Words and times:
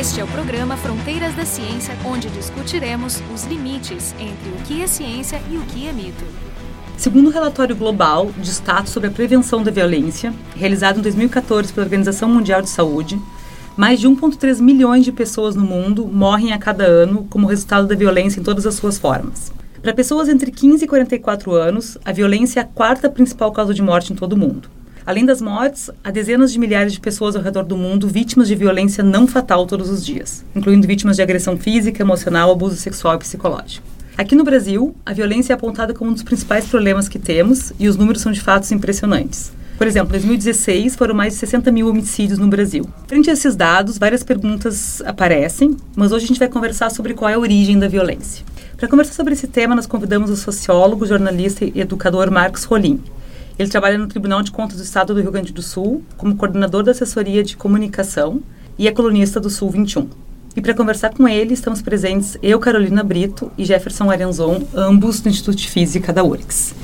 Este 0.00 0.18
é 0.18 0.24
o 0.24 0.28
programa 0.28 0.78
Fronteiras 0.78 1.36
da 1.36 1.44
Ciência, 1.44 1.94
onde 2.06 2.30
discutiremos 2.30 3.22
os 3.34 3.44
limites 3.44 4.14
entre 4.18 4.48
o 4.48 4.64
que 4.64 4.82
é 4.82 4.86
ciência 4.86 5.38
e 5.50 5.58
o 5.58 5.60
que 5.64 5.86
é 5.86 5.92
mito. 5.92 6.24
Segundo 6.96 7.26
o 7.26 7.30
relatório 7.30 7.76
global 7.76 8.30
de 8.38 8.48
status 8.48 8.94
sobre 8.94 9.10
a 9.10 9.12
prevenção 9.12 9.62
da 9.62 9.70
violência, 9.70 10.32
realizado 10.56 10.98
em 10.98 11.02
2014 11.02 11.70
pela 11.70 11.84
Organização 11.84 12.30
Mundial 12.30 12.62
de 12.62 12.70
Saúde, 12.70 13.20
mais 13.76 14.00
de 14.00 14.08
1,3 14.08 14.62
milhões 14.62 15.04
de 15.04 15.12
pessoas 15.12 15.54
no 15.54 15.66
mundo 15.66 16.06
morrem 16.06 16.54
a 16.54 16.58
cada 16.58 16.84
ano 16.84 17.26
como 17.28 17.46
resultado 17.46 17.86
da 17.86 17.94
violência 17.94 18.40
em 18.40 18.42
todas 18.42 18.66
as 18.66 18.76
suas 18.76 18.96
formas. 18.96 19.52
Para 19.82 19.92
pessoas 19.92 20.30
entre 20.30 20.50
15 20.50 20.82
e 20.82 20.88
44 20.88 21.52
anos, 21.52 21.98
a 22.02 22.10
violência 22.10 22.60
é 22.60 22.62
a 22.62 22.66
quarta 22.66 23.10
principal 23.10 23.52
causa 23.52 23.74
de 23.74 23.82
morte 23.82 24.14
em 24.14 24.16
todo 24.16 24.32
o 24.32 24.38
mundo. 24.38 24.79
Além 25.06 25.24
das 25.24 25.40
mortes, 25.40 25.90
há 26.04 26.10
dezenas 26.10 26.52
de 26.52 26.58
milhares 26.58 26.92
de 26.92 27.00
pessoas 27.00 27.34
ao 27.34 27.42
redor 27.42 27.64
do 27.64 27.76
mundo 27.76 28.06
vítimas 28.06 28.48
de 28.48 28.54
violência 28.54 29.02
não 29.02 29.26
fatal 29.26 29.66
todos 29.66 29.88
os 29.88 30.04
dias, 30.04 30.44
incluindo 30.54 30.86
vítimas 30.86 31.16
de 31.16 31.22
agressão 31.22 31.56
física, 31.56 32.02
emocional, 32.02 32.50
abuso 32.50 32.76
sexual 32.76 33.16
e 33.16 33.18
psicológico. 33.18 33.86
Aqui 34.16 34.34
no 34.34 34.44
Brasil, 34.44 34.94
a 35.06 35.14
violência 35.14 35.52
é 35.52 35.54
apontada 35.54 35.94
como 35.94 36.10
um 36.10 36.12
dos 36.12 36.22
principais 36.22 36.66
problemas 36.66 37.08
que 37.08 37.18
temos 37.18 37.72
e 37.78 37.88
os 37.88 37.96
números 37.96 38.20
são 38.20 38.30
de 38.30 38.40
fato 38.40 38.70
impressionantes. 38.74 39.50
Por 39.78 39.86
exemplo, 39.86 40.10
em 40.10 40.20
2016 40.20 40.94
foram 40.94 41.14
mais 41.14 41.32
de 41.32 41.38
60 41.38 41.72
mil 41.72 41.88
homicídios 41.88 42.38
no 42.38 42.46
Brasil. 42.46 42.86
Frente 43.06 43.30
a 43.30 43.32
esses 43.32 43.56
dados, 43.56 43.96
várias 43.96 44.22
perguntas 44.22 45.00
aparecem, 45.06 45.74
mas 45.96 46.12
hoje 46.12 46.26
a 46.26 46.28
gente 46.28 46.38
vai 46.38 46.48
conversar 46.48 46.90
sobre 46.90 47.14
qual 47.14 47.30
é 47.30 47.32
a 47.32 47.38
origem 47.38 47.78
da 47.78 47.88
violência. 47.88 48.44
Para 48.76 48.88
conversar 48.88 49.14
sobre 49.14 49.32
esse 49.32 49.46
tema, 49.46 49.74
nós 49.74 49.86
convidamos 49.86 50.28
o 50.28 50.36
sociólogo, 50.36 51.06
jornalista 51.06 51.64
e 51.64 51.80
educador 51.80 52.30
Marcos 52.30 52.64
Rolim. 52.64 53.00
Ele 53.60 53.68
trabalha 53.68 53.98
no 53.98 54.06
Tribunal 54.06 54.40
de 54.42 54.50
Contas 54.50 54.78
do 54.78 54.82
Estado 54.82 55.12
do 55.12 55.20
Rio 55.20 55.30
Grande 55.30 55.52
do 55.52 55.60
Sul 55.60 56.02
como 56.16 56.34
coordenador 56.34 56.82
da 56.82 56.92
assessoria 56.92 57.44
de 57.44 57.58
comunicação 57.58 58.40
e 58.78 58.88
é 58.88 58.90
colunista 58.90 59.38
do 59.38 59.50
Sul 59.50 59.68
21. 59.68 60.08
E 60.56 60.62
para 60.62 60.72
conversar 60.72 61.12
com 61.12 61.28
ele, 61.28 61.52
estamos 61.52 61.82
presentes 61.82 62.38
eu, 62.42 62.58
Carolina 62.58 63.04
Brito 63.04 63.52
e 63.58 63.66
Jefferson 63.66 64.10
Arenzon, 64.10 64.66
ambos 64.74 65.20
do 65.20 65.28
Instituto 65.28 65.58
de 65.58 65.68
Física 65.68 66.10
da 66.10 66.24
URGS. 66.24 66.74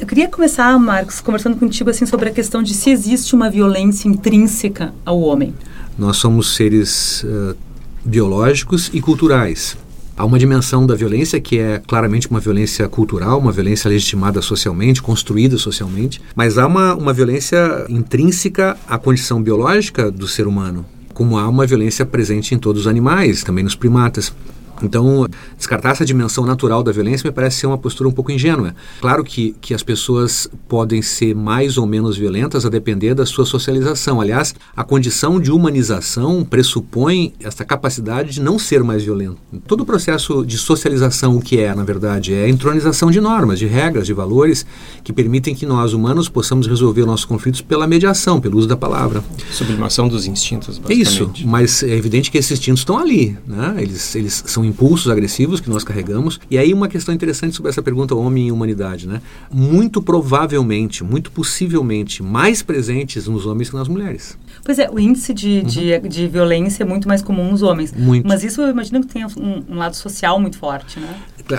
Eu 0.00 0.04
queria 0.04 0.26
começar, 0.26 0.76
Marcos, 0.76 1.20
conversando 1.20 1.56
contigo 1.56 1.88
assim 1.88 2.04
sobre 2.04 2.30
a 2.30 2.32
questão 2.32 2.64
de 2.64 2.74
se 2.74 2.90
existe 2.90 3.32
uma 3.32 3.48
violência 3.48 4.08
intrínseca 4.08 4.92
ao 5.06 5.20
homem. 5.20 5.54
Nós 5.96 6.16
somos 6.16 6.56
seres 6.56 7.22
uh, 7.22 7.56
biológicos 8.04 8.90
e 8.92 9.00
culturais. 9.00 9.76
Há 10.16 10.24
uma 10.26 10.38
dimensão 10.38 10.86
da 10.86 10.94
violência 10.94 11.40
que 11.40 11.58
é 11.58 11.80
claramente 11.86 12.28
uma 12.28 12.38
violência 12.38 12.86
cultural, 12.88 13.38
uma 13.38 13.50
violência 13.50 13.88
legitimada 13.88 14.42
socialmente, 14.42 15.02
construída 15.02 15.56
socialmente, 15.56 16.20
mas 16.34 16.58
há 16.58 16.66
uma, 16.66 16.94
uma 16.94 17.12
violência 17.12 17.86
intrínseca 17.88 18.76
à 18.86 18.98
condição 18.98 19.42
biológica 19.42 20.10
do 20.10 20.28
ser 20.28 20.46
humano, 20.46 20.84
como 21.14 21.38
há 21.38 21.48
uma 21.48 21.66
violência 21.66 22.04
presente 22.04 22.54
em 22.54 22.58
todos 22.58 22.82
os 22.82 22.86
animais, 22.86 23.42
também 23.42 23.64
nos 23.64 23.74
primatas. 23.74 24.34
Então, 24.82 25.26
descartar 25.56 25.90
essa 25.90 26.04
dimensão 26.04 26.44
natural 26.44 26.82
da 26.82 26.92
violência 26.92 27.28
me 27.28 27.32
parece 27.32 27.58
ser 27.58 27.66
uma 27.66 27.78
postura 27.78 28.08
um 28.08 28.12
pouco 28.12 28.32
ingênua. 28.32 28.74
Claro 29.00 29.24
que, 29.24 29.54
que 29.60 29.74
as 29.74 29.82
pessoas 29.82 30.48
podem 30.68 31.02
ser 31.02 31.34
mais 31.34 31.78
ou 31.78 31.86
menos 31.86 32.16
violentas 32.16 32.66
a 32.66 32.68
depender 32.68 33.14
da 33.14 33.24
sua 33.26 33.46
socialização. 33.46 34.20
Aliás, 34.20 34.54
a 34.76 34.84
condição 34.84 35.40
de 35.40 35.50
humanização 35.50 36.44
pressupõe 36.44 37.32
essa 37.40 37.64
capacidade 37.64 38.32
de 38.32 38.40
não 38.40 38.58
ser 38.58 38.82
mais 38.82 39.02
violento. 39.02 39.36
Todo 39.66 39.82
o 39.82 39.86
processo 39.86 40.44
de 40.44 40.58
socialização, 40.58 41.36
o 41.36 41.40
que 41.40 41.58
é, 41.58 41.74
na 41.74 41.84
verdade, 41.84 42.34
é 42.34 42.44
a 42.44 42.48
entronização 42.48 43.10
de 43.10 43.20
normas, 43.20 43.58
de 43.58 43.66
regras, 43.66 44.06
de 44.06 44.12
valores 44.12 44.66
que 45.04 45.12
permitem 45.12 45.54
que 45.54 45.66
nós, 45.66 45.92
humanos, 45.92 46.28
possamos 46.28 46.66
resolver 46.66 47.04
nossos 47.04 47.24
conflitos 47.24 47.60
pela 47.60 47.86
mediação, 47.86 48.40
pelo 48.40 48.58
uso 48.58 48.68
da 48.68 48.76
palavra. 48.76 49.22
Sublimação 49.50 50.08
dos 50.08 50.26
instintos, 50.26 50.78
basicamente. 50.78 50.98
É 50.98 51.02
isso, 51.02 51.32
mas 51.46 51.82
é 51.82 51.94
evidente 51.94 52.30
que 52.30 52.38
esses 52.38 52.52
instintos 52.52 52.80
estão 52.80 52.98
ali. 52.98 53.36
Né? 53.46 53.76
Eles, 53.78 54.14
eles 54.14 54.44
são 54.46 54.64
impulsos 54.72 55.10
agressivos 55.10 55.60
que 55.60 55.70
nós 55.70 55.84
carregamos. 55.84 56.40
E 56.50 56.58
aí 56.58 56.72
uma 56.72 56.88
questão 56.88 57.14
interessante 57.14 57.54
sobre 57.54 57.70
essa 57.70 57.82
pergunta 57.82 58.14
homem 58.14 58.48
e 58.48 58.52
humanidade, 58.52 59.06
né? 59.06 59.20
Muito 59.52 60.02
provavelmente, 60.02 61.04
muito 61.04 61.30
possivelmente, 61.30 62.22
mais 62.22 62.62
presentes 62.62 63.26
nos 63.26 63.46
homens 63.46 63.70
que 63.70 63.76
nas 63.76 63.88
mulheres. 63.88 64.36
Pois 64.64 64.78
é, 64.78 64.88
o 64.90 64.98
índice 64.98 65.34
de, 65.34 65.58
uhum. 65.58 65.64
de, 65.64 66.08
de, 66.08 66.28
violência 66.28 66.82
é 66.82 66.86
muito 66.86 67.08
mais 67.08 67.20
comum 67.22 67.50
nos 67.50 67.62
homens. 67.62 67.92
Muito. 67.92 68.26
Mas 68.26 68.44
isso 68.44 68.60
eu 68.60 68.68
imagino 68.68 69.00
que 69.00 69.12
tem 69.12 69.24
um, 69.24 69.64
um, 69.68 69.76
lado 69.76 69.96
social 69.96 70.38
muito 70.40 70.58
forte, 70.58 71.00
né? 71.00 71.14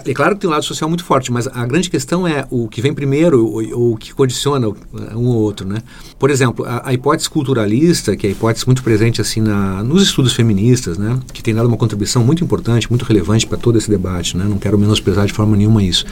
É 0.06 0.14
claro 0.14 0.36
que 0.36 0.42
tem 0.42 0.50
um 0.50 0.54
lado 0.54 0.64
social 0.64 0.90
muito 0.90 1.04
forte, 1.04 1.32
mas 1.32 1.48
a 1.48 1.66
grande 1.66 1.90
questão 1.90 2.28
é 2.28 2.48
o 2.50 2.70
que 2.70 2.82
vem 2.82 2.94
primeiro 2.94 3.46
ou 3.46 3.94
o 3.94 3.98
que 3.98 4.14
condiciona 4.14 4.68
um 4.68 5.28
ou 5.28 5.36
outro, 5.36 5.68
né? 5.68 5.80
Por 6.18 6.30
exemplo, 6.30 6.66
a, 6.66 6.90
a, 6.90 6.94
hipótese 6.94 7.30
culturalista, 7.30 8.16
que 8.16 8.26
é 8.26 8.30
a 8.30 8.32
hipótese 8.32 8.66
muito 8.66 8.82
presente 8.82 9.20
assim 9.20 9.42
na, 9.42 9.84
nos 9.84 10.02
estudos 10.02 10.34
feministas, 10.34 10.98
né? 10.98 11.20
Que 11.34 11.44
tem 11.44 11.54
dado 11.54 11.68
uma 11.68 11.78
contribuição 11.78 12.24
muito 12.24 12.44
importante, 12.44 12.90
muito 12.90 13.03
relevante 13.04 13.46
para 13.46 13.58
todo 13.58 13.78
esse 13.78 13.90
debate, 13.90 14.36
né? 14.38 14.46
Não 14.48 14.58
quero 14.58 14.78
menosprezar 14.78 15.26
de 15.26 15.34
forma 15.34 15.56
nenhuma 15.56 15.84
isso. 15.84 16.06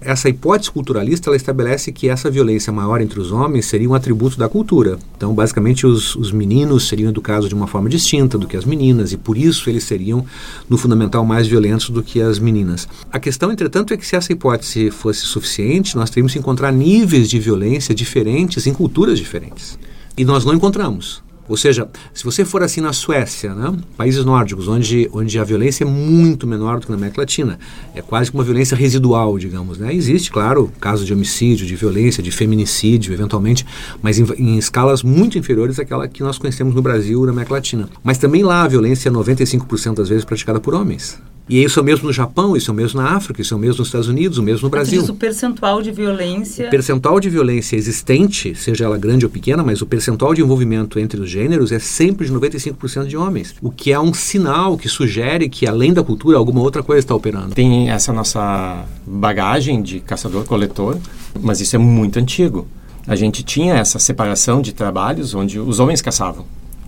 Essa 0.00 0.28
hipótese 0.28 0.70
culturalista, 0.70 1.30
ela 1.30 1.36
estabelece 1.36 1.92
que 1.92 2.08
essa 2.08 2.28
violência 2.28 2.72
maior 2.72 3.00
entre 3.00 3.20
os 3.20 3.30
homens 3.30 3.66
seria 3.66 3.88
um 3.88 3.94
atributo 3.94 4.36
da 4.36 4.48
cultura. 4.48 4.98
Então, 5.16 5.32
basicamente, 5.32 5.86
os, 5.86 6.16
os 6.16 6.32
meninos 6.32 6.88
seriam 6.88 7.08
educados 7.08 7.48
de 7.48 7.54
uma 7.54 7.68
forma 7.68 7.88
distinta 7.88 8.36
do 8.36 8.46
que 8.48 8.56
as 8.56 8.64
meninas, 8.64 9.12
e 9.12 9.16
por 9.16 9.38
isso 9.38 9.70
eles 9.70 9.84
seriam, 9.84 10.24
no 10.68 10.76
fundamental, 10.76 11.24
mais 11.24 11.46
violentos 11.46 11.90
do 11.90 12.02
que 12.02 12.20
as 12.20 12.40
meninas. 12.40 12.88
A 13.12 13.20
questão, 13.20 13.52
entretanto, 13.52 13.94
é 13.94 13.96
que 13.96 14.06
se 14.06 14.16
essa 14.16 14.32
hipótese 14.32 14.90
fosse 14.90 15.20
suficiente, 15.20 15.96
nós 15.96 16.10
teríamos 16.10 16.32
que 16.32 16.38
encontrar 16.38 16.72
níveis 16.72 17.30
de 17.30 17.38
violência 17.38 17.94
diferentes 17.94 18.66
em 18.66 18.74
culturas 18.74 19.18
diferentes. 19.18 19.78
E 20.18 20.24
nós 20.24 20.44
não 20.44 20.54
encontramos. 20.54 21.22
Ou 21.48 21.56
seja, 21.56 21.88
se 22.14 22.24
você 22.24 22.44
for 22.44 22.62
assim 22.62 22.80
na 22.80 22.92
Suécia, 22.92 23.54
né, 23.54 23.74
países 23.96 24.24
nórdicos, 24.24 24.68
onde, 24.68 25.08
onde 25.12 25.38
a 25.38 25.44
violência 25.44 25.84
é 25.84 25.86
muito 25.86 26.46
menor 26.46 26.78
do 26.78 26.86
que 26.86 26.92
na 26.92 26.96
América 26.96 27.20
Latina, 27.20 27.58
é 27.94 28.00
quase 28.00 28.30
que 28.30 28.36
uma 28.36 28.44
violência 28.44 28.76
residual, 28.76 29.38
digamos. 29.38 29.78
Né? 29.78 29.94
Existe, 29.94 30.30
claro, 30.30 30.72
casos 30.80 31.06
de 31.06 31.12
homicídio, 31.12 31.66
de 31.66 31.74
violência, 31.74 32.22
de 32.22 32.30
feminicídio, 32.30 33.12
eventualmente, 33.12 33.66
mas 34.00 34.18
em, 34.18 34.24
em 34.38 34.58
escalas 34.58 35.02
muito 35.02 35.38
inferiores 35.38 35.78
àquela 35.78 36.06
que 36.08 36.22
nós 36.22 36.38
conhecemos 36.38 36.74
no 36.74 36.82
Brasil 36.82 37.22
e 37.22 37.26
na 37.26 37.32
América 37.32 37.54
Latina. 37.54 37.88
Mas 38.02 38.18
também 38.18 38.42
lá 38.42 38.62
a 38.62 38.68
violência 38.68 39.08
é 39.08 39.12
95% 39.12 39.96
das 39.96 40.08
vezes 40.08 40.24
praticada 40.24 40.60
por 40.60 40.74
homens. 40.74 41.18
E 41.48 41.62
isso 41.62 41.78
é 41.78 41.82
o 41.82 41.84
mesmo 41.84 42.06
no 42.06 42.12
Japão, 42.12 42.56
isso 42.56 42.70
é 42.70 42.72
o 42.72 42.76
mesmo 42.76 43.00
na 43.00 43.16
África, 43.16 43.42
isso 43.42 43.52
é 43.52 43.56
o 43.56 43.60
mesmo 43.60 43.78
nos 43.78 43.88
Estados 43.88 44.08
Unidos, 44.08 44.38
o 44.38 44.42
mesmo 44.42 44.66
no 44.66 44.70
Brasil. 44.70 45.02
o 45.02 45.14
percentual 45.14 45.82
de 45.82 45.90
violência... 45.90 46.66
O 46.66 46.70
percentual 46.70 47.18
de 47.18 47.28
violência 47.28 47.76
existente, 47.76 48.54
seja 48.54 48.84
ela 48.84 48.96
grande 48.96 49.24
ou 49.24 49.30
pequena, 49.30 49.62
mas 49.62 49.82
o 49.82 49.86
percentual 49.86 50.34
de 50.34 50.40
envolvimento 50.40 50.98
entre 50.98 51.20
os 51.20 51.28
gêneros 51.28 51.72
é 51.72 51.78
sempre 51.78 52.26
de 52.26 52.32
95% 52.32 53.06
de 53.06 53.16
homens. 53.16 53.54
O 53.60 53.70
que 53.70 53.92
é 53.92 53.98
um 53.98 54.14
sinal 54.14 54.76
que 54.78 54.88
sugere 54.88 55.48
que, 55.48 55.66
além 55.66 55.92
da 55.92 56.02
cultura, 56.02 56.38
alguma 56.38 56.60
outra 56.60 56.82
coisa 56.82 57.00
está 57.00 57.14
operando. 57.14 57.54
Tem 57.54 57.90
essa 57.90 58.12
nossa 58.12 58.84
bagagem 59.06 59.82
de 59.82 60.00
caçador-coletor, 60.00 60.96
mas 61.40 61.60
isso 61.60 61.74
é 61.74 61.78
muito 61.78 62.18
antigo. 62.18 62.66
A 63.06 63.16
gente 63.16 63.42
tinha 63.42 63.74
essa 63.74 63.98
separação 63.98 64.62
de 64.62 64.72
trabalhos 64.72 65.34
onde 65.34 65.58
os 65.58 65.80
homens 65.80 66.00
caçavam 66.00 66.46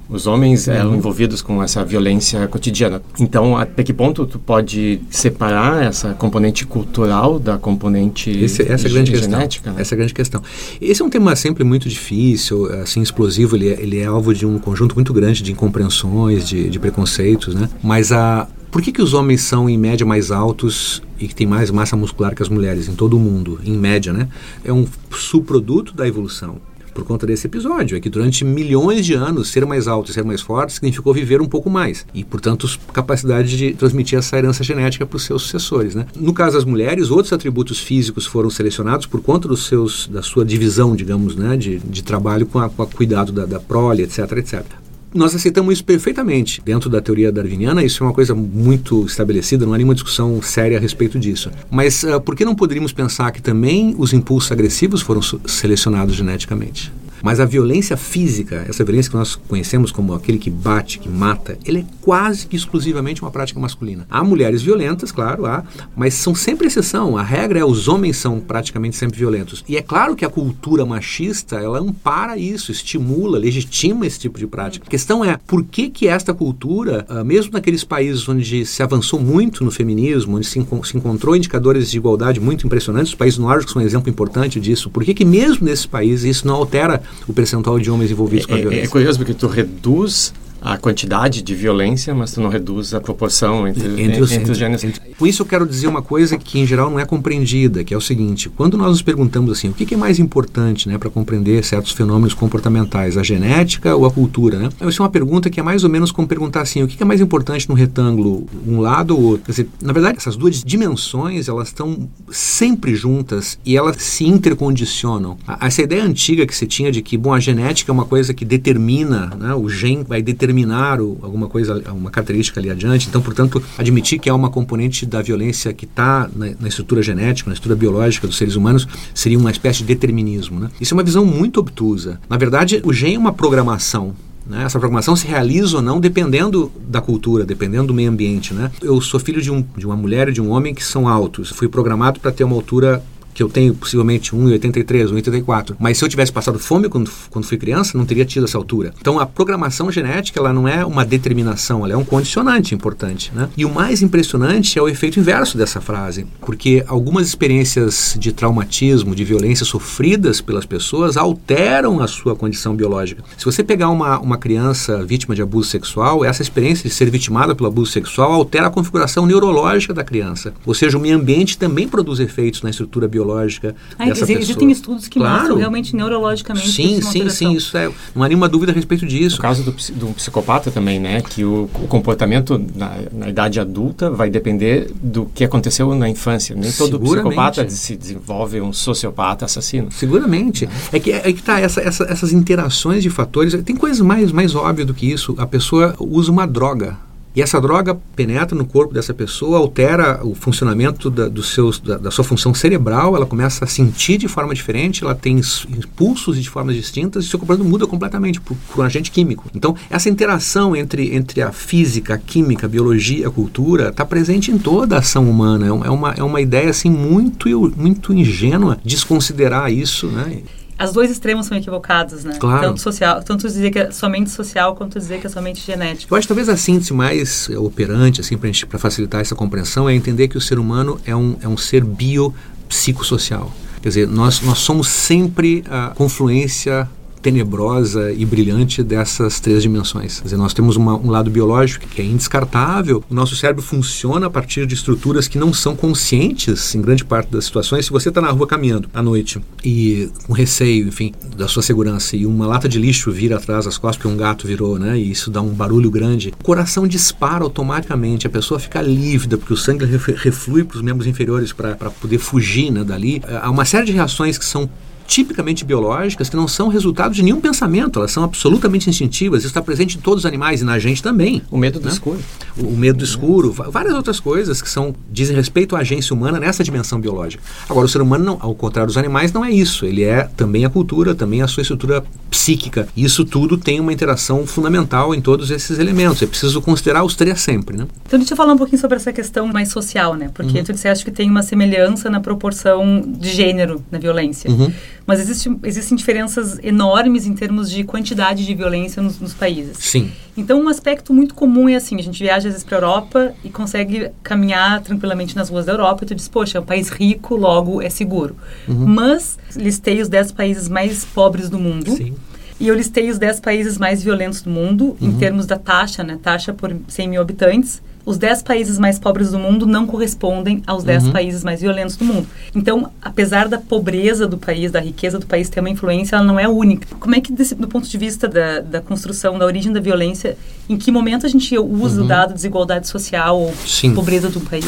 os 0.09 0.27
homens 0.27 0.67
uhum. 0.67 0.75
eram 0.75 0.95
envolvidos 0.95 1.41
com 1.41 1.63
essa 1.63 1.85
violência 1.85 2.47
cotidiana. 2.49 3.03
Então, 3.19 3.57
até 3.57 3.83
que 3.83 3.93
ponto 3.93 4.27
tu 4.27 4.39
pode 4.39 5.01
separar 5.11 5.83
essa 5.83 6.13
componente 6.15 6.67
cultural 6.67 7.39
da 7.39 7.57
componente 7.59 8.31
Esse, 8.31 8.63
essa 8.63 8.87
é 8.87 8.91
grande 8.91 9.17
genética? 9.17 9.73
Né? 9.73 9.81
Essa 9.81 9.95
é 9.95 9.97
a 9.97 9.99
grande 9.99 10.15
questão. 10.15 10.43
Esse 10.81 11.03
é 11.03 11.05
um 11.05 11.11
tema 11.11 11.35
sempre 11.37 11.65
muito 11.65 11.89
difícil, 11.89 12.67
assim, 12.83 13.01
explosivo. 13.01 13.57
Ele 13.57 13.69
é, 13.69 13.81
ele 13.81 13.99
é 13.99 14.05
alvo 14.05 14.35
de 14.35 14.45
um 14.45 14.59
conjunto 14.59 14.95
muito 14.95 15.13
grande 15.13 15.43
de 15.43 15.53
incompreensões, 15.53 16.47
de, 16.47 16.69
de 16.69 16.79
preconceitos, 16.79 17.55
né? 17.55 17.69
Mas 17.83 18.13
a 18.13 18.47
por 18.71 18.83
que, 18.83 18.91
que 18.91 19.01
os 19.01 19.15
homens 19.15 19.41
são, 19.43 19.71
em 19.71 19.79
média, 19.79 20.05
mais 20.05 20.33
altos 20.33 21.01
e 21.21 21.29
que 21.29 21.35
têm 21.35 21.47
mais 21.47 21.71
massa 21.71 21.97
muscular 21.97 22.35
que 22.35 22.43
as 22.43 22.49
mulheres 22.49 22.89
em 22.89 22.95
todo 22.97 23.17
o 23.17 23.21
mundo, 23.21 23.61
em 23.65 23.71
média, 23.71 24.13
né? 24.13 24.29
É 24.65 24.73
um 24.73 24.85
subproduto 25.13 25.95
da 25.95 26.09
evolução 26.09 26.57
por 26.95 27.05
conta 27.05 27.27
desse 27.27 27.47
episódio. 27.47 27.97
É 27.97 28.01
que 28.01 28.09
durante 28.09 28.45
milhões 28.45 29.05
de 29.05 29.15
anos, 29.15 29.49
ser 29.49 29.67
mais 29.67 29.89
alto 29.89 30.11
e 30.11 30.15
ser 30.15 30.25
mais 30.25 30.41
forte 30.41 30.73
significou 30.73 31.13
viver 31.13 31.43
um 31.43 31.47
pouco 31.47 31.69
mais. 31.69 32.07
E, 32.15 32.25
portanto, 32.25 32.69
capacidade 32.93 33.57
de 33.57 33.75
transmitir 33.75 34.19
essa 34.19 34.39
herança 34.39 34.63
genética 34.63 35.05
para 35.05 35.17
os 35.17 35.25
seus 35.25 35.43
sucessores. 35.43 35.95
Né? 35.95 36.07
No 36.17 36.33
caso 36.33 36.57
das 36.57 36.65
mulheres, 36.65 37.11
outros 37.11 37.33
atributos 37.33 37.81
físicos 37.81 38.25
foram 38.25 38.49
selecionados 38.49 39.07
por 39.07 39.21
conta 39.21 39.49
dos 39.49 39.67
seus, 39.67 40.07
da 40.07 40.23
sua 40.23 40.45
divisão, 40.45 40.95
digamos, 40.95 41.35
né? 41.37 41.57
de, 41.57 41.79
de 41.79 42.03
trabalho 42.03 42.47
com, 42.47 42.61
a 42.61 42.69
cuidado 42.69 43.33
da, 43.33 43.45
da 43.45 43.59
prole, 43.59 44.03
etc, 44.03 44.33
etc 44.39 44.84
nós 45.15 45.35
aceitamos 45.35 45.75
isso 45.75 45.85
perfeitamente. 45.85 46.61
Dentro 46.65 46.91
da 46.91 47.01
teoria 47.01 47.31
darwiniana, 47.31 47.83
isso 47.85 48.03
é 48.03 48.07
uma 48.07 48.13
coisa 48.13 48.35
muito 48.35 49.07
estabelecida, 49.07 49.65
não 49.65 49.73
há 49.73 49.77
nenhuma 49.77 49.95
discussão 49.95 50.43
séria 50.43 50.77
a 50.77 50.81
respeito 50.81 51.19
disso. 51.19 51.51
Mas 51.71 52.03
uh, 52.03 52.21
por 52.21 52.35
que 52.35 52.45
não 52.45 52.55
poderíamos 52.55 52.93
pensar 52.93 53.31
que 53.31 53.41
também 53.41 53.95
os 53.97 54.13
impulsos 54.13 54.51
agressivos 54.51 55.01
foram 55.01 55.23
selecionados 55.23 56.17
geneticamente? 56.17 56.93
Mas 57.25 57.41
a 57.41 57.47
violência 57.47 57.97
física, 57.97 58.67
essa 58.69 58.85
violência 58.85 59.11
que 59.11 59.17
nós 59.17 59.35
conhecemos 59.35 59.91
como 59.91 60.13
aquele 60.13 60.37
que 60.37 60.51
bate, 60.51 60.99
que 60.99 61.09
mata, 61.09 61.59
ele 61.65 61.79
é 61.79 61.85
quase 62.03 62.47
que 62.47 62.55
exclusivamente 62.55 63.23
uma 63.23 63.31
prática 63.31 63.59
masculina. 63.59 64.07
Há 64.11 64.23
mulheres 64.23 64.61
violentas, 64.61 65.11
claro, 65.11 65.47
há, 65.47 65.65
mas 65.97 66.13
são 66.13 66.35
sempre 66.35 66.67
exceção. 66.67 67.17
A 67.17 67.23
regra 67.23 67.61
é 67.61 67.65
os 67.65 67.89
homens 67.89 68.19
são 68.19 68.41
praticamente 68.41 68.95
sempre 68.97 69.19
violentos. 69.19 69.65
E 69.67 69.75
é 69.75 69.81
claro 69.81 70.15
que 70.15 70.23
a 70.23 70.29
cultura 70.29 70.85
machista, 70.85 71.57
ela 71.57 71.79
ampara 71.79 72.37
isso, 72.37 72.71
estimula, 72.71 73.39
legitima 73.39 74.07
esse 74.07 74.21
tipo 74.21 74.39
de 74.39 74.47
prática. 74.47 74.85
A 74.87 74.91
questão 74.91 75.25
é, 75.25 75.39
por 75.47 75.65
que 75.65 75.89
que 75.89 76.07
esta 76.07 76.35
cultura, 76.35 77.07
uh, 77.09 77.25
mesmo 77.25 77.55
naqueles 77.55 77.85
países 77.85 78.29
onde 78.29 78.67
se 78.67 78.83
avançou 78.83 79.19
muito 79.19 79.65
no 79.65 79.71
feminismo, 79.71 80.37
onde 80.37 80.47
se, 80.47 80.59
enco 80.59 80.87
se 80.87 80.95
encontrou 80.95 81.35
indicadores 81.35 81.91
de 81.91 81.97
igualdade 81.97 82.39
muito 82.39 82.67
impressionantes, 82.67 83.13
os 83.13 83.19
países 83.19 83.39
nórdicos 83.39 83.73
são 83.73 83.81
um 83.81 83.85
exemplo 83.87 84.11
importante 84.11 84.61
disso, 84.61 84.91
por 84.91 85.03
que 85.03 85.15
que 85.15 85.25
mesmo 85.25 85.65
nesses 85.65 85.87
países 85.87 86.37
isso 86.37 86.47
não 86.47 86.57
altera 86.57 87.03
o 87.27 87.33
percentual 87.33 87.79
de 87.79 87.91
homens 87.91 88.11
envolvidos 88.11 88.45
é, 88.47 88.49
com 88.49 88.55
a 88.55 88.59
violência? 88.59 88.83
É, 88.83 88.85
é 88.85 88.89
curioso 88.89 89.19
porque 89.19 89.35
tu 89.35 89.47
reduz 89.47 90.33
a 90.65 90.79
quantidade 90.79 91.43
de 91.43 91.55
violência, 91.55 92.15
mas 92.15 92.33
tu 92.33 92.41
não 92.41 92.49
reduz 92.49 92.95
a 92.95 93.01
proporção 93.01 93.69
entre, 93.69 93.87
entre, 94.03 94.23
os, 94.23 94.33
entre 94.33 94.51
os 94.51 94.57
gêneros. 94.57 94.83
Entre, 94.83 94.99
com 95.19 95.27
isso 95.27 95.43
eu 95.43 95.47
quero 95.47 95.67
dizer 95.67 95.87
uma 95.87 96.01
coisa 96.01 96.39
que 96.39 96.59
em 96.59 96.67
geral 96.67 96.91
não 96.91 96.99
é 96.99 97.05
compreendida, 97.05 97.85
que 97.85 97.93
é 97.93 97.97
o 97.97 98.01
seguinte: 98.01 98.49
quando 98.49 98.79
nós 98.79 98.89
nos 98.89 99.03
perguntamos 99.03 99.53
assim, 99.53 99.69
o 99.69 99.75
que, 99.75 99.85
que 99.85 99.95
é 99.95 99.97
mais 99.97 100.19
importante, 100.19 100.89
né, 100.89 100.97
para 100.97 101.11
compreender 101.11 101.63
certos 101.63 101.93
fenômenos 101.93 102.33
comportamentais, 102.33 103.19
a 103.19 103.23
genética 103.23 103.95
ou 103.95 104.07
a 104.07 104.11
cultura, 104.11 104.59
né? 104.59 104.69
Essa 104.81 105.03
é 105.03 105.05
uma 105.05 105.11
pergunta 105.11 105.51
que 105.51 105.61
é 105.61 105.63
mais 105.63 105.85
ou 105.85 105.91
menos 105.91 106.11
como 106.11 106.27
perguntar 106.27 106.63
assim, 106.63 106.83
o 106.83 106.89
que, 106.89 106.97
que 106.97 107.03
é 107.03 107.07
mais 107.07 107.21
importante 107.21 107.69
no 107.69 107.75
retângulo, 107.75 108.47
um 108.67 108.81
lado 108.81 109.15
ou 109.15 109.23
outro? 109.23 109.45
Quer 109.45 109.53
dizer, 109.53 109.69
na 109.83 109.93
verdade, 109.93 110.17
essas 110.17 110.35
duas 110.35 110.65
dimensões 110.65 111.47
elas 111.47 111.69
estão 111.69 112.09
sempre 112.31 112.95
juntas 112.95 113.59
e 113.67 113.77
elas 113.77 113.99
se 113.99 114.25
intercondicionam. 114.25 115.37
Essa 115.61 115.83
ideia 115.83 116.03
antiga 116.03 116.47
que 116.47 116.57
se 116.57 116.67
tinha 116.67 116.91
de 116.91 117.03
que, 117.03 117.19
bom, 117.19 117.35
a 117.35 117.41
genética 117.41 117.93
é 117.93 117.95
uma 117.95 118.07
coisa 118.07 118.33
que 118.33 118.47
determina, 118.47 119.27
né, 119.39 119.55
o 119.55 119.69
gene 119.69 120.05
vai 120.09 120.23
determinar 120.23 120.54
determinar 120.55 121.01
o, 121.01 121.19
alguma 121.21 121.49
coisa, 121.49 121.83
uma 121.93 122.11
característica 122.11 122.61
ali 122.61 122.71
adiante. 122.71 123.09
Então, 123.09 123.21
portanto, 123.21 123.63
admitir 123.77 124.19
que 124.19 124.31
há 124.31 124.35
uma 124.35 124.49
componente 124.49 125.05
da 125.05 125.21
violência 125.21 125.73
que 125.73 125.85
está 125.85 126.31
na, 126.35 126.53
na, 126.61 126.69
estrutura 126.69 127.03
genética, 127.03 127.51
na 127.51 127.55
estrutura 127.55 127.77
biológica 127.77 128.27
dos 128.27 128.37
seres 128.37 128.55
humanos, 128.55 128.87
seria 129.13 129.39
uma 129.39 129.51
espécie 129.51 129.81
de 129.81 129.87
determinismo. 129.87 130.61
Né? 130.61 130.71
Isso 130.81 130.95
é 130.95 130.97
uma 130.97 131.03
visão 131.03 131.27
muito 131.27 131.59
obtusa. 131.59 132.21
Na 132.29 132.37
verdade, 132.37 132.81
o 132.85 132.93
gene 132.93 133.15
é 133.15 133.19
uma 133.19 133.33
programação. 133.33 134.15
Né? 134.47 134.63
Essa 134.65 134.79
programação 134.79 135.17
se 135.17 135.27
realiza 135.27 135.77
ou 135.77 135.83
não 135.83 135.99
dependendo 135.99 136.71
da 136.87 137.01
cultura, 137.01 137.45
dependendo 137.45 137.89
do 137.89 137.95
meio 137.95 138.11
ambiente. 138.11 138.53
Né? 138.55 138.71
Eu 138.83 139.01
sou 139.01 139.19
filho 139.19 139.41
de, 139.41 139.51
um, 139.51 139.65
de 139.77 139.87
uma 139.87 139.97
mulher 139.97 140.29
e 140.29 140.33
de 140.33 140.41
um 140.41 140.51
homem 140.51 140.75
que 140.75 140.85
são 140.85 141.09
altos. 141.09 141.51
Fui 141.51 141.69
programado 141.69 142.21
para 142.21 142.31
ter 142.31 142.45
uma 142.45 142.55
altura 142.55 143.03
que 143.35 143.43
eu 143.43 143.49
tenho 143.49 143.75
possivelmente 143.75 144.33
1,83, 144.33 145.09
1,84. 145.09 145.75
Mas 145.79 145.99
se 145.99 146.05
eu 146.05 146.09
tivesse 146.09 146.33
passado 146.33 146.59
fome 146.59 146.89
quando, 146.89 147.11
quando 147.29 147.45
fui 147.45 147.59
criança, 147.59 147.99
não 147.99 148.07
teria 148.07 148.25
tido 148.25 148.45
essa 148.45 148.57
altura. 148.57 148.95
Então 149.01 149.19
a 149.19 149.27
programação 149.27 149.91
genética 149.91 150.39
ela 150.39 150.53
não 150.53 150.69
é 150.69 150.87
uma 150.87 151.05
determinação, 151.05 151.85
ela 151.85 151.95
é 151.95 151.97
um 151.97 152.05
condicionante 152.05 152.75
importante. 152.75 153.33
Né? 153.35 153.49
E 153.57 153.65
o 153.65 153.71
mais 153.71 154.01
impressionante 154.03 154.79
é 154.79 154.83
o 154.83 154.89
efeito 154.89 155.19
inverso 155.19 155.59
dessa 155.59 155.81
frase, 155.81 156.27
porque 156.41 156.85
algumas 156.87 157.27
experiências 157.27 158.17
de 158.19 158.33
traumatismo, 158.33 159.15
de 159.15 159.25
violência 159.25 159.67
sofridas 159.67 160.41
pelas 160.41 160.65
pessoas 160.65 161.17
alteram 161.17 162.01
a 162.01 162.07
sua 162.07 162.37
condição 162.37 162.77
biológica. 162.77 163.25
Se 163.37 163.45
você 163.45 163.65
pegar 163.65 163.89
uma, 163.91 164.21
uma 164.21 164.39
criança 164.39 165.05
vítima 165.05 165.35
de 165.35 165.43
abuso 165.43 165.69
sexual, 165.69 166.25
essa 166.25 166.43
experiência 166.43 166.89
de 166.89 166.95
ser 166.95 167.11
vitimada 167.11 167.55
pelo 167.55 167.69
abuso 167.69 167.91
sexual 167.91 168.33
altera 168.33 168.69
a 168.69 168.71
configuração 168.71 169.27
neurológica 169.27 169.93
da 169.93 170.05
criança. 170.05 170.55
Ou 170.65 170.75
seja, 170.75 170.97
o 170.97 171.01
meio 171.01 171.17
ambiente 171.17 171.59
também 171.59 171.89
produz 171.89 172.21
efeitos 172.21 172.63
na 172.63 172.71
estrutura 172.71 173.09
biológica 173.09 173.24
biológica 173.25 173.75
ah, 173.99 174.05
dessa 174.05 174.25
existem 174.25 174.69
pessoa. 174.69 174.73
estudos 174.73 175.09
que 175.09 175.19
claro. 175.19 175.39
mostram 175.39 175.57
realmente 175.57 175.97
neurologicamente 175.97 176.69
sim 176.69 177.01
sim 177.01 177.29
sim 177.31 177.53
isso 177.53 177.77
é. 177.77 177.91
Não 178.15 178.23
há 178.23 178.29
nenhuma 178.29 178.49
dúvida 178.49 178.73
a 178.73 178.75
respeito 178.75 179.07
disso. 179.07 179.37
No 179.37 179.43
caso 179.43 179.63
do, 179.63 179.73
do 179.73 180.15
psicopata 180.15 180.71
também 180.71 181.01
né 181.01 181.23
que 181.23 181.45
o, 181.45 181.69
o 181.75 181.87
comportamento 181.89 182.63
na, 182.75 182.97
na, 183.13 183.29
idade 183.29 183.59
adulta 183.59 184.11
vai 184.11 184.31
depender 184.31 184.91
do 185.03 185.27
que 185.27 185.45
aconteceu 185.45 185.95
na 185.95 186.09
infância. 186.09 186.55
Nem 186.55 186.71
todo 186.71 187.01
psicopata 187.01 187.69
se 187.69 187.97
desenvolve 187.97 188.61
um 188.61 188.73
sociopata 188.73 189.45
assassino. 189.45 189.91
Seguramente. 189.91 190.69
É 190.93 190.99
que 190.99 191.13
é 191.13 191.33
que 191.33 191.43
tá 191.43 191.61
essa, 191.61 191.81
essa, 191.81 192.05
essas 192.05 192.33
interações 192.33 193.03
de 193.03 193.11
fatores 193.11 193.55
tem 193.65 193.77
coisas 193.77 194.01
mais 194.01 194.31
mais 194.31 194.55
óbvias 194.55 194.87
do 194.87 194.95
que 194.95 195.11
isso. 195.11 195.35
A 195.39 195.47
pessoa 195.47 195.95
usa 195.99 196.31
uma 196.31 196.47
droga 196.47 196.97
e 197.35 197.43
essa 197.43 197.61
droga 197.61 197.99
penetra 198.15 198.57
no 198.57 198.65
corpo 198.65 198.95
dessa 198.95 199.13
pessoa, 199.13 199.59
altera 199.59 200.21
o 200.25 200.35
funcionamento 200.35 201.11
da, 201.11 201.29
dos 201.29 201.53
seus, 201.53 201.81
da, 201.81 201.99
da, 201.99 202.11
sua 202.11 202.23
função 202.25 202.55
cerebral, 202.55 203.17
ela 203.17 203.27
começa 203.27 203.65
a 203.65 203.69
sentir 203.69 204.19
de 204.19 204.29
forma 204.29 204.55
diferente, 204.55 205.03
ela 205.03 205.15
tem 205.15 205.41
impulsos 205.69 206.41
de 206.41 206.49
formas 206.49 206.77
distintas 206.77 207.25
e 207.25 207.29
seu 207.29 207.39
comportamento 207.39 207.69
muda 207.69 207.87
completamente 207.89 208.41
por, 208.41 208.57
por, 208.73 208.83
um 208.83 208.87
agente 208.87 209.11
químico. 209.11 209.51
Então, 209.53 209.75
essa 209.91 210.09
interação 210.09 210.77
entre, 210.77 211.15
entre 211.15 211.43
a 211.43 211.51
física, 211.51 212.15
a 212.15 212.19
química, 212.19 212.67
a 212.67 212.69
biologia, 212.69 213.27
a 213.27 213.31
cultura, 213.31 213.89
está 213.89 214.05
presente 214.05 214.53
em 214.53 214.59
toda 214.59 214.95
a 214.95 215.01
ação 215.01 215.29
humana. 215.29 215.67
É, 215.67 215.69
é 215.69 215.91
uma, 215.91 216.11
é 216.13 216.23
uma 216.23 216.41
ideia 216.41 216.71
assim, 216.71 216.91
muito, 216.91 217.49
muito 217.77 218.13
ingênua 218.13 218.79
desconsiderar 218.85 219.73
isso. 219.73 220.07
Né? 220.07 220.43
As 220.79 220.93
dois 220.93 221.11
extremos 221.11 221.47
são 221.47 221.57
equivocados, 221.57 222.25
né? 222.25 222.37
Claro. 222.39 222.69
Tanto 222.69 222.81
social, 222.81 223.23
tanto 223.23 223.47
dizer 223.47 223.71
que 223.71 223.79
é 223.79 223.91
somente 223.91 224.31
social 224.31 224.75
quanto 224.75 224.99
dizer 224.99 225.21
que 225.21 225.27
é 225.27 225.31
somente 225.31 225.61
genético. 225.61 226.13
Eu 226.13 226.19
acho 226.19 226.27
que 226.27 226.29
talvez 226.29 226.49
a 226.49 226.57
síntese 226.57 226.93
mais 226.93 227.49
operante, 227.51 228.21
assim, 228.21 228.37
para 228.37 228.79
facilitar 228.79 229.21
essa 229.21 229.35
compreensão, 229.35 229.89
é 229.89 229.95
entender 229.95 230.29
que 230.29 230.37
o 230.37 230.41
ser 230.41 230.59
humano 230.59 231.01
é 231.07 231.15
um, 231.15 231.37
é 231.41 231.49
um 231.49 231.57
ser 231.57 231.85
biopsicossocial. 231.85 233.53
Quer 233.81 233.89
dizer, 233.89 234.09
nós, 234.09 234.41
nós 234.41 234.59
somos 234.59 234.89
sempre 234.89 235.63
a 235.71 235.93
confluência 235.95 236.89
tenebrosa 237.25 238.13
e 238.13 238.23
brilhante 238.27 238.83
dessas 238.83 239.41
três 239.41 239.63
dimensões. 239.63 240.19
Quer 240.19 240.25
dizer, 240.25 240.37
nós 240.37 240.53
temos 240.53 240.77
uma, 240.77 240.95
um 240.95 241.11
lado 241.11 241.31
biológico 241.31 241.87
que 241.87 242.03
é 242.03 242.05
indescartável. 242.05 243.03
O 243.11 243.15
nosso 243.15 243.35
cérebro 243.35 243.63
funciona 243.63 244.27
a 244.27 244.31
partir 244.31 244.67
de 244.67 244.75
estruturas 244.75 245.27
que 245.27 245.39
não 245.39 245.51
são 245.51 245.75
conscientes 245.75 246.75
em 246.75 246.83
grande 246.83 247.03
parte 247.03 247.31
das 247.31 247.47
situações. 247.47 247.87
Se 247.87 247.91
você 247.91 248.11
está 248.11 248.21
na 248.21 248.31
rua 248.31 248.47
caminhando 248.47 248.91
à 248.93 249.03
noite 249.03 249.41
e 249.65 250.11
com 250.27 250.35
receio, 250.35 250.87
enfim, 250.87 251.15
da 251.35 251.49
sua 251.49 251.63
segurança 251.63 252.15
e 252.15 252.27
uma 252.27 252.47
lata 252.47 252.69
de 252.69 252.79
lixo 252.79 253.11
vira 253.11 253.39
atrás 253.39 253.65
das 253.65 253.79
costas 253.79 253.97
porque 253.97 254.09
um 254.09 254.19
gato 254.19 254.47
virou, 254.47 254.79
né? 254.79 254.99
E 254.99 255.11
isso 255.11 255.31
dá 255.31 255.41
um 255.41 255.49
barulho 255.49 255.91
grande. 255.91 256.31
O 256.39 256.45
coração 256.45 256.87
dispara 256.87 257.43
automaticamente, 257.43 258.27
a 258.27 258.31
pessoa 258.31 258.61
fica 258.61 258.83
lívida 258.83 259.39
porque 259.39 259.55
o 259.55 259.57
sangue 259.57 259.87
reflui 259.87 260.63
para 260.63 260.77
os 260.77 260.83
membros 260.83 261.07
inferiores 261.07 261.55
para 261.55 261.75
poder 261.91 262.19
fugir 262.19 262.71
né, 262.71 262.85
dali. 262.85 263.23
Há 263.41 263.51
uma 263.51 263.65
série 263.65 263.87
de 263.87 263.93
reações 263.93 264.37
que 264.37 264.45
são 264.45 264.69
tipicamente 265.07 265.65
biológicas 265.65 266.29
que 266.29 266.37
não 266.37 266.49
são 266.49 266.69
resultado 266.69 267.15
de 267.15 267.23
nenhum 267.23 267.41
pensamento, 267.41 267.99
elas 267.99 268.11
são 268.11 268.25
absolutamente 268.25 268.89
instintivas. 268.89 269.41
Isso 269.41 269.49
está 269.49 269.63
presente 269.63 269.97
em 269.97 270.01
todos 270.01 270.25
os 270.25 270.27
animais 270.27 270.63
e 270.63 270.65
na 270.65 270.79
gente 270.79 271.03
também. 271.03 271.43
O 271.51 271.59
medo 271.59 271.79
do 271.79 271.87
né? 271.87 271.93
escuro. 271.93 272.19
O, 272.57 272.67
o 272.67 272.77
medo 272.77 272.99
do 272.99 273.05
escuro, 273.05 273.53
várias 273.53 273.95
outras 273.95 274.19
coisas 274.21 274.61
que 274.63 274.69
são 274.69 274.95
dizem 275.11 275.37
respeito 275.37 275.77
à 275.77 275.81
agência 275.81 276.15
humana 276.15 276.41
nessa 276.41 276.65
dimensão 276.65 277.01
biológica. 277.01 277.43
Agora, 277.69 277.87
o 277.87 277.89
ser 277.89 278.01
humano, 278.01 278.25
não, 278.25 278.39
ao 278.41 278.55
contrário 278.55 278.87
dos 278.87 278.97
animais, 278.97 279.33
não 279.33 279.45
é 279.45 279.51
isso. 279.51 279.85
Ele 279.85 280.03
é 280.03 280.29
também 280.37 280.65
a 280.65 280.71
cultura, 280.71 281.15
também 281.15 281.43
a 281.43 281.49
sua 281.49 281.61
estrutura 281.61 282.05
psíquica. 282.31 282.89
Isso 282.97 283.25
tudo 283.25 283.57
tem 283.57 283.81
uma 283.81 283.93
interação 283.93 284.47
fundamental 284.47 285.15
em 285.15 285.21
todos 285.21 285.51
esses 285.51 285.79
elementos. 285.79 286.23
É 286.23 286.27
preciso 286.27 286.61
considerar 286.61 287.05
os 287.05 287.15
três 287.15 287.41
sempre, 287.41 287.77
né? 287.77 287.87
Então, 288.07 288.19
deixa 288.19 288.33
eu 288.33 288.37
falar 288.37 288.53
um 288.53 288.59
pouquinho 288.59 288.81
sobre 288.81 288.97
essa 288.97 289.13
questão 289.13 289.47
mais 289.49 289.69
social, 289.69 290.15
né? 290.15 290.31
Porque 290.33 290.59
uhum. 290.59 290.65
tu 290.65 290.73
disseste 290.73 291.05
que 291.05 291.11
tem 291.11 291.31
uma 291.31 291.43
semelhança 291.43 292.09
na 292.11 292.21
proporção 292.21 293.03
de 293.07 293.31
gênero 293.31 293.83
na 293.91 293.99
violência. 293.99 294.51
Uhum 294.51 294.73
mas 295.07 295.21
existe, 295.21 295.55
existem 295.63 295.97
diferenças 295.97 296.59
enormes 296.63 297.27
em 297.27 297.35
termos 297.35 297.71
de 297.71 297.85
quantidade 297.85 298.45
de 298.47 298.55
violência 298.55 299.03
nos, 299.03 299.21
nos, 299.21 299.35
países. 299.35 299.77
Sim. 299.79 300.11
Então, 300.37 300.63
um 300.63 300.69
aspecto 300.69 301.13
muito 301.13 301.35
comum 301.35 301.69
é 301.69 301.77
assim: 301.77 301.99
a 301.99 302.03
gente 302.03 302.23
viaja 302.23 302.49
às 302.49 302.55
vezes 302.55 302.65
para 302.65 302.77
a 302.77 302.81
Europa 302.81 303.35
e 303.45 303.51
consegue 303.51 304.11
caminhar 304.23 304.81
tranquilamente 304.81 305.37
nas 305.37 305.51
ruas 305.51 305.67
da 305.67 305.73
Europa 305.73 306.05
e 306.05 306.07
tu 306.07 306.15
diz, 306.15 306.29
poxa, 306.29 306.59
é 306.59 306.61
um 306.61 306.65
país 306.65 306.89
rico, 306.89 307.37
logo 307.37 307.83
é 307.83 307.91
seguro. 307.91 308.37
Uhum. 308.67 308.87
Mas 308.87 309.39
listei 309.55 310.01
os 310.01 310.09
10 310.09 310.33
países 310.33 310.69
mais 310.69 311.05
pobres 311.05 311.49
do 311.51 311.59
mundo. 311.59 311.95
Sim. 311.97 312.15
E 312.59 312.69
eu 312.69 312.75
listei 312.75 313.11
os 313.11 313.19
10 313.19 313.41
países 313.41 313.79
mais 313.79 314.03
violentos 314.03 314.41
do 314.41 314.49
mundo, 314.49 314.97
uhum. 315.01 315.09
em 315.09 315.13
termos 315.19 315.45
da 315.45 315.59
taxa, 315.59 316.03
né? 316.03 316.19
Taxa 316.23 316.53
por 316.53 316.75
100 316.89 317.09
mil 317.09 317.21
habitantes 317.21 317.83
os 318.05 318.19
10 318.19 318.43
países 318.43 318.79
mais 318.79 318.99
pobres 318.99 319.31
do 319.31 319.39
mundo 319.39 319.67
não 319.67 319.87
correspondem 319.87 320.63
aos 320.67 320.85
10 320.85 321.07
uhum. 321.07 321.13
países 321.13 321.43
mais 321.43 321.61
violentos 321.61 321.97
do 321.97 322.05
mundo. 322.05 322.27
Então, 322.55 322.91
apesar 323.01 323.49
da 323.49 323.59
pobreza 323.59 324.27
do 324.27 324.37
país, 324.37 324.71
da 324.71 324.81
riqueza 324.81 325.19
do 325.19 325.27
país 325.27 325.49
ter 325.49 325.61
uma 325.61 325.71
influência, 325.71 326.17
ela 326.17 326.25
não 326.25 326.39
é 326.39 326.47
única. 326.49 326.87
Como 327.01 327.15
é 327.15 327.21
que, 327.21 327.33
desse, 327.33 327.55
do 327.55 327.69
ponto 327.69 327.89
de 327.89 327.99
vista 327.99 328.29
da, 328.29 328.61
da 328.61 328.81
construção, 328.81 329.39
da 329.39 329.47
origem 329.47 329.73
da 329.73 329.81
violência, 329.81 330.37
em 330.69 330.77
que 330.77 330.91
momento 330.91 331.27
a 331.27 331.29
gente 331.29 331.57
usa 331.59 331.99
uhum. 331.99 332.05
o 332.05 332.09
dado 332.09 332.35
desigualdade 332.35 332.89
social 332.89 333.41
ou 333.41 333.55
Sim. 333.67 333.95
pobreza 333.95 334.29
do 334.29 334.41
país? 334.41 334.67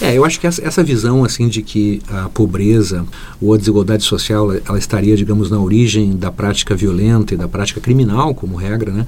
É, 0.00 0.16
eu 0.16 0.24
acho 0.24 0.40
que 0.40 0.46
essa, 0.46 0.62
essa 0.64 0.82
visão 0.82 1.24
assim 1.24 1.48
de 1.48 1.62
que 1.62 2.02
a 2.08 2.28
pobreza 2.28 3.04
ou 3.40 3.54
a 3.54 3.56
desigualdade 3.56 4.02
social 4.04 4.52
ela 4.52 4.78
estaria, 4.78 5.16
digamos, 5.16 5.50
na 5.50 5.58
origem 5.58 6.16
da 6.16 6.30
prática 6.30 6.74
violenta 6.74 7.34
e 7.34 7.36
da 7.36 7.48
prática 7.48 7.80
criminal, 7.80 8.34
como 8.34 8.56
regra, 8.56 8.92
né? 8.92 9.06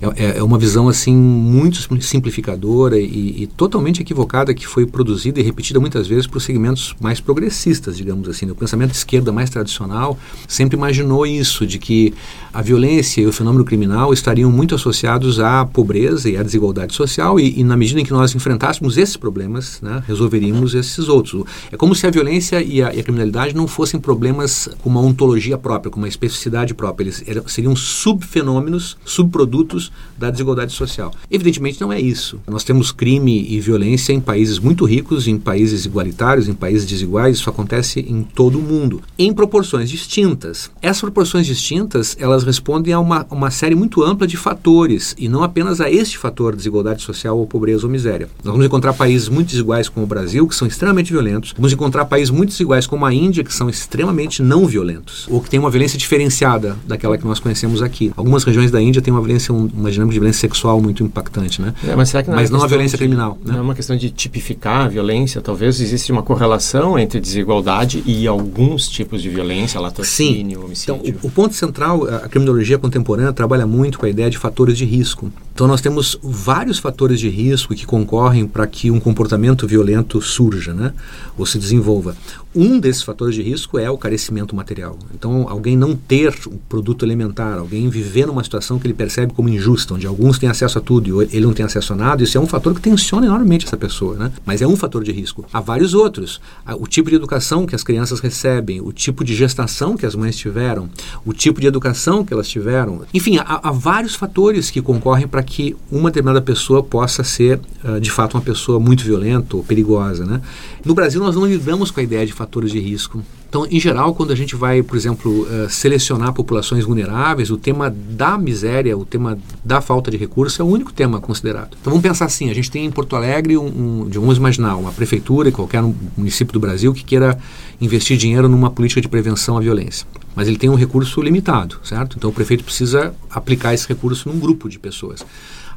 É, 0.00 0.24
é, 0.24 0.38
é 0.38 0.42
uma 0.42 0.58
visão 0.58 0.88
assim 0.88 1.14
muito 1.14 1.78
simplificadora 2.02 2.98
e, 3.02 3.42
e, 3.42 3.46
totalmente 3.46 4.00
equivocada 4.00 4.54
que 4.54 4.66
foi 4.66 4.86
produzida 4.86 5.40
e 5.40 5.42
repetida 5.42 5.80
muitas 5.80 6.06
vezes 6.06 6.26
por 6.26 6.40
segmentos 6.40 6.94
mais 7.00 7.20
progressistas, 7.20 7.96
digamos 7.96 8.28
assim. 8.28 8.50
O 8.50 8.54
pensamento 8.54 8.90
de 8.90 8.96
esquerda 8.96 9.32
mais 9.32 9.50
tradicional 9.50 10.18
sempre 10.46 10.76
imaginou 10.76 11.26
isso, 11.26 11.66
de 11.66 11.78
que 11.78 12.14
a 12.52 12.62
violência 12.62 13.20
e 13.20 13.26
o 13.26 13.32
fenômeno 13.32 13.64
criminal 13.64 14.12
estariam 14.12 14.50
muito 14.50 14.74
associados 14.74 15.40
à 15.40 15.64
pobreza 15.64 16.28
e 16.28 16.36
à 16.36 16.42
desigualdade 16.42 16.94
social 16.94 17.38
e, 17.38 17.60
e 17.60 17.64
na 17.64 17.76
medida 17.76 18.00
em 18.00 18.04
que 18.04 18.12
nós 18.12 18.34
enfrentássemos 18.34 18.96
esses 18.96 19.16
problemas, 19.16 19.80
né, 19.80 20.02
resolveríamos 20.06 20.74
esses 20.74 21.08
outros. 21.08 21.44
É 21.70 21.76
como 21.76 21.94
se 21.94 22.06
a 22.06 22.10
violência 22.10 22.62
e 22.62 22.82
a, 22.82 22.92
e 22.94 23.00
a 23.00 23.02
criminalidade 23.02 23.54
não 23.54 23.66
fossem 23.66 24.00
problemas 24.00 24.68
com 24.82 24.90
uma 24.90 25.00
ontologia 25.00 25.56
própria, 25.56 25.90
com 25.90 25.98
uma 25.98 26.08
especificidade 26.08 26.74
própria. 26.74 27.04
Eles 27.04 27.24
eram, 27.26 27.46
seriam 27.46 27.76
subfenômenos, 27.76 28.96
subprodutos 29.04 29.92
da 30.18 30.30
desigualdade 30.30 30.72
social. 30.72 31.12
Evidentemente 31.30 31.80
não 31.80 31.92
é 31.92 32.00
isso. 32.00 32.40
Nós 32.46 32.64
temos 32.64 32.89
crime 32.92 33.46
e 33.48 33.60
violência 33.60 34.12
em 34.12 34.20
países 34.20 34.58
muito 34.58 34.84
ricos, 34.84 35.26
em 35.26 35.38
países 35.38 35.84
igualitários, 35.84 36.48
em 36.48 36.54
países 36.54 36.86
desiguais. 36.86 37.36
Isso 37.36 37.50
acontece 37.50 38.00
em 38.00 38.22
todo 38.22 38.58
o 38.58 38.62
mundo, 38.62 39.02
em 39.18 39.32
proporções 39.32 39.88
distintas. 39.90 40.70
Essas 40.82 41.00
proporções 41.00 41.46
distintas, 41.46 42.16
elas 42.18 42.44
respondem 42.44 42.92
a 42.92 43.00
uma, 43.00 43.26
uma 43.30 43.50
série 43.50 43.74
muito 43.74 44.02
ampla 44.02 44.26
de 44.26 44.36
fatores 44.36 45.14
e 45.18 45.28
não 45.28 45.42
apenas 45.42 45.80
a 45.80 45.90
este 45.90 46.18
fator, 46.18 46.54
desigualdade 46.56 47.02
social 47.02 47.38
ou 47.38 47.46
pobreza 47.46 47.86
ou 47.86 47.92
miséria. 47.92 48.28
Nós 48.44 48.52
vamos 48.52 48.66
encontrar 48.66 48.94
países 48.94 49.28
muito 49.28 49.48
desiguais 49.48 49.88
como 49.88 50.04
o 50.04 50.08
Brasil, 50.08 50.46
que 50.46 50.54
são 50.54 50.66
extremamente 50.66 51.12
violentos. 51.12 51.52
Vamos 51.56 51.72
encontrar 51.72 52.04
países 52.04 52.30
muito 52.30 52.50
desiguais 52.50 52.86
como 52.86 53.04
a 53.06 53.12
Índia, 53.12 53.44
que 53.44 53.52
são 53.52 53.68
extremamente 53.68 54.42
não 54.42 54.66
violentos, 54.66 55.26
ou 55.30 55.40
que 55.40 55.50
têm 55.50 55.60
uma 55.60 55.70
violência 55.70 55.98
diferenciada 55.98 56.76
daquela 56.86 57.16
que 57.16 57.26
nós 57.26 57.40
conhecemos 57.40 57.82
aqui. 57.82 58.12
Algumas 58.16 58.44
regiões 58.44 58.70
da 58.70 58.80
Índia 58.80 59.02
têm 59.02 59.12
uma 59.12 59.20
violência, 59.20 59.52
um, 59.54 59.68
uma 59.74 59.90
dinâmica 59.90 60.14
de 60.14 60.20
violência 60.20 60.40
sexual 60.40 60.80
muito 60.80 61.02
impactante, 61.02 61.60
né? 61.60 61.74
É, 61.86 61.94
mas 61.94 62.08
será 62.08 62.22
que 62.22 62.30
não, 62.30 62.36
mas 62.36 62.50
é 62.50 62.52
não 62.52 62.62
a 62.62 62.66
violência 62.80 62.98
criminal. 62.98 63.38
Né? 63.44 63.52
Não 63.52 63.58
é 63.58 63.62
uma 63.62 63.74
questão 63.74 63.96
de 63.96 64.10
tipificar 64.10 64.86
a 64.86 64.88
violência, 64.88 65.40
talvez 65.40 65.80
existe 65.80 66.10
uma 66.10 66.22
correlação 66.22 66.98
entre 66.98 67.20
desigualdade 67.20 68.02
e 68.06 68.26
alguns 68.26 68.88
tipos 68.88 69.22
de 69.22 69.28
violência, 69.28 69.80
latrocínio, 69.80 70.58
Sim. 70.58 70.64
homicídio. 70.64 71.00
Então, 71.02 71.18
o, 71.22 71.26
o, 71.26 71.30
ponto 71.30 71.54
central, 71.54 72.04
a 72.04 72.28
criminologia 72.28 72.78
contemporânea 72.78 73.32
trabalha 73.32 73.66
muito 73.66 73.98
com 73.98 74.06
a 74.06 74.08
ideia 74.08 74.30
de 74.30 74.38
fatores 74.38 74.76
de 74.76 74.84
risco. 74.84 75.30
Então, 75.60 75.68
nós 75.68 75.82
temos 75.82 76.18
vários 76.22 76.78
fatores 76.78 77.20
de 77.20 77.28
risco 77.28 77.74
que 77.74 77.84
concorrem 77.84 78.46
para 78.46 78.66
que 78.66 78.90
um 78.90 78.98
comportamento 78.98 79.66
violento 79.66 80.18
surja, 80.22 80.72
né? 80.72 80.94
Ou 81.36 81.44
se 81.44 81.58
desenvolva. 81.58 82.16
Um 82.54 82.80
desses 82.80 83.02
fatores 83.02 83.34
de 83.34 83.42
risco 83.42 83.78
é 83.78 83.88
o 83.88 83.98
carecimento 83.98 84.56
material. 84.56 84.98
Então, 85.14 85.46
alguém 85.48 85.76
não 85.76 85.94
ter 85.94 86.34
o 86.46 86.58
produto 86.68 87.04
elementar, 87.04 87.58
alguém 87.58 87.90
viver 87.90 88.26
numa 88.26 88.42
situação 88.42 88.78
que 88.78 88.86
ele 88.86 88.94
percebe 88.94 89.34
como 89.34 89.50
injusta, 89.50 89.94
onde 89.94 90.06
alguns 90.06 90.38
têm 90.38 90.48
acesso 90.48 90.78
a 90.78 90.80
tudo 90.80 91.22
e 91.22 91.28
ele 91.36 91.44
não 91.44 91.52
tem 91.52 91.64
acesso 91.64 91.92
a 91.92 91.96
nada, 91.96 92.24
isso 92.24 92.36
é 92.36 92.40
um 92.40 92.46
fator 92.46 92.74
que 92.74 92.80
tensiona 92.80 93.26
enormemente 93.26 93.66
essa 93.66 93.76
pessoa, 93.76 94.16
né? 94.16 94.32
Mas 94.46 94.62
é 94.62 94.66
um 94.66 94.74
fator 94.74 95.04
de 95.04 95.12
risco. 95.12 95.44
Há 95.52 95.60
vários 95.60 95.92
outros. 95.92 96.40
O 96.78 96.86
tipo 96.86 97.10
de 97.10 97.16
educação 97.16 97.66
que 97.66 97.74
as 97.74 97.84
crianças 97.84 98.18
recebem, 98.18 98.80
o 98.80 98.92
tipo 98.92 99.22
de 99.22 99.34
gestação 99.34 99.94
que 99.94 100.06
as 100.06 100.14
mães 100.14 100.36
tiveram, 100.36 100.88
o 101.24 101.34
tipo 101.34 101.60
de 101.60 101.66
educação 101.66 102.24
que 102.24 102.32
elas 102.32 102.48
tiveram. 102.48 103.02
Enfim, 103.12 103.36
há, 103.36 103.60
há 103.62 103.70
vários 103.70 104.14
fatores 104.14 104.70
que 104.70 104.80
concorrem 104.80 105.28
para 105.28 105.42
que 105.50 105.76
uma 105.90 106.10
determinada 106.10 106.40
pessoa 106.40 106.80
possa 106.80 107.24
ser, 107.24 107.60
uh, 107.84 108.00
de 108.00 108.08
fato, 108.08 108.34
uma 108.36 108.40
pessoa 108.40 108.78
muito 108.78 109.02
violenta 109.02 109.56
ou 109.56 109.64
perigosa, 109.64 110.24
né? 110.24 110.40
No 110.84 110.94
Brasil, 110.94 111.20
nós 111.20 111.34
não 111.34 111.44
lidamos 111.44 111.90
com 111.90 111.98
a 111.98 112.02
ideia 112.04 112.24
de 112.24 112.32
fatores 112.32 112.70
de 112.70 112.78
risco. 112.78 113.20
Então, 113.50 113.66
em 113.68 113.80
geral, 113.80 114.14
quando 114.14 114.32
a 114.32 114.36
gente 114.36 114.54
vai, 114.54 114.80
por 114.80 114.96
exemplo, 114.96 115.42
uh, 115.42 115.68
selecionar 115.68 116.32
populações 116.32 116.84
vulneráveis, 116.84 117.50
o 117.50 117.56
tema 117.56 117.90
da 117.90 118.38
miséria, 118.38 118.96
o 118.96 119.04
tema 119.04 119.36
da 119.64 119.80
falta 119.80 120.08
de 120.08 120.16
recursos 120.16 120.60
é 120.60 120.62
o 120.62 120.66
único 120.68 120.92
tema 120.92 121.20
considerado. 121.20 121.76
Então, 121.80 121.90
vamos 121.90 122.00
pensar 122.00 122.26
assim: 122.26 122.48
a 122.48 122.54
gente 122.54 122.70
tem 122.70 122.86
em 122.86 122.92
Porto 122.92 123.16
Alegre, 123.16 123.58
um, 123.58 123.66
um, 123.66 124.08
vamos 124.08 124.36
imaginar, 124.36 124.76
uma 124.76 124.92
prefeitura, 124.92 125.50
qualquer 125.50 125.82
município 126.16 126.52
do 126.52 126.60
Brasil, 126.60 126.94
que 126.94 127.02
queira 127.02 127.36
investir 127.80 128.16
dinheiro 128.16 128.48
numa 128.48 128.70
política 128.70 129.00
de 129.00 129.08
prevenção 129.08 129.58
à 129.58 129.60
violência. 129.60 130.06
Mas 130.36 130.46
ele 130.46 130.56
tem 130.56 130.70
um 130.70 130.76
recurso 130.76 131.20
limitado, 131.20 131.80
certo? 131.82 132.16
Então, 132.16 132.30
o 132.30 132.32
prefeito 132.32 132.62
precisa 132.62 133.12
aplicar 133.28 133.74
esse 133.74 133.88
recurso 133.88 134.28
num 134.28 134.38
grupo 134.38 134.68
de 134.68 134.78
pessoas. 134.78 135.26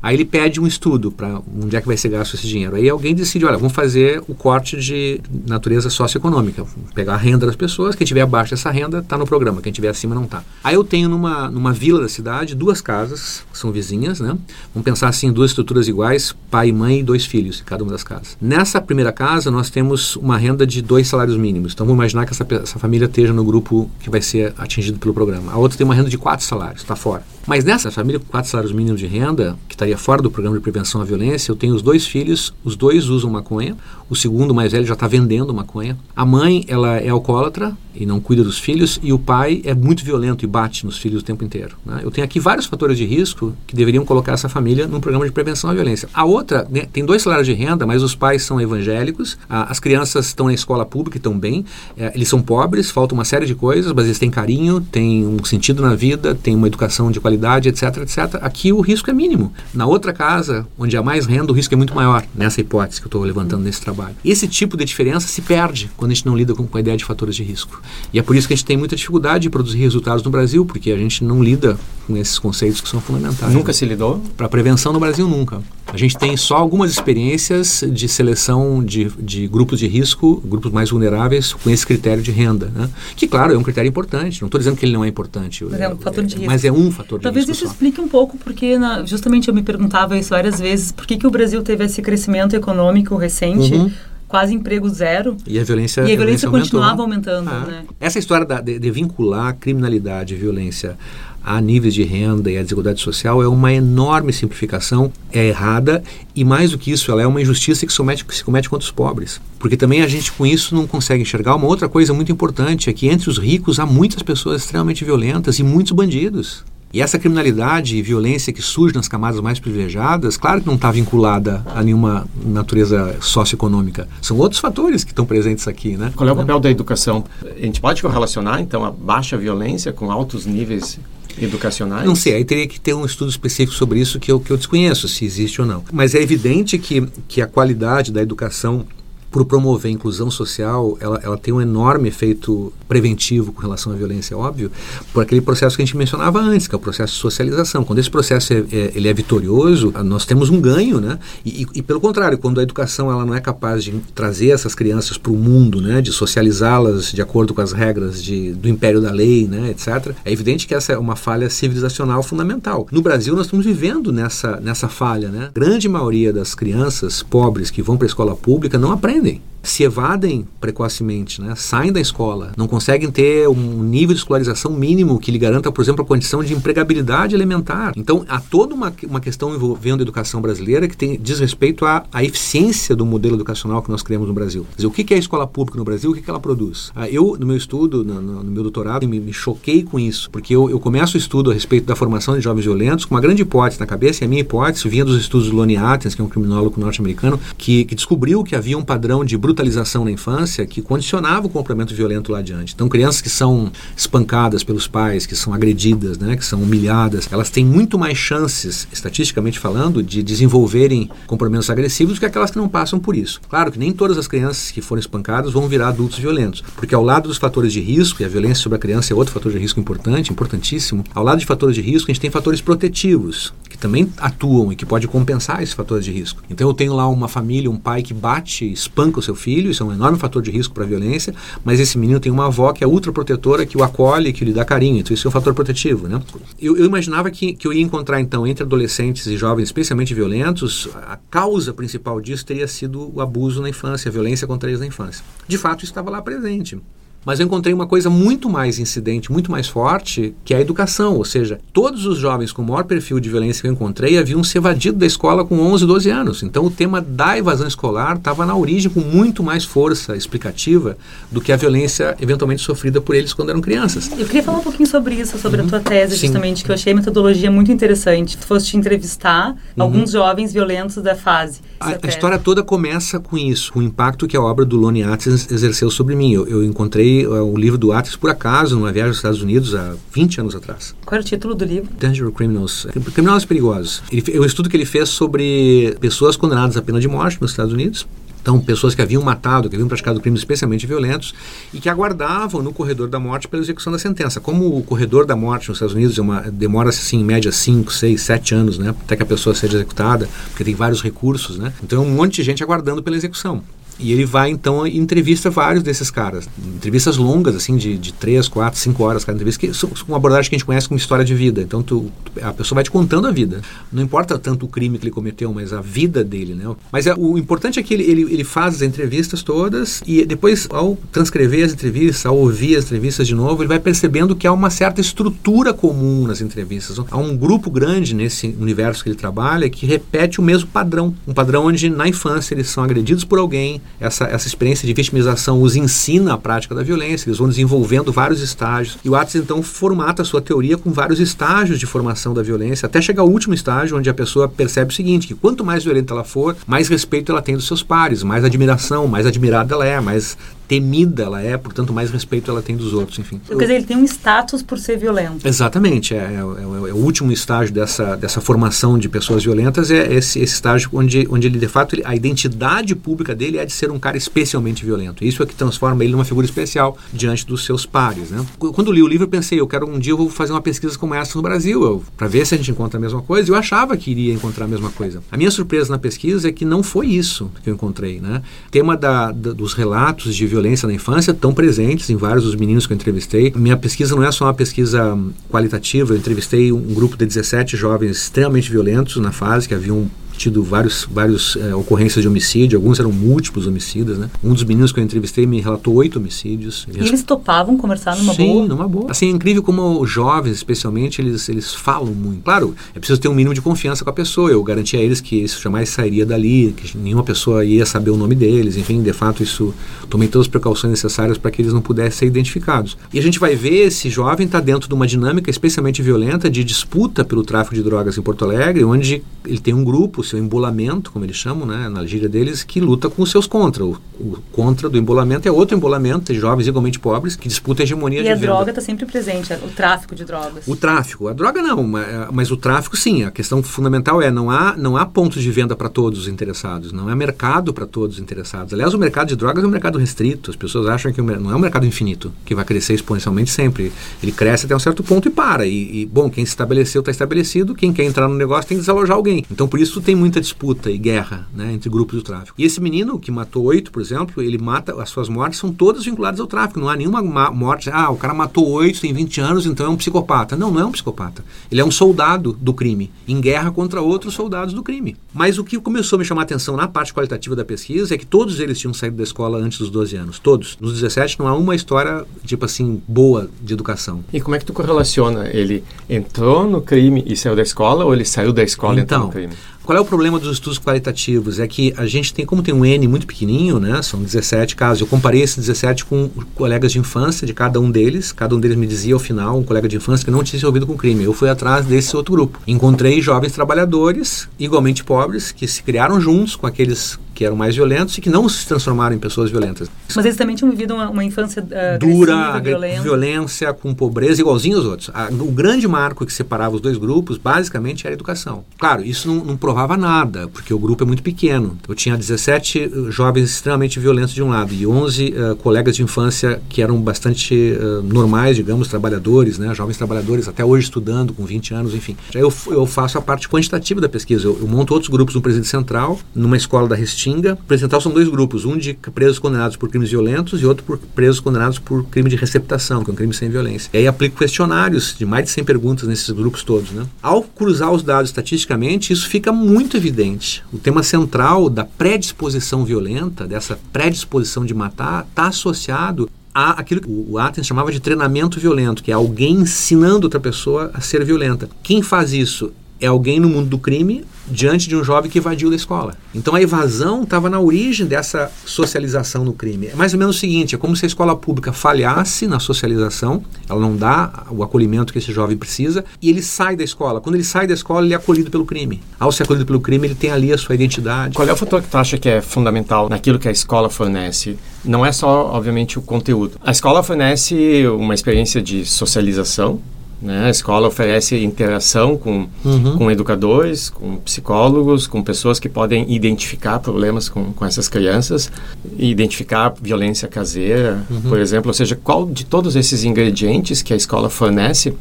Aí 0.04 0.18
ele 0.18 0.26
pede 0.26 0.60
um 0.60 0.68
estudo 0.68 1.10
para 1.10 1.42
onde 1.58 1.78
é 1.78 1.80
que 1.80 1.88
vai 1.88 1.96
ser 1.96 2.10
gasto 2.10 2.34
esse 2.34 2.46
dinheiro. 2.46 2.76
Aí 2.76 2.90
alguém 2.90 3.16
decide, 3.16 3.46
olha, 3.46 3.58
vamos 3.58 3.72
fazer 3.72 4.22
o 4.28 4.36
corte 4.36 4.76
de 4.78 5.22
natureza 5.48 5.90
socioeconômica, 5.90 6.66
pegar 6.94 7.14
a 7.14 7.18
renda 7.18 7.46
das 7.46 7.56
pessoas, 7.56 7.96
quem 7.96 8.06
tiver 8.06 8.20
abaixo 8.20 8.52
dessa 8.52 8.70
renda 8.70 9.00
está 9.00 9.18
no 9.18 9.26
programa, 9.26 9.62
quem 9.62 9.72
tiver 9.72 9.88
acima 9.88 10.14
não 10.14 10.26
está. 10.26 10.44
Aí 10.62 10.76
eu 10.76 10.84
tenho 10.84 11.08
numa, 11.08 11.50
numa 11.50 11.72
vila 11.72 12.02
da 12.02 12.10
cidade 12.10 12.54
duas 12.54 12.82
casas, 12.82 13.46
são 13.54 13.72
vizinhas, 13.72 14.20
né? 14.20 14.38
Vamos 14.74 14.84
pensar 14.84 15.08
assim, 15.08 15.32
duas 15.32 15.52
estruturas 15.52 15.88
iguais, 15.88 16.36
pai 16.52 16.68
e 16.68 16.74
mãe 16.74 17.00
e 17.00 17.04
dois 17.04 17.26
filhos 17.26 17.62
em 17.62 17.64
cada 17.64 17.82
uma 17.82 17.94
das 17.94 18.04
casas. 18.04 18.38
Nessa 18.42 18.82
primeira 18.82 19.14
casa 19.14 19.50
nós 19.50 19.70
temos 19.70 20.18
uma 20.18 20.38
renda 20.38 20.68
de 20.68 20.82
dois 20.82 21.08
salários 21.08 21.38
mínimos. 21.38 21.72
Então 21.72 21.86
vamos 21.86 22.00
imaginar 22.02 22.26
que 22.26 22.34
essa, 22.34 22.46
essa 22.62 22.78
família 22.78 23.06
esteja 23.06 23.32
no 23.32 23.46
grupo 23.46 23.90
que 24.02 24.10
vai 24.10 24.22
ser 24.22 24.54
atingido 24.58 25.00
pelo 25.00 25.14
programa. 25.14 25.54
A 25.54 25.58
outra 25.58 25.78
tem 25.78 25.86
uma 25.86 25.96
renda 25.96 26.10
de 26.10 26.18
quatro 26.18 26.46
salários, 26.46 26.82
está 26.82 26.96
fora. 26.96 27.24
Mas 27.46 27.64
nessa 27.64 27.92
família 27.92 28.20
com 28.20 28.26
quatro 28.26 28.50
salários 28.50 28.74
mínimos 28.74 29.00
de 29.00 29.08
renda, 29.08 29.58
que 29.68 29.76
estaria 29.76 29.93
fora 29.98 30.22
do 30.22 30.30
programa 30.30 30.58
de 30.58 30.62
prevenção 30.62 31.02
à 31.02 31.04
violência, 31.04 31.52
eu 31.52 31.56
tenho 31.56 31.76
os 31.76 31.82
dois 31.82 32.06
filhos, 32.06 32.54
os 32.64 32.76
dois 32.76 33.08
usam 33.08 33.30
maconha, 33.30 33.76
o 34.14 34.16
segundo 34.16 34.54
mais 34.54 34.72
velho 34.72 34.86
já 34.86 34.94
está 34.94 35.08
vendendo 35.08 35.52
maconha. 35.54 35.98
A 36.16 36.24
mãe, 36.24 36.64
ela 36.68 36.98
é 36.98 37.10
alcoólatra 37.10 37.76
e 37.96 38.06
não 38.06 38.20
cuida 38.20 38.44
dos 38.44 38.58
filhos, 38.58 39.00
e 39.04 39.14
o 39.14 39.20
pai 39.20 39.62
é 39.66 39.74
muito 39.74 40.04
violento 40.04 40.44
e 40.44 40.48
bate 40.48 40.86
nos 40.86 40.98
filhos 40.98 41.22
o 41.22 41.26
tempo 41.26 41.44
inteiro. 41.44 41.76
Né? 41.86 42.02
Eu 42.04 42.12
tenho 42.12 42.26
aqui 42.26 42.40
vários 42.40 42.66
fatores 42.66 42.98
de 42.98 43.06
risco 43.06 43.54
que 43.68 43.76
deveriam 43.76 44.04
colocar 44.06 44.34
essa 44.34 44.50
família 44.50 44.88
num 44.88 45.00
programa 45.00 45.26
de 45.26 45.32
prevenção 45.32 45.70
à 45.70 45.74
violência. 45.74 46.10
A 46.14 46.26
outra, 46.26 46.68
né, 46.70 46.88
tem 46.92 47.06
dois 47.06 47.22
salários 47.22 47.48
de 47.48 47.54
renda, 47.54 47.86
mas 47.86 48.02
os 48.02 48.16
pais 48.16 48.44
são 48.44 48.60
evangélicos, 48.60 49.38
a, 49.50 49.72
as 49.72 49.80
crianças 49.80 50.28
estão 50.28 50.48
na 50.48 50.54
escola 50.54 50.86
pública 50.86 51.18
e 51.18 51.20
estão 51.20 51.38
bem, 51.38 51.66
é, 51.98 52.12
eles 52.16 52.28
são 52.28 52.42
pobres, 52.42 52.90
falta 52.90 53.14
uma 53.14 53.26
série 53.26 53.46
de 53.46 53.56
coisas, 53.56 53.92
mas 53.94 54.06
eles 54.06 54.20
têm 54.20 54.30
carinho, 54.30 54.82
têm 54.82 55.26
um 55.26 55.44
sentido 55.44 55.82
na 55.82 55.96
vida, 55.96 56.34
têm 56.34 56.56
uma 56.56 56.68
educação 56.68 57.12
de 57.12 57.20
qualidade, 57.20 57.70
etc, 57.70 57.98
etc. 57.98 58.40
Aqui 58.42 58.74
o 58.74 58.82
risco 58.82 59.10
é 59.10 59.14
mínimo. 59.14 59.54
Na 59.74 59.86
outra 59.86 60.14
casa, 60.14 60.68
onde 60.78 60.98
há 60.98 61.04
mais 61.04 61.26
renda, 61.26 61.52
o 61.52 61.56
risco 61.56 61.74
é 61.74 61.78
muito 61.78 61.94
maior, 61.94 62.24
nessa 62.36 62.60
hipótese 62.62 63.00
que 63.00 63.06
eu 63.06 63.10
estou 63.10 63.24
levantando 63.24 63.64
nesse 63.64 63.82
trabalho. 63.82 64.03
Esse 64.24 64.48
tipo 64.48 64.78
de 64.78 64.86
diferença 64.86 65.28
se 65.28 65.42
perde 65.42 65.90
quando 65.96 66.12
a 66.12 66.14
gente 66.14 66.26
não 66.26 66.36
lida 66.36 66.54
com, 66.54 66.66
com 66.66 66.78
a 66.78 66.80
ideia 66.80 66.98
de 66.98 67.06
fatores 67.06 67.36
de 67.36 67.44
risco. 67.44 67.82
E 68.12 68.20
é 68.20 68.24
por 68.24 68.36
isso 68.36 68.48
que 68.48 68.54
a 68.54 68.58
gente 68.58 68.66
tem 68.66 68.78
muita 68.78 68.96
dificuldade 68.96 69.44
de 69.44 69.50
produzir 69.50 69.80
resultados 69.80 70.24
no 70.24 70.32
Brasil, 70.32 70.66
porque 70.66 70.92
a 70.92 70.98
gente 70.98 71.24
não 71.24 71.44
lida 71.44 71.78
com 72.06 72.18
esses 72.18 72.38
conceitos 72.38 72.82
que 72.82 72.90
são 72.90 73.00
fundamentais. 73.00 73.54
Nunca 73.54 73.68
né? 73.68 73.74
se 73.74 73.86
lidou? 73.86 74.22
Para 74.36 74.50
prevenção 74.50 74.92
no 74.92 75.00
Brasil, 75.00 75.28
nunca. 75.28 75.62
A 75.88 75.98
gente 75.98 76.18
tem 76.18 76.36
só 76.36 76.56
algumas 76.56 76.92
experiências 76.92 77.84
de 77.88 78.08
seleção 78.08 78.84
de, 78.84 79.10
de 79.20 79.48
grupos 79.48 79.80
de 79.80 79.88
risco, 79.88 80.42
grupos 80.46 80.72
mais 80.72 80.90
vulneráveis, 80.90 81.54
com 81.54 81.70
esse 81.70 81.86
critério 81.86 82.24
de 82.24 82.32
renda. 82.32 82.72
Né? 82.74 82.90
Que, 83.16 83.28
claro, 83.28 83.54
é 83.54 83.58
um 83.58 83.64
critério 83.64 83.88
importante. 83.88 84.42
Não 84.42 84.48
estou 84.48 84.60
dizendo 84.60 84.76
que 84.76 84.86
ele 84.86 84.94
não 84.94 85.04
é 85.04 85.08
importante. 85.08 85.64
Mas 85.64 85.80
é 85.80 85.90
um 85.90 85.98
fator 85.98 86.24
de 86.24 86.36
risco. 86.36 86.52
Mas 86.52 86.66
é 86.66 86.72
um 86.72 86.92
fator 86.92 87.20
de 87.20 87.24
Talvez 87.24 87.46
risco. 87.46 87.54
Talvez 87.54 87.58
isso 87.58 87.66
explique 87.66 88.02
um 88.02 88.08
pouco, 88.08 88.38
porque 88.38 88.78
na, 88.78 89.06
justamente 89.06 89.48
eu 89.48 89.54
me 89.54 89.62
perguntava 89.62 90.18
isso 90.18 90.30
várias 90.30 90.60
vezes, 90.60 90.92
por 90.92 91.06
que, 91.06 91.18
que 91.18 91.28
o 91.28 91.32
Brasil 91.32 91.62
teve 91.62 91.86
esse 91.86 92.02
crescimento 92.02 92.56
econômico 92.56 93.16
recente? 93.16 93.74
Uhum 93.74 93.92
quase 94.34 94.52
emprego 94.52 94.90
zero. 94.90 95.38
E 95.46 95.60
a 95.60 95.64
violência, 95.64 96.02
e 96.02 96.06
a 96.06 96.06
violência, 96.08 96.50
violência 96.50 96.50
continuava 96.50 97.04
aumentando. 97.04 97.52
Ah, 97.52 97.66
né? 97.68 97.86
Essa 98.00 98.18
história 98.18 98.44
da, 98.44 98.60
de, 98.60 98.80
de, 98.80 98.90
vincular 98.90 99.56
criminalidade 99.56 100.34
e 100.34 100.38
violência 100.38 100.98
a 101.44 101.62
níveis 101.62 101.94
de 101.94 102.02
renda 102.02 102.50
e 102.50 102.58
a 102.58 102.64
desigualdade 102.64 103.00
social 103.00 103.44
é 103.44 103.48
uma 103.48 103.72
enorme 103.72 104.34
simplificação, 104.34 105.14
é 105.32 105.50
errada 105.50 106.04
e 106.36 106.44
mais 106.44 106.72
do 106.72 106.80
que 106.80 106.90
isso, 106.90 107.12
ela 107.12 107.22
é 107.22 107.28
uma 107.28 107.44
injustiça 107.44 107.86
que 107.86 107.92
se 107.92 107.98
comete, 108.00 108.26
que 108.26 108.36
se 108.36 108.44
comete 108.44 108.68
contra 108.68 108.84
os 108.84 108.92
pobres. 108.92 109.40
Porque 109.60 109.78
também 109.78 110.02
a 110.02 110.08
gente 110.08 110.32
com 110.32 110.48
isso 110.48 110.74
não 110.74 110.88
consegue 110.88 111.22
enxergar 111.22 111.54
uma 111.54 111.68
outra 111.68 111.88
coisa 111.88 112.12
muito 112.12 112.32
importante, 112.32 112.90
é 112.90 112.94
que 112.94 113.08
entre 113.08 113.30
os 113.30 113.38
ricos 113.38 113.80
há 113.80 113.86
muitas 113.86 114.24
pessoas 114.24 114.64
extremamente 114.64 115.06
violentas 115.06 115.60
e 115.60 115.64
muitos 115.64 115.92
bandidos. 115.92 116.66
E 116.94 117.02
essa 117.02 117.18
criminalidade 117.18 117.98
e 117.98 118.02
violência 118.04 118.54
que 118.54 118.62
surge 118.62 118.94
nas 118.94 119.08
camadas 119.08 119.42
mais 119.42 119.60
privilegiadas, 119.60 120.38
claro 120.38 120.62
que 120.62 120.68
não 120.68 120.76
está 120.76 120.92
vinculada 120.92 121.66
a 121.74 121.82
nenhuma 121.82 122.28
natureza 122.46 123.18
socioeconômica. 123.20 124.08
São 124.22 124.38
outros 124.38 124.62
fatores 124.62 125.04
que 125.04 125.12
estão 125.12 125.26
presentes 125.26 125.68
aqui, 125.68 125.98
né? 125.98 126.14
Qual 126.16 126.30
é 126.30 126.32
o 126.32 126.36
papel 126.36 126.60
da 126.60 126.70
educação? 126.70 127.24
A 127.44 127.66
gente 127.66 127.82
pode 127.82 128.00
correlacionar, 128.00 128.62
então, 128.62 128.86
a 128.86 128.92
baixa 128.92 129.36
violência 129.36 129.92
com 129.92 130.12
altos 130.12 130.46
níveis 130.46 131.00
educacionais? 131.42 132.06
Não 132.06 132.16
sei, 132.16 132.36
aí 132.36 132.46
teria 132.46 132.68
que 132.68 132.80
ter 132.80 132.94
um 132.94 133.06
estudo 133.06 133.32
específico 133.32 133.76
sobre 133.76 134.00
isso 134.00 134.20
que 134.20 134.32
eu, 134.32 134.40
que 134.40 134.52
eu 134.52 134.58
desconheço, 134.58 135.08
se 135.08 135.26
existe 135.26 135.62
ou 135.62 135.68
não. 135.68 135.84
Mas 135.92 136.14
é 136.14 136.22
evidente 136.22 136.78
que, 136.78 137.08
que 137.28 137.42
a 137.42 137.48
qualidade 137.48 138.12
da 138.12 138.22
educação 138.22 138.86
por 139.34 139.44
promover 139.46 139.90
a 139.90 139.92
inclusão 139.92 140.30
social, 140.30 140.96
ela, 141.02 141.20
ela 141.24 141.36
tem 141.36 141.52
um 141.52 141.60
enorme 141.60 142.08
efeito 142.08 142.72
preventivo 142.88 143.52
com 143.52 143.64
relação 143.64 143.92
à 143.92 143.96
violência, 143.96 144.38
óbvio, 144.38 144.72
por 145.12 145.24
aquele 145.24 145.42
processo 145.42 145.76
que 145.76 145.82
a 145.82 145.86
gente 145.86 145.98
mencionava 145.98 146.40
antes, 146.40 146.68
que 146.68 146.76
é 146.76 146.78
o 146.78 146.80
processo 146.80 147.14
de 147.14 147.20
socialização. 147.20 147.84
Quando 147.84 147.98
esse 147.98 148.12
processo 148.12 148.54
é, 148.54 148.58
é, 148.72 148.92
ele 148.94 149.08
é 149.08 149.14
vitorioso, 149.14 149.92
nós 150.06 150.24
temos 150.24 150.52
um 150.52 150.62
ganho, 150.62 151.02
né? 151.02 151.18
E, 151.44 151.64
e, 151.64 151.80
e, 151.80 151.82
pelo 151.82 152.00
contrário, 152.00 152.38
quando 152.38 152.60
a 152.60 152.64
educação 152.64 153.12
ela 153.12 153.26
não 153.26 153.34
é 153.34 153.42
capaz 153.42 153.84
de 153.84 153.94
trazer 154.14 154.50
essas 154.50 154.76
crianças 154.76 155.18
para 155.18 155.32
o 155.32 155.36
mundo, 155.36 155.82
né? 155.82 156.00
De 156.00 156.12
socializá-las 156.12 157.12
de 157.12 157.22
acordo 157.22 157.56
com 157.56 157.62
as 157.62 157.72
regras 157.72 158.24
de, 158.24 158.54
do 158.54 158.70
império 158.70 159.02
da 159.02 159.10
lei, 159.10 159.48
né? 159.48 159.72
Etc. 159.72 160.14
É 160.24 160.32
evidente 160.32 160.68
que 160.68 160.76
essa 160.76 160.94
é 160.94 160.98
uma 160.98 161.16
falha 161.16 161.50
civilizacional 161.50 162.22
fundamental. 162.22 162.88
No 162.92 163.02
Brasil, 163.02 163.36
nós 163.36 163.48
estamos 163.48 163.66
vivendo 163.66 164.12
nessa, 164.12 164.60
nessa 164.60 164.88
falha, 164.88 165.30
né? 165.30 165.50
Grande 165.56 165.90
maioria 165.90 166.32
das 166.32 166.54
crianças 166.54 167.24
pobres 167.24 167.72
que 167.72 167.82
vão 167.82 167.98
para 167.98 168.06
a 168.06 168.10
escola 168.10 168.36
pública 168.36 168.78
não 168.78 168.92
aprendem 168.92 169.23
Really. 169.24 169.53
Se 169.64 169.84
evadem 169.84 170.46
precocemente, 170.60 171.42
né? 171.42 171.56
saem 171.56 171.92
da 171.92 172.02
escola, 172.02 172.52
não 172.58 172.68
conseguem 172.68 173.10
ter 173.10 173.48
um 173.48 173.82
nível 173.82 174.14
de 174.14 174.20
escolarização 174.20 174.72
mínimo 174.72 175.18
que 175.18 175.32
lhe 175.32 175.40
garanta, 175.40 175.72
por 175.72 175.82
exemplo, 175.82 176.04
a 176.04 176.06
condição 176.06 176.44
de 176.44 176.54
empregabilidade 176.54 177.34
elementar. 177.34 177.94
Então, 177.96 178.26
há 178.28 178.40
toda 178.40 178.76
uma, 178.76 178.94
uma 179.08 179.22
questão 179.22 179.56
envolvendo 179.56 180.02
a 180.02 180.04
educação 180.04 180.42
brasileira 180.42 180.88
que 180.88 180.98
tem, 180.98 181.18
diz 181.20 181.40
respeito 181.40 181.86
à, 181.86 182.04
à 182.12 182.24
eficiência 182.24 182.96
do 182.96 183.06
modelo 183.06 183.36
educacional 183.36 183.82
que 183.82 183.90
nós 183.90 184.04
criamos 184.04 184.28
no 184.28 184.34
Brasil. 184.34 184.66
Quer 184.72 184.76
dizer, 184.76 184.88
o 184.88 184.92
que 184.92 185.14
é 185.14 185.18
a 185.18 185.20
escola 185.20 185.48
pública 185.48 185.78
no 185.78 185.86
Brasil? 185.86 186.12
O 186.12 186.14
que, 186.14 186.30
ela 186.30 186.40
produz? 186.40 186.92
Ah, 186.96 187.10
eu, 187.10 187.38
no 187.40 187.46
meu 187.46 187.56
estudo, 187.56 188.04
no, 188.04 188.22
no, 188.22 188.44
meu 188.44 188.64
doutorado, 188.64 189.08
me, 189.08 189.20
me, 189.20 189.32
choquei 189.32 189.84
com 189.84 190.00
isso, 190.00 190.30
porque 190.30 190.56
eu, 190.56 190.70
eu 190.70 190.80
começo 190.80 191.16
o 191.16 191.18
estudo 191.18 191.52
a 191.52 191.54
respeito 191.54 191.86
da 191.86 191.96
formação 191.96 192.36
de 192.36 192.42
jovens 192.42 192.64
violentos 192.66 193.06
com 193.06 193.16
uma 193.16 193.22
grande 193.22 193.42
hipótese 193.42 193.80
na 193.80 193.86
cabeça, 193.86 194.24
e 194.24 194.26
a 194.26 194.28
minha 194.28 194.42
hipótese 194.42 194.88
vinha 194.90 195.06
dos 195.06 195.20
estudos 195.20 195.50
do 195.50 195.56
Lonnie 195.56 195.78
Atkins, 195.78 196.16
que 196.16 196.22
é 196.22 196.24
um 196.24 196.28
criminólogo 196.28 196.80
norte-americano, 196.80 197.40
que, 197.58 197.86
que 197.86 197.96
descobriu 197.96 198.44
que 198.44 198.56
havia 198.56 198.78
um 198.78 198.84
padrão 198.84 199.24
de 199.24 199.38
brutalização 199.54 200.04
na 200.04 200.12
infância 200.12 200.66
que 200.66 200.82
condicionava 200.82 201.48
o 201.48 201.50
comportamento 201.50 201.94
violento 201.94 202.32
lá 202.32 202.40
adiante. 202.40 202.74
Então, 202.74 202.90
crianças 202.90 203.22
que 203.22 203.30
são 203.30 203.72
espancadas 203.96 204.64
pelos 204.64 204.88
pais, 204.88 205.26
que 205.26 205.36
são 205.36 205.54
agredidas, 205.54 206.18
né, 206.18 206.36
que 206.36 206.46
são 206.46 206.62
humilhadas, 206.62 207.30
elas 207.32 207.50
têm 207.50 207.64
muito 207.64 207.98
mais 207.98 208.18
chances, 208.18 208.88
estatisticamente 208.92 209.60
falando, 209.60 210.02
de 210.02 210.24
desenvolverem 210.24 211.10
comportamentos 211.28 211.70
agressivos 211.70 212.16
do 212.16 212.20
que 212.20 212.26
aquelas 212.26 212.52
que 212.52 212.58
não 212.58 212.68
passam 212.68 213.00
por 213.00 213.16
isso. 213.16 213.40
Claro 213.48 213.72
que 213.72 213.80
nem 213.80 213.92
todas 213.92 214.18
as 214.18 214.28
crianças 214.28 214.72
que 214.72 214.82
foram 214.82 215.00
espancadas 215.00 215.54
vão 215.54 215.68
virar 215.68 215.90
adultos 215.90 216.18
violentos, 216.18 216.64
porque 216.76 216.96
ao 216.96 217.04
lado 217.04 217.28
dos 217.28 217.38
fatores 217.38 217.72
de 217.72 217.80
risco, 217.80 218.22
e 218.22 218.26
a 218.26 218.28
violência 218.28 218.64
sobre 218.64 218.78
a 218.78 218.80
criança 218.80 219.14
é 219.14 219.16
outro 219.16 219.34
fator 219.34 219.52
de 219.52 219.60
risco 219.60 219.80
importante, 219.80 220.32
importantíssimo, 220.32 221.04
ao 221.14 221.24
lado 221.24 221.40
de 221.40 221.46
fatores 221.46 221.76
de 221.76 221.82
risco, 221.82 222.10
a 222.10 222.14
gente 222.14 222.22
tem 222.22 222.32
fatores 222.32 222.62
protetivos, 222.62 223.54
também 223.84 224.10
atuam 224.18 224.72
e 224.72 224.78
que 224.78 224.86
pode 224.86 225.10
compensar 225.10 225.62
esses 225.62 225.76
fatores 225.76 226.06
de 226.06 226.12
risco. 226.12 226.42
Então, 226.50 226.70
eu 226.70 226.74
tenho 226.74 226.94
lá 226.94 227.06
uma 227.10 227.28
família, 227.28 227.70
um 227.70 227.76
pai 227.76 228.02
que 228.02 228.14
bate, 228.14 228.72
espanca 228.72 229.20
o 229.20 229.22
seu 229.22 229.36
filho, 229.36 229.70
isso 229.70 229.84
é 229.84 229.86
um 229.86 229.92
enorme 229.92 230.18
fator 230.18 230.42
de 230.42 230.50
risco 230.50 230.74
para 230.74 230.86
a 230.86 230.88
violência, 230.88 231.36
mas 231.66 231.82
esse 231.82 231.98
menino 231.98 232.18
tem 232.18 232.32
uma 232.32 232.46
avó 232.46 232.72
que 232.72 232.82
é 232.82 232.88
ultraprotetora, 232.88 233.66
que 233.66 233.78
o 233.78 233.84
acolhe, 233.84 234.32
que 234.32 234.46
lhe 234.46 234.54
dá 234.54 234.64
carinho, 234.64 235.00
então 235.00 235.14
isso 235.14 235.28
é 235.28 235.30
um 235.30 235.32
fator 235.32 235.54
protetivo, 235.54 236.08
né? 236.08 236.22
Eu, 236.62 236.78
eu 236.78 236.86
imaginava 236.86 237.30
que, 237.30 237.54
que 237.54 237.68
eu 237.68 237.74
ia 237.74 237.82
encontrar, 237.82 238.22
então, 238.22 238.48
entre 238.48 238.64
adolescentes 238.64 239.28
e 239.28 239.36
jovens, 239.36 239.66
especialmente 239.66 240.14
violentos, 240.14 240.88
a 241.06 241.18
causa 241.30 241.74
principal 241.74 242.22
disso 242.22 242.46
teria 242.46 242.70
sido 242.70 243.14
o 243.14 243.20
abuso 243.20 243.62
na 243.62 243.68
infância, 243.68 244.08
a 244.08 244.12
violência 244.14 244.48
contra 244.48 244.70
eles 244.70 244.80
na 244.80 244.88
infância. 244.88 245.26
De 245.46 245.58
fato, 245.58 245.84
isso 245.84 245.92
estava 245.92 246.10
lá 246.10 246.22
presente. 246.22 246.80
Mas 247.26 247.40
eu 247.40 247.46
encontrei 247.46 247.74
uma 247.74 247.88
coisa 247.88 248.10
muito 248.10 248.50
mais 248.50 248.80
incidente, 248.80 249.32
muito 249.32 249.52
mais 249.52 249.68
forte, 249.68 250.34
que 250.44 250.54
é 250.54 250.58
a 250.58 250.62
educação. 250.62 251.16
Ou 251.16 251.26
seja, 251.26 251.60
todos 251.72 252.06
os 252.06 252.18
jovens 252.18 252.52
com 252.52 252.62
o 252.62 252.66
maior 252.66 252.84
perfil 252.84 253.20
de 253.20 253.30
violência 253.30 253.62
que 253.62 253.68
eu 253.68 253.72
encontrei 253.72 254.18
haviam 254.18 254.44
se 254.44 254.58
evadido 254.58 254.98
da 254.98 255.06
escola 255.06 255.46
com 255.46 255.60
11, 255.60 255.86
12 255.86 256.10
anos. 256.10 256.44
Então 256.44 256.66
o 256.66 256.72
tema 256.72 257.02
da 257.02 257.38
evasão 257.38 257.68
escolar 257.68 258.18
estava 258.18 258.46
na 258.46 258.56
origem 258.56 258.92
com 258.92 259.00
muito 259.00 259.44
mais 259.44 259.64
força 259.64 260.16
explicativa 260.16 260.98
do 261.32 261.42
que 261.42 261.52
a 261.52 261.56
violência 261.56 262.16
eventualmente 262.20 262.62
sofrida 262.62 263.00
por 263.00 263.16
eles 263.16 263.34
quando 263.34 263.50
eram 263.50 263.62
crianças. 263.62 264.10
Eu 264.18 264.26
queria 264.26 264.44
falar 264.44 264.60
um 264.60 264.64
pouquinho 264.64 264.88
sobre 264.88 265.16
isso, 265.16 265.38
sobre 265.38 265.62
uhum. 265.62 265.68
a 265.68 265.70
tua 265.70 265.80
tese, 265.80 266.16
Sim. 266.18 266.28
justamente, 266.28 266.64
que 266.64 266.72
eu 266.72 266.76
achei 266.76 266.94
a 266.94 266.96
metodologia 266.96 267.50
muito 267.50 267.72
interessante. 267.72 268.38
Tu 268.38 268.46
foste 268.46 268.76
entrevistar 268.76 269.52
uhum. 269.52 269.84
alguns 269.84 270.12
jovens 270.12 270.52
violentos 270.54 270.98
da 270.98 271.16
fase. 271.16 271.62
A, 271.80 271.98
a, 272.02 272.08
história 272.08 272.38
toda 272.38 272.64
começa 272.64 273.20
com 273.20 273.38
isso, 273.38 273.72
com 273.74 273.80
o 273.80 273.84
impacto 273.84 274.28
que 274.28 274.36
a 274.36 274.42
obra 274.42 274.66
do 274.66 274.78
Lonnie 274.78 275.04
Atkins 275.04 275.52
exerceu 275.52 275.90
sobre 275.90 276.16
mim. 276.16 276.34
Eu, 276.34 276.48
eu 276.48 276.64
encontrei 276.64 277.13
o 277.28 277.56
livro 277.58 277.78
do 277.78 277.92
Atkins 277.92 278.16
por 278.16 278.30
acaso 278.30 278.76
numa 278.76 278.92
viagem 278.92 279.10
aos 279.10 279.18
Estados 279.18 279.42
Unidos 279.42 279.76
há 279.76 279.96
20 280.14 280.42
anos 280.42 280.56
atrás. 280.56 280.96
Qual 281.06 281.16
era 281.16 281.22
o 281.22 281.28
título 281.28 281.56
do 281.56 281.66
livro? 281.66 281.90
Dangerous 282.00 282.34
Criminals. 282.36 282.88
Criminosos 283.14 283.46
Perigosos. 283.46 284.04
Ele, 284.12 284.24
é 284.34 284.40
um 284.40 284.46
estudo 284.46 284.70
que 284.70 284.78
ele 284.78 284.86
fez 284.86 285.10
sobre 285.10 285.96
pessoas 286.00 286.36
condenadas 286.36 286.78
à 286.78 286.82
pena 286.82 287.00
de 287.00 287.08
morte 287.08 287.42
nos 287.42 287.52
Estados 287.52 287.74
Unidos. 287.74 288.08
Então, 288.44 288.60
pessoas 288.60 288.94
que 288.94 289.02
haviam 289.02 289.24
matado, 289.24 289.70
que 289.70 289.76
haviam 289.76 289.88
praticado 289.88 290.20
crimes 290.20 290.42
especialmente 290.42 290.86
violentos 290.86 291.34
e 291.74 291.80
que 291.80 291.88
aguardavam 291.88 292.62
no 292.62 292.74
corredor 292.74 293.08
da 293.08 293.18
morte 293.18 293.48
pela 293.48 293.64
execução 293.64 293.92
da 293.94 293.98
sentença. 293.98 294.42
Como 294.42 294.78
o 294.78 294.84
corredor 294.84 295.26
da 295.26 295.34
morte 295.34 295.70
nos 295.70 295.78
Estados 295.78 295.96
Unidos 295.96 296.20
é 296.20 296.52
demora-se, 296.52 297.00
assim, 297.00 297.22
em 297.22 297.24
média 297.24 297.54
5, 297.54 297.94
6, 297.94 298.22
7 298.22 298.54
anos, 298.54 298.78
né? 298.78 298.90
Até 298.90 299.16
que 299.16 299.24
a 299.24 299.26
pessoa 299.26 299.56
seja 299.56 299.78
executada, 299.78 300.28
porque 300.50 300.66
tem 300.66 300.76
vários 300.76 301.02
recursos, 301.02 301.58
né? 301.58 301.72
Então, 301.82 302.04
é 302.04 302.06
um 302.06 302.10
monte 302.10 302.36
de 302.36 302.44
gente 302.44 302.62
aguardando 302.62 303.02
pela 303.02 303.16
execução. 303.16 303.64
E 304.00 304.12
ele 304.12 304.26
vai, 304.26 304.50
então, 304.50 304.86
e 304.86 304.98
entrevista 304.98 305.50
vários 305.50 305.84
desses 305.84 306.10
caras. 306.10 306.48
Entrevistas 306.76 307.18
longas, 307.18 307.56
assim, 307.56 307.78
de, 307.78 307.98
de 307.98 308.14
3, 308.14 308.48
4, 308.48 308.80
5 308.80 309.04
horas 309.04 309.24
cada 309.24 309.36
entrevista, 309.36 309.66
que 309.66 309.74
são 309.74 309.90
uma 310.08 310.18
abordagem 310.18 310.50
que 310.50 310.56
a 310.56 310.58
gente 310.58 310.66
conhece 310.66 310.88
como 310.88 310.98
história 310.98 311.24
de 311.24 311.36
vida. 311.36 311.62
Então, 311.62 311.84
tu, 311.84 312.12
a 312.42 312.54
pessoa 312.54 312.78
vai 312.78 312.84
te 312.84 312.92
contando 312.92 313.28
a 313.28 313.32
vida. 313.32 313.62
Não 313.92 314.04
importa 314.04 314.38
tanto 314.38 314.66
o 314.66 314.70
crime 314.70 314.98
que 314.98 315.06
ele 315.06 315.12
cometeu, 315.12 315.54
mas 315.54 315.74
a 315.74 315.82
vida 315.82 316.24
dele, 316.24 316.54
né? 316.54 316.76
Mas 316.92 317.08
é, 317.08 317.14
o 317.16 317.38
importante 317.38 317.80
é 317.80 317.84
que 317.84 317.94
ele, 317.94 318.04
ele, 318.04 318.22
ele 318.34 318.44
faz 318.44 318.76
as 318.76 318.82
entrevistas 318.82 319.44
todas 319.44 320.02
e 320.06 320.26
depois, 320.26 320.68
ao 320.72 320.98
transcrever 321.12 321.66
as 321.66 321.74
entrevistas, 321.74 322.26
ao 322.26 322.38
ouvir 322.38 322.78
as 322.78 322.86
entrevistas 322.86 323.28
de 323.28 323.36
novo, 323.36 323.62
ele 323.62 323.68
vai 323.68 323.80
percebendo 323.80 324.36
que 324.36 324.48
há 324.48 324.52
uma 324.52 324.70
certa 324.70 325.02
estrutura 325.02 325.74
comum 325.74 326.28
nas 326.28 326.42
entrevistas. 326.42 326.98
Há 327.10 327.18
um 327.18 327.36
grupo 327.38 327.70
grande 327.70 328.16
nesse 328.16 328.56
universo 328.60 329.04
que 329.04 329.10
ele 329.10 329.16
trabalha 329.16 329.70
que 329.70 329.86
repete 329.86 330.40
o 330.40 330.44
mesmo 330.44 330.68
padrão. 330.70 331.14
Um 331.28 331.34
padrão 331.34 331.66
onde, 331.66 331.90
na 331.90 332.08
infância, 332.08 332.54
eles 332.54 332.68
são 332.68 332.84
agredidos 332.84 333.24
por 333.24 333.40
alguém, 333.40 333.82
essa, 334.00 334.26
essa 334.26 334.48
experiência 334.48 334.86
de 334.86 334.94
vitimização 334.94 335.62
os 335.62 335.76
ensina 335.76 336.34
a 336.34 336.38
prática 336.38 336.76
da 336.76 336.84
violência, 336.84 337.28
eles 337.28 337.38
vão 337.38 337.48
desenvolvendo 337.48 338.12
vários 338.12 338.42
estágios. 338.42 338.98
E 339.04 339.10
o 339.10 339.16
Atos, 339.16 339.36
então, 339.36 339.62
formata 339.64 340.22
a 340.22 340.26
sua 340.26 340.42
teoria 340.42 340.78
com 340.78 340.92
vários 340.92 341.20
estágios 341.20 341.80
de 341.80 341.86
formação 341.86 342.34
da 342.34 342.42
violência, 342.42 342.86
até 342.86 343.02
chegar 343.02 343.22
ao 343.22 343.30
último 343.30 343.54
estágio, 343.54 343.98
onde 343.98 344.10
a 344.10 344.14
pessoa 344.14 344.50
percebe 344.50 344.92
o 344.92 344.96
seguinte, 344.96 345.28
que 345.28 345.34
quanto 345.34 345.64
mais 345.64 345.84
violenta 345.84 346.14
ela 346.14 346.24
for, 346.24 346.56
mais 346.68 346.88
respeito 346.88 347.32
ela 347.32 347.42
tem 347.42 347.56
dos 347.56 347.68
seus 347.68 347.84
pares, 347.84 348.24
mais 348.24 348.44
admiração, 348.44 349.08
mais 349.08 349.26
admirada 349.26 349.74
ela 349.74 349.86
é, 349.86 350.00
mais 350.00 350.38
temida 350.68 351.24
ela 351.24 351.42
é, 351.42 351.58
portanto, 351.58 351.94
mais 351.94 352.12
respeito 352.12 352.50
ela 352.50 352.62
tem 352.62 352.76
dos 352.76 352.94
outros, 352.94 353.20
enfim. 353.20 353.40
Quer 353.48 353.56
dizer, 353.56 353.76
ele 353.76 353.86
tem 353.86 353.98
um 353.98 354.04
status 354.06 354.62
por 354.62 354.78
ser 354.78 354.98
violento. 354.98 355.48
Exatamente, 355.48 356.14
é, 356.14 356.18
é, 356.18 356.38
é, 356.38 356.90
é 356.90 356.94
o 356.94 356.98
último 356.98 357.32
estágio 357.32 357.74
dessa, 357.74 358.16
dessa 358.16 358.42
formação 358.42 358.98
de 358.98 359.10
pessoas 359.10 359.44
violentas, 359.44 359.92
é 359.92 360.14
esse, 360.14 360.40
esse 360.40 360.54
estágio 360.54 360.90
onde, 360.94 361.28
onde 361.30 361.48
ele, 361.48 361.60
de 361.60 361.68
fato, 361.68 361.96
ele, 361.96 362.04
a 362.06 362.16
identidade 362.16 362.96
pública 362.96 363.36
dele 363.36 363.58
é 363.58 363.66
de 363.66 363.74
ser 363.74 363.92
um 363.92 364.00
cara 364.00 364.18
especialmente 364.18 364.86
violento. 364.86 365.24
Isso 365.24 365.42
é 365.44 365.46
que 365.46 365.56
transforma 365.56 366.04
ele 366.04 366.12
numa 366.14 366.26
figura 366.26 366.46
especial 366.46 366.98
diante 367.12 367.46
dos 367.46 367.66
seus 367.66 367.86
pares, 367.86 368.30
né? 368.30 368.46
Quando 368.58 368.92
li 368.92 369.02
o 369.02 369.08
livro, 369.08 369.26
eu 369.26 369.30
pensei, 369.30 369.60
eu 369.60 369.68
quero 369.68 369.88
um 369.88 370.00
dia 370.00 370.14
eu 370.14 370.18
vou 370.18 370.30
fazer 370.30 370.52
uma 370.54 370.62
pesquisa 370.62 370.98
como 370.98 371.14
essa 371.14 371.38
no 371.38 371.42
Brasil, 371.42 372.04
para 372.18 372.28
ver 372.28 372.46
se 372.46 372.56
a 372.56 372.58
gente 372.58 372.72
encontra 372.72 372.98
a 372.98 373.02
mesma 373.02 373.22
coisa. 373.22 373.52
Eu 373.52 373.56
achava 373.56 373.96
que 373.98 374.12
iria 374.12 374.34
encontrar 374.34 374.66
a 374.66 374.68
mesma 374.68 374.90
coisa. 374.90 375.22
A 375.32 375.38
minha 375.38 375.52
surpresa 375.52 375.92
na 375.92 376.00
pesquisa 376.00 376.50
é 376.50 376.52
que 376.52 376.66
não 376.66 376.84
foi 376.84 377.08
isso 377.08 377.52
que 377.64 377.70
eu 377.70 377.74
encontrei, 377.74 378.20
né? 378.20 378.42
O 378.68 378.72
tema 378.72 378.96
da, 378.96 379.32
da, 379.32 379.54
dos 379.54 379.74
relatos 379.74 380.36
de 380.36 380.46
violência 380.54 380.88
na 380.88 380.94
infância 380.94 381.32
estão 381.32 381.54
presentes 381.54 382.10
em 382.10 382.16
vários 382.16 382.44
dos 382.44 382.56
meninos 382.56 382.86
que 382.86 382.94
eu 382.94 382.96
entrevistei. 382.96 383.52
Minha 383.56 383.76
pesquisa 383.76 384.16
não 384.16 384.24
é 384.24 384.32
só 384.32 384.46
uma 384.46 384.54
pesquisa 384.54 385.18
qualitativa, 385.50 386.14
eu 386.14 386.18
entrevistei 386.18 386.72
um 386.72 386.94
grupo 386.94 387.18
de 387.18 387.26
17 387.26 387.76
jovens 387.76 388.18
extremamente 388.18 388.70
violentos 388.70 389.18
na 389.18 389.32
fase, 389.32 389.68
que 389.68 389.74
haviam 389.74 390.10
tido 390.38 390.64
vários, 390.64 391.08
vários 391.10 391.56
é, 391.56 391.76
ocorrências 391.76 392.22
de 392.22 392.28
homicídio, 392.28 392.78
alguns 392.78 393.00
eram 393.00 393.12
múltiplos 393.12 393.68
homicidas, 393.68 394.18
né? 394.18 394.30
Um 394.44 394.54
dos 394.54 394.64
meninos 394.64 394.92
que 394.92 395.00
eu 395.00 395.04
entrevistei 395.04 395.46
me 395.46 395.62
relatou 395.62 395.94
oito 395.96 396.20
homicídios. 396.20 396.88
E 396.94 397.00
eles 397.00 397.24
topavam 397.24 397.78
conversar 397.78 398.16
numa 398.18 398.34
Sim, 398.34 398.48
boa? 398.48 398.62
Sim, 398.64 398.68
numa 398.70 398.88
boa. 398.88 399.12
Assim, 399.12 399.28
é 399.28 399.30
incrível 399.30 399.62
como 399.62 400.02
os 400.02 400.10
jovens, 400.10 400.56
especialmente, 400.56 401.22
eles, 401.22 401.48
eles 401.50 401.74
falam 401.74 402.14
muito. 402.14 402.42
Claro, 402.44 402.76
é 402.96 403.00
preciso 403.00 403.20
ter 403.20 403.28
um 403.28 403.34
mínimo 403.34 403.54
de 403.54 403.62
confiança 403.62 404.04
com 404.04 404.10
a 404.10 404.14
pessoa. 404.14 404.50
Eu 404.50 404.64
garanti 404.64 404.98
a 404.98 405.00
eles 405.00 405.22
que 405.22 405.36
isso 405.36 405.62
jamais 405.62 405.90
sairia 405.90 406.26
dali, 406.26 406.74
que 406.76 406.98
nenhuma 406.98 407.24
pessoa 407.24 407.64
ia 407.64 407.86
saber 407.86 408.12
o 408.12 408.18
nome 408.18 408.36
deles. 408.36 408.78
Enfim, 408.78 409.02
de 409.02 409.14
fato, 409.14 409.44
isso 409.44 409.74
tomei 410.10 410.28
todas 410.28 410.48
as 410.48 410.52
precauções 410.52 410.92
necessárias 410.92 411.38
para 411.38 411.52
que 411.52 411.62
eles 411.62 411.74
não 411.74 411.82
pudessem 411.82 412.20
ser 412.20 412.26
identificados. 412.26 412.98
E 413.14 413.20
a 413.20 413.22
gente 413.22 413.40
vai 413.40 413.56
ver 413.56 413.88
esse 413.88 414.10
jovem 414.10 414.46
está 414.46 414.60
dentro 414.60 414.88
de 414.88 414.94
uma 414.94 415.08
dinâmica 415.08 415.50
especialmente 415.50 416.02
violenta 416.02 416.50
de 416.50 416.64
disputa 416.64 417.26
pelo 417.26 417.44
tráfico 417.44 417.76
de 417.76 417.84
drogas 417.84 418.18
em 418.18 418.22
Porto 418.22 418.46
Alegre, 418.46 418.84
onde 418.84 419.24
ele 419.46 419.60
tem 419.60 419.74
um 419.74 419.84
grupo 419.84 420.23
o 420.24 420.28
seu 420.28 420.40
embolamento, 420.40 421.12
como 421.12 421.26
eles 421.26 421.36
chamam, 421.36 421.66
né, 421.66 421.90
na 421.90 422.06
gíria 422.06 422.30
deles, 422.30 422.64
que 422.64 422.80
luta 422.80 423.10
com 423.10 423.22
os 423.22 423.32
seus 423.32 423.46
contra. 423.46 423.86
O, 423.86 423.98
o 424.20 424.38
contra 424.52 424.90
do 424.90 424.98
embolamento 424.98 425.48
é 425.48 425.52
outro 425.52 425.76
embolamento 425.76 426.34
de 426.34 426.40
jovens 426.40 426.68
igualmente 426.68 427.00
pobres 427.00 427.36
que 427.36 427.48
disputam 427.48 427.84
a 427.84 427.86
hegemonia 427.86 428.20
e 428.20 428.24
de 428.24 428.30
a 428.30 428.36
venda. 428.36 428.48
droga 428.48 428.72
está 428.72 428.82
sempre 428.82 429.06
presente, 429.06 429.54
o 429.54 429.70
tráfico 429.70 430.16
de 430.16 430.26
drogas. 430.26 430.68
O 430.68 430.76
tráfico. 430.76 431.28
A 431.28 431.34
droga 431.34 431.62
não, 431.62 431.84
mas, 431.84 432.08
mas, 432.32 432.52
o 432.52 432.58
tráfico 432.58 432.96
sim. 432.96 433.24
A 433.24 433.32
questão 433.32 433.62
fundamental 433.62 434.22
é 434.22 434.32
não 434.32 434.50
há, 434.50 434.76
não 434.78 434.98
há 434.98 435.06
pontos 435.06 435.42
de 435.42 435.52
venda 435.52 435.76
para 435.76 435.90
todos 435.90 436.20
os 436.20 436.28
interessados, 436.28 436.92
não 436.92 437.08
há 437.10 437.16
mercado 437.16 437.74
para 437.74 437.86
todos 437.86 438.18
os 438.18 438.22
interessados. 438.22 438.74
Aliás, 438.74 438.94
o 438.94 438.98
mercado 438.98 439.28
de 439.30 439.36
drogas 439.36 439.64
é 439.64 439.68
um 439.68 439.70
mercado 439.70 440.00
restrito. 440.00 440.50
As 440.50 440.56
pessoas 440.56 440.88
acham 440.88 441.12
que 441.12 441.22
não 441.22 441.52
é 441.52 441.56
um 441.56 441.60
mercado 441.60 441.86
infinito, 441.86 442.32
que 442.46 442.56
vai 442.56 442.66
crescer 442.66 442.94
exponencialmente 442.94 443.52
sempre. 443.52 443.92
Ele 444.22 444.32
cresce 444.32 444.66
até 444.66 444.76
um 444.76 444.80
certo 444.80 445.04
ponto 445.04 445.28
e 445.28 445.32
para. 445.32 445.66
E, 445.66 446.02
e 446.02 446.06
bom, 446.06 446.30
quem 446.30 446.46
se 446.46 446.52
estabeleceu 446.52 447.02
está 447.02 447.12
estabelecido, 447.12 447.76
quem 447.76 447.92
quer 447.94 448.04
entrar 448.04 448.28
no 448.28 448.36
negócio 448.36 448.68
tem 448.68 448.78
que 448.78 448.82
desalojar 448.82 449.16
alguém. 449.16 449.46
Então, 449.52 449.68
por 449.68 449.80
isso 449.80 450.02
tem 450.02 450.13
muita 450.16 450.42
disputa 450.42 450.90
e 450.90 450.98
guerra 450.98 451.48
né, 451.54 451.74
entre 451.74 451.90
grupos 451.90 452.16
do 452.16 452.24
tráfico. 452.24 452.56
E 452.58 452.64
esse 452.64 452.82
menino 452.82 453.20
que 453.20 453.32
matou 453.32 453.64
oito, 453.66 453.92
por 453.92 454.02
exemplo, 454.02 454.42
ele 454.42 454.58
mata, 454.58 455.02
as 455.02 455.10
suas 455.10 455.30
mortes 455.30 455.60
são 455.60 455.72
todas 455.72 456.06
vinculadas 456.06 456.40
ao 456.40 456.48
tráfico. 456.48 456.80
Não 456.80 456.90
há 456.90 456.96
nenhuma 456.96 457.22
morte, 457.52 457.90
ah, 457.92 458.10
o 458.10 458.18
cara 458.18 458.34
matou 458.34 458.70
oito, 458.70 459.02
tem 459.02 459.14
20 459.14 459.42
anos, 459.42 459.66
então 459.66 459.86
é 459.86 459.90
um 459.90 459.98
psicopata. 459.98 460.56
Não, 460.56 460.72
não 460.72 460.82
é 460.82 460.86
um 460.86 460.92
psicopata. 460.92 461.44
Ele 461.72 461.82
é 461.82 461.86
um 461.86 461.92
soldado 461.92 462.54
do 462.60 462.74
crime, 462.74 463.12
em 463.28 463.40
guerra 463.40 463.72
contra 463.72 464.02
outros 464.02 464.34
soldados 464.34 464.74
do 464.74 464.84
crime. 464.84 465.16
Mas 465.34 465.58
o 465.58 465.64
que 465.64 465.80
começou 465.80 466.18
a 466.18 466.20
me 466.20 466.26
chamar 466.26 466.42
a 466.42 466.44
atenção 466.44 466.76
na 466.76 466.88
parte 466.88 467.14
qualitativa 467.14 467.56
da 467.56 467.66
pesquisa 467.66 468.14
é 468.14 468.18
que 468.18 468.26
todos 468.26 468.60
eles 468.60 468.80
tinham 468.80 468.94
saído 468.94 469.18
da 469.18 469.24
escola 469.24 469.58
antes 469.58 469.80
dos 469.80 469.90
12 469.90 470.16
anos. 470.16 470.40
Todos. 470.40 470.78
Nos 470.80 470.94
17 470.94 471.40
não 471.40 471.48
há 471.48 471.56
uma 471.56 471.76
história, 471.76 472.26
tipo 472.46 472.66
assim, 472.66 473.02
boa 473.08 473.50
de 473.62 473.74
educação. 473.74 474.24
E 474.32 474.40
como 474.40 474.56
é 474.56 474.60
que 474.60 474.66
tu 474.66 474.74
correlaciona? 474.74 475.50
Ele 475.50 475.84
entrou 476.10 476.68
no 476.68 476.82
crime 476.82 477.24
e 477.26 477.36
saiu 477.36 477.56
da 477.56 477.62
escola 477.62 478.06
ou 478.06 478.14
ele 478.14 478.26
saiu 478.26 478.54
da 478.54 478.64
escola 478.64 479.00
então, 479.00 479.02
e 479.02 479.26
entrou 479.26 479.44
no 479.44 479.50
crime? 479.50 479.54
Qual 479.84 479.98
é 479.98 480.00
o 480.00 480.06
problema 480.06 480.40
dos 480.40 480.54
estudos 480.54 480.80
qualitativos? 480.80 481.60
É 481.60 481.68
que 481.68 481.94
a 481.98 482.06
gente 482.06 482.34
tem, 482.34 482.46
como 482.46 482.64
tem 482.64 482.74
um 482.74 482.86
N 482.86 483.06
muito 483.06 483.28
pequenininho, 483.28 483.82
né? 483.82 484.02
São 484.02 484.24
17 484.24 484.78
casos. 484.78 485.02
Eu 485.02 485.08
comparei 485.08 485.42
esses 485.42 485.58
17 485.58 486.06
com 486.06 486.30
colegas 486.56 486.94
de 486.94 487.00
infância 487.00 487.46
de 487.46 487.54
cada 487.54 487.82
um 487.82 487.92
deles. 487.92 488.32
Cada 488.32 488.56
um 488.56 488.60
deles 488.62 488.78
me 488.78 488.88
dizia 488.88 489.14
ao 489.14 489.20
final, 489.20 489.60
um 489.60 489.64
colega 489.64 489.90
de 489.90 489.98
infância, 489.98 490.24
que 490.24 490.32
não 490.32 490.42
tinha 490.42 490.58
se 490.58 490.66
envolvido 490.66 490.88
com 490.88 490.96
crime. 490.96 491.26
Eu 491.26 491.34
fui 491.34 491.50
atrás 491.50 491.86
desse 491.86 492.16
outro 492.16 492.34
grupo. 492.34 492.62
Encontrei 492.66 493.22
jovens 493.22 493.52
trabalhadores, 493.52 494.48
igualmente 494.58 495.04
pobres, 495.04 495.52
que 495.52 495.68
se 495.68 495.84
criaram 495.84 496.22
juntos 496.22 496.56
com 496.56 496.66
aqueles 496.66 497.20
que 497.34 497.46
eram 497.46 497.56
mais 497.56 497.76
violentos 497.76 498.18
e 498.18 498.22
que 498.22 498.30
não 498.30 498.48
se 498.48 498.68
transformaram 498.68 499.16
em 499.16 499.20
pessoas 499.20 499.50
violentas. 499.50 499.90
Mas 500.16 500.26
eles 500.26 500.38
também 500.38 500.56
tinham 500.56 500.70
vivido 500.70 500.94
uma, 500.94 501.10
uma 501.10 501.24
infância 501.24 501.64
uh, 501.64 502.00
dura, 502.00 502.60
violenta. 502.60 503.02
violência, 503.02 503.74
com 503.74 503.94
pobreza, 503.94 504.42
igualzinho 504.42 504.78
aos 504.78 504.86
outros. 504.86 505.10
A, 505.14 505.30
o 505.32 505.52
grande 505.52 505.88
marco 505.88 506.26
que 506.26 506.34
separava 506.34 506.76
os 506.76 506.82
dois 506.82 506.98
grupos, 506.98 507.38
basicamente, 507.38 508.06
era 508.06 508.14
a 508.14 508.16
educação. 508.16 508.64
Claro, 508.78 509.04
isso 509.04 509.28
não, 509.28 509.44
não 509.44 509.58
provava 509.58 509.98
nada, 509.98 510.48
porque 510.48 510.74
o 510.74 510.80
grupo 510.80 511.04
é 511.04 511.08
muito 511.08 511.24
pequeno. 511.24 511.78
Eu 511.88 511.96
tinha 511.96 512.16
17 512.16 512.92
jovens 513.10 513.50
extremamente 513.50 514.00
violentos 514.00 514.34
de 514.34 514.44
um 514.44 514.50
lado 514.50 514.74
e 514.74 514.86
11 514.86 515.34
uh, 515.34 515.56
colegas 515.58 515.96
de 515.96 516.04
infância 516.04 516.62
que 516.70 516.82
eram 516.82 517.00
bastante 517.02 517.54
uh, 517.54 518.02
normais, 518.04 518.56
digamos, 518.56 518.88
trabalhadores, 518.88 519.58
né, 519.58 519.74
jovens 519.74 519.98
trabalhadores, 519.98 520.48
até 520.48 520.64
hoje 520.64 520.86
estudando, 520.86 521.34
com 521.34 521.46
20 521.46 521.74
anos, 521.74 521.96
enfim. 521.96 522.16
Já 522.32 522.40
eu, 522.40 522.54
eu 522.68 522.86
faço 522.86 523.18
a 523.18 523.22
parte 523.22 523.50
quantitativa 523.50 524.00
da 524.00 524.10
pesquisa. 524.10 524.48
Eu, 524.48 524.58
eu 524.60 524.68
monto 524.68 524.94
outros 524.94 525.10
grupos 525.10 525.36
no 525.36 525.42
Presídio 525.42 525.68
Central, 525.68 526.20
numa 526.36 526.58
escola 526.58 526.88
da 526.88 526.96
Restinga, 526.96 527.23
Restinga. 527.24 527.58
Presental 527.68 528.02
são 528.02 528.12
dois 528.12 528.28
grupos, 528.28 528.66
um 528.66 528.78
de 528.78 528.94
presos 529.14 529.40
condenados 529.40 529.78
por 529.78 529.90
crimes 529.90 530.10
violentos 530.10 530.62
e 530.62 530.66
outro 530.66 530.84
por 530.84 530.98
presos 530.98 531.40
condenados 531.40 531.80
por 531.80 532.06
crime 532.06 532.30
de 532.30 532.36
receptação, 532.36 533.04
que 533.04 533.10
é 533.10 533.14
um 533.14 533.16
crime 533.16 533.34
sem 533.34 533.50
violência. 533.50 533.90
E 533.94 533.98
aí 533.98 534.08
aplico 534.08 534.38
questionários 534.38 535.16
de 535.18 535.26
mais 535.26 535.46
de 535.46 535.52
100 535.52 535.64
perguntas 535.64 536.08
nesses 536.08 536.30
grupos 536.32 536.64
todos. 536.64 536.92
Né? 536.92 537.06
Ao 537.22 537.42
cruzar 537.42 537.92
os 537.92 538.04
dados 538.04 538.30
estatisticamente, 538.30 539.14
isso 539.14 539.30
fica 539.30 539.52
muito 539.52 539.96
evidente. 539.96 540.64
O 540.74 540.78
tema 540.78 541.02
central 541.02 541.70
da 541.70 541.86
predisposição 541.86 542.84
violenta, 542.84 543.48
dessa 543.48 543.80
predisposição 543.92 544.66
de 544.66 544.74
matar, 544.74 545.26
está 545.30 545.48
associado 545.48 546.30
a 546.54 546.72
aquilo 546.72 547.02
que 547.02 547.10
o 547.10 547.40
Athens 547.40 547.66
chamava 547.66 547.92
de 547.92 548.00
treinamento 548.00 548.60
violento, 548.60 549.02
que 549.02 549.12
é 549.12 549.14
alguém 549.14 549.56
ensinando 549.56 550.28
outra 550.28 550.40
pessoa 550.40 550.92
a 550.94 551.02
ser 551.02 551.24
violenta. 551.24 551.70
Quem 551.82 552.02
faz 552.02 552.34
isso 552.34 552.72
é 553.00 553.08
alguém 553.08 553.40
no 553.40 553.50
mundo 553.50 553.70
do 553.70 553.78
crime 553.78 554.24
diante 554.48 554.88
de 554.88 554.96
um 554.96 555.04
jovem 555.04 555.30
que 555.30 555.38
evadiu 555.38 555.70
da 555.70 555.76
escola. 555.76 556.16
Então 556.34 556.56
a 556.56 556.62
evasão 556.62 557.24
estava 557.24 557.50
na 557.50 557.60
origem 557.60 558.06
dessa 558.06 558.52
socialização 558.66 559.44
no 559.44 559.54
crime. 559.54 559.88
É 559.88 559.96
mais 559.96 560.14
ou 560.14 560.20
menos 560.20 560.36
o 560.36 560.40
seguinte: 560.40 560.76
é 560.76 560.78
como 560.78 560.96
se 560.96 561.06
a 561.06 561.08
escola 561.08 561.36
pública 561.36 561.72
falhasse 561.72 562.48
na 562.48 562.60
socialização, 562.60 563.44
ela 563.70 563.80
não 563.80 563.96
dá 563.96 564.46
o 564.50 564.64
acolhimento 564.64 565.14
que 565.14 565.20
esse 565.20 565.32
jovem 565.32 565.58
precisa, 565.58 566.04
e 566.22 566.30
ele 566.30 566.42
sai 566.42 566.76
da 566.76 566.84
escola. 566.84 567.22
Quando 567.22 567.36
ele 567.36 567.44
sai 567.44 567.68
da 567.68 567.74
escola, 567.74 568.06
ele 568.06 568.14
é 568.14 568.18
acolhido 568.18 568.50
pelo 568.50 568.66
crime. 568.66 569.02
Ao 569.20 569.32
ser 569.32 569.44
acolhido 569.44 569.66
pelo 569.66 569.80
crime, 569.80 570.08
ele 570.08 570.16
tem 570.16 570.32
ali 570.32 570.52
a 570.52 570.58
sua 570.58 570.76
identidade. 570.76 571.36
Qual 571.36 571.48
é 571.48 571.54
o 571.54 571.58
fator 571.58 571.82
que 571.82 571.90
tu 571.90 571.98
acha 571.98 572.18
que 572.18 572.30
é 572.30 572.42
fundamental 572.42 573.10
naquilo 573.10 573.40
que 573.40 573.48
a 573.48 573.52
escola 573.52 573.90
fornece? 573.90 574.58
Não 574.84 575.06
é 575.06 575.12
só, 575.12 575.52
obviamente, 575.54 575.98
o 575.98 576.02
conteúdo. 576.02 576.58
A 576.62 576.72
escola 576.72 577.02
fornece 577.04 577.88
uma 577.88 578.14
experiência 578.14 578.62
de 578.62 578.86
socialização, 578.86 579.80
né? 580.24 580.46
A 580.46 580.50
escola 580.50 580.88
oferece 580.88 581.36
interação 581.44 582.18
com, 582.18 582.48
uhum. 582.64 582.98
com 582.98 583.12
educadores, 583.12 583.90
com 583.90 584.16
psicólogos, 584.16 585.06
com 585.06 585.22
pessoas 585.22 585.60
que 585.60 585.68
podem 585.68 586.10
identificar 586.10 586.80
problemas 586.80 587.28
com, 587.28 587.52
com 587.52 587.66
essas 587.66 587.90
crianças, 587.90 588.50
identificar 588.98 589.74
violência 589.82 590.30
caseira, 590.30 591.06
uhum. 591.10 591.22
por 591.24 591.38
exemplo. 591.38 591.70
Ou 591.70 591.74
seja, 591.74 592.00
qual 592.02 592.26
de 592.26 592.46
todos 592.46 592.78
esses 592.78 593.04
ingredientes 593.04 593.82
que 593.82 593.92
a 593.92 593.98
escola 593.98 594.30
fornece 594.30 594.94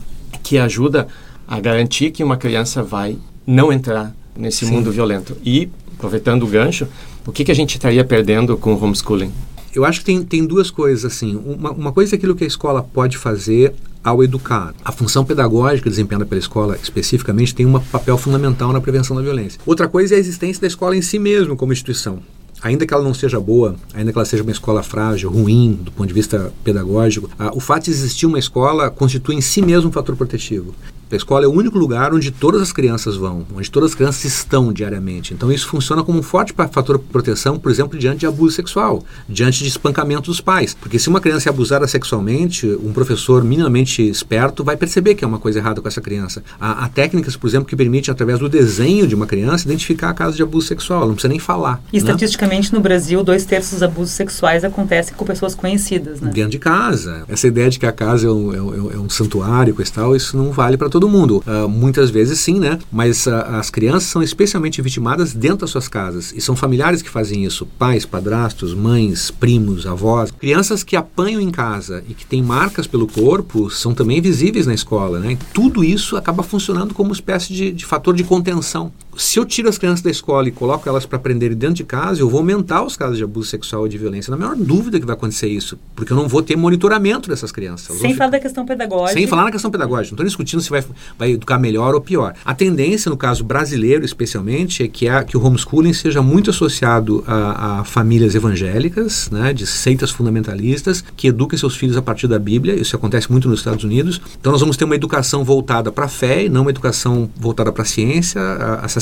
que 0.42 0.58
ajuda 0.58 1.06
a 1.46 1.60
garantir 1.60 2.10
que 2.10 2.24
uma 2.24 2.36
criança 2.36 2.82
vai 2.82 3.16
não 3.46 3.72
entrar 3.72 4.12
nesse 4.36 4.66
Sim. 4.66 4.72
mundo 4.72 4.90
violento? 4.90 5.36
E, 5.44 5.68
aproveitando 5.94 6.42
o 6.42 6.48
gancho, 6.48 6.88
o 7.24 7.30
que, 7.30 7.44
que 7.44 7.52
a 7.52 7.54
gente 7.54 7.76
estaria 7.76 8.04
perdendo 8.04 8.56
com 8.56 8.74
o 8.74 8.84
homeschooling? 8.84 9.30
Eu 9.72 9.84
acho 9.84 10.00
que 10.00 10.06
tem, 10.06 10.20
tem 10.24 10.44
duas 10.44 10.68
coisas, 10.68 11.04
assim. 11.04 11.36
Uma, 11.36 11.70
uma 11.70 11.92
coisa 11.92 12.14
é 12.14 12.16
aquilo 12.16 12.34
que 12.34 12.42
a 12.42 12.46
escola 12.46 12.82
pode 12.82 13.16
fazer 13.16 13.72
ao 14.02 14.22
educar. 14.22 14.74
A 14.84 14.92
função 14.92 15.24
pedagógica 15.24 15.88
desempenhada 15.88 16.26
pela 16.26 16.38
escola, 16.38 16.78
especificamente, 16.82 17.54
tem 17.54 17.66
um 17.66 17.78
papel 17.78 18.18
fundamental 18.18 18.72
na 18.72 18.80
prevenção 18.80 19.16
da 19.16 19.22
violência. 19.22 19.60
Outra 19.64 19.88
coisa 19.88 20.14
é 20.14 20.16
a 20.16 20.20
existência 20.20 20.60
da 20.60 20.66
escola 20.66 20.96
em 20.96 21.02
si 21.02 21.18
mesmo 21.18 21.56
como 21.56 21.72
instituição. 21.72 22.20
Ainda 22.62 22.86
que 22.86 22.94
ela 22.94 23.02
não 23.02 23.12
seja 23.12 23.40
boa, 23.40 23.74
ainda 23.92 24.12
que 24.12 24.18
ela 24.18 24.24
seja 24.24 24.44
uma 24.44 24.52
escola 24.52 24.84
frágil, 24.84 25.30
ruim 25.30 25.72
do 25.72 25.90
ponto 25.90 26.06
de 26.06 26.14
vista 26.14 26.52
pedagógico, 26.62 27.28
o 27.54 27.58
fato 27.58 27.86
de 27.86 27.90
existir 27.90 28.24
uma 28.24 28.38
escola 28.38 28.88
constitui 28.88 29.34
em 29.34 29.40
si 29.40 29.60
mesmo 29.60 29.88
um 29.88 29.92
fator 29.92 30.14
protetivo. 30.14 30.72
A 31.12 31.16
escola 31.16 31.44
é 31.44 31.48
o 31.48 31.52
único 31.52 31.78
lugar 31.78 32.14
onde 32.14 32.30
todas 32.30 32.62
as 32.62 32.72
crianças 32.72 33.16
vão, 33.16 33.46
onde 33.54 33.70
todas 33.70 33.90
as 33.90 33.94
crianças 33.94 34.24
estão 34.24 34.72
diariamente. 34.72 35.34
Então 35.34 35.52
isso 35.52 35.68
funciona 35.68 36.02
como 36.02 36.18
um 36.18 36.22
forte 36.22 36.54
fator 36.54 36.96
de 36.96 37.04
proteção, 37.04 37.58
por 37.58 37.70
exemplo, 37.70 37.98
diante 37.98 38.20
de 38.20 38.26
abuso 38.26 38.56
sexual, 38.56 39.04
diante 39.28 39.62
de 39.62 39.68
espancamento 39.68 40.30
dos 40.30 40.40
pais. 40.40 40.74
Porque 40.74 40.98
se 40.98 41.10
uma 41.10 41.20
criança 41.20 41.48
é 41.48 41.50
abusada 41.50 41.86
sexualmente, 41.86 42.66
um 42.82 42.94
professor 42.94 43.44
minimamente 43.44 44.02
esperto 44.02 44.64
vai 44.64 44.74
perceber 44.74 45.14
que 45.14 45.22
é 45.22 45.28
uma 45.28 45.38
coisa 45.38 45.58
errada 45.58 45.82
com 45.82 45.88
essa 45.88 46.00
criança. 46.00 46.42
Há, 46.58 46.84
há 46.84 46.88
técnicas, 46.88 47.36
por 47.36 47.46
exemplo, 47.46 47.66
que 47.66 47.76
permitem, 47.76 48.10
através 48.10 48.38
do 48.38 48.48
desenho 48.48 49.06
de 49.06 49.14
uma 49.14 49.26
criança, 49.26 49.66
identificar 49.66 50.14
casos 50.14 50.36
de 50.36 50.42
abuso 50.42 50.66
sexual. 50.66 51.00
Ela 51.00 51.08
não 51.08 51.14
precisa 51.14 51.28
nem 51.30 51.38
falar. 51.38 51.82
E, 51.92 51.96
né? 51.96 51.98
estatisticamente, 51.98 52.72
no 52.72 52.80
Brasil, 52.80 53.22
dois 53.22 53.44
terços 53.44 53.72
dos 53.72 53.82
abusos 53.82 54.14
sexuais 54.14 54.64
acontecem 54.64 55.14
com 55.14 55.26
pessoas 55.26 55.54
conhecidas, 55.54 56.22
né? 56.22 56.30
Dentro 56.32 56.52
de 56.52 56.58
casa. 56.58 57.24
Essa 57.28 57.46
ideia 57.46 57.68
de 57.68 57.78
que 57.78 57.84
a 57.84 57.92
casa 57.92 58.26
é 58.26 58.30
um, 58.30 58.54
é 58.54 58.62
um, 58.62 58.92
é 58.92 58.98
um 58.98 59.10
santuário 59.10 59.76
e 59.78 59.90
tal, 59.90 60.16
isso 60.16 60.36
não 60.36 60.52
vale 60.52 60.78
para 60.78 60.88
todo 60.88 61.01
todo 61.02 61.08
mundo. 61.08 61.42
Uh, 61.44 61.68
muitas 61.68 62.10
vezes 62.10 62.38
sim, 62.38 62.60
né? 62.60 62.78
Mas 62.90 63.26
uh, 63.26 63.34
as 63.58 63.70
crianças 63.70 64.04
são 64.04 64.22
especialmente 64.22 64.80
vitimadas 64.80 65.32
dentro 65.32 65.58
das 65.58 65.70
suas 65.70 65.88
casas. 65.88 66.32
E 66.36 66.40
são 66.40 66.54
familiares 66.54 67.02
que 67.02 67.10
fazem 67.10 67.44
isso: 67.44 67.66
pais, 67.66 68.06
padrastos, 68.06 68.72
mães, 68.72 69.28
primos, 69.28 69.84
avós. 69.84 70.30
Crianças 70.30 70.84
que 70.84 70.94
apanham 70.94 71.40
em 71.40 71.50
casa 71.50 72.04
e 72.08 72.14
que 72.14 72.24
têm 72.24 72.40
marcas 72.40 72.86
pelo 72.86 73.08
corpo 73.08 73.68
são 73.68 73.92
também 73.92 74.20
visíveis 74.20 74.64
na 74.64 74.74
escola, 74.74 75.18
né? 75.18 75.32
E 75.32 75.38
tudo 75.52 75.82
isso 75.82 76.16
acaba 76.16 76.44
funcionando 76.44 76.94
como 76.94 77.10
uma 77.10 77.14
espécie 77.14 77.52
de, 77.52 77.72
de 77.72 77.84
fator 77.84 78.14
de 78.14 78.22
contenção 78.22 78.92
se 79.16 79.38
eu 79.38 79.44
tiro 79.44 79.68
as 79.68 79.78
crianças 79.78 80.02
da 80.02 80.10
escola 80.10 80.48
e 80.48 80.50
coloco 80.50 80.88
elas 80.88 81.04
para 81.04 81.16
aprenderem 81.16 81.56
dentro 81.56 81.76
de 81.76 81.84
casa, 81.84 82.20
eu 82.20 82.28
vou 82.28 82.38
aumentar 82.38 82.82
os 82.82 82.96
casos 82.96 83.16
de 83.16 83.24
abuso 83.24 83.48
sexual 83.48 83.86
e 83.86 83.90
de 83.90 83.98
violência. 83.98 84.30
Na 84.30 84.36
menor 84.36 84.56
dúvida 84.56 84.98
que 84.98 85.06
vai 85.06 85.14
acontecer 85.14 85.48
isso, 85.48 85.78
porque 85.94 86.12
eu 86.12 86.16
não 86.16 86.28
vou 86.28 86.42
ter 86.42 86.56
monitoramento 86.56 87.28
dessas 87.28 87.52
crianças. 87.52 87.98
Sem 87.98 88.14
falar 88.14 88.30
da 88.30 88.40
questão 88.40 88.64
pedagógica. 88.64 89.12
Sem 89.12 89.26
falar 89.26 89.44
na 89.44 89.52
questão 89.52 89.70
pedagógica. 89.70 90.12
Não 90.12 90.16
estou 90.16 90.26
discutindo 90.26 90.62
se 90.62 90.70
vai, 90.70 90.84
vai 91.18 91.32
educar 91.32 91.58
melhor 91.58 91.94
ou 91.94 92.00
pior. 92.00 92.34
A 92.44 92.54
tendência, 92.54 93.10
no 93.10 93.16
caso 93.16 93.44
brasileiro 93.44 94.04
especialmente, 94.04 94.82
é 94.82 94.88
que, 94.88 95.08
a, 95.08 95.22
que 95.24 95.36
o 95.36 95.44
homeschooling 95.44 95.92
seja 95.92 96.22
muito 96.22 96.50
associado 96.50 97.22
a, 97.26 97.80
a, 97.80 97.84
famílias 97.84 98.34
evangélicas, 98.34 99.30
né, 99.30 99.52
de 99.52 99.66
seitas 99.66 100.10
fundamentalistas, 100.10 101.04
que 101.16 101.28
eduquem 101.28 101.58
seus 101.58 101.76
filhos 101.76 101.96
a 101.96 102.02
partir 102.02 102.26
da 102.26 102.38
Bíblia. 102.38 102.74
Isso 102.74 102.96
acontece 102.96 103.30
muito 103.30 103.48
nos 103.48 103.60
Estados 103.60 103.84
Unidos. 103.84 104.20
Então 104.40 104.52
nós 104.52 104.60
vamos 104.60 104.76
ter 104.76 104.84
uma 104.84 104.94
educação 104.94 105.44
voltada 105.44 105.92
para 105.92 106.06
a 106.06 106.08
fé 106.08 106.44
e 106.44 106.48
não 106.48 106.62
uma 106.62 106.70
educação 106.70 107.28
voltada 107.36 107.70
para 107.72 107.82
a 107.82 107.86
ciência. 107.86 108.40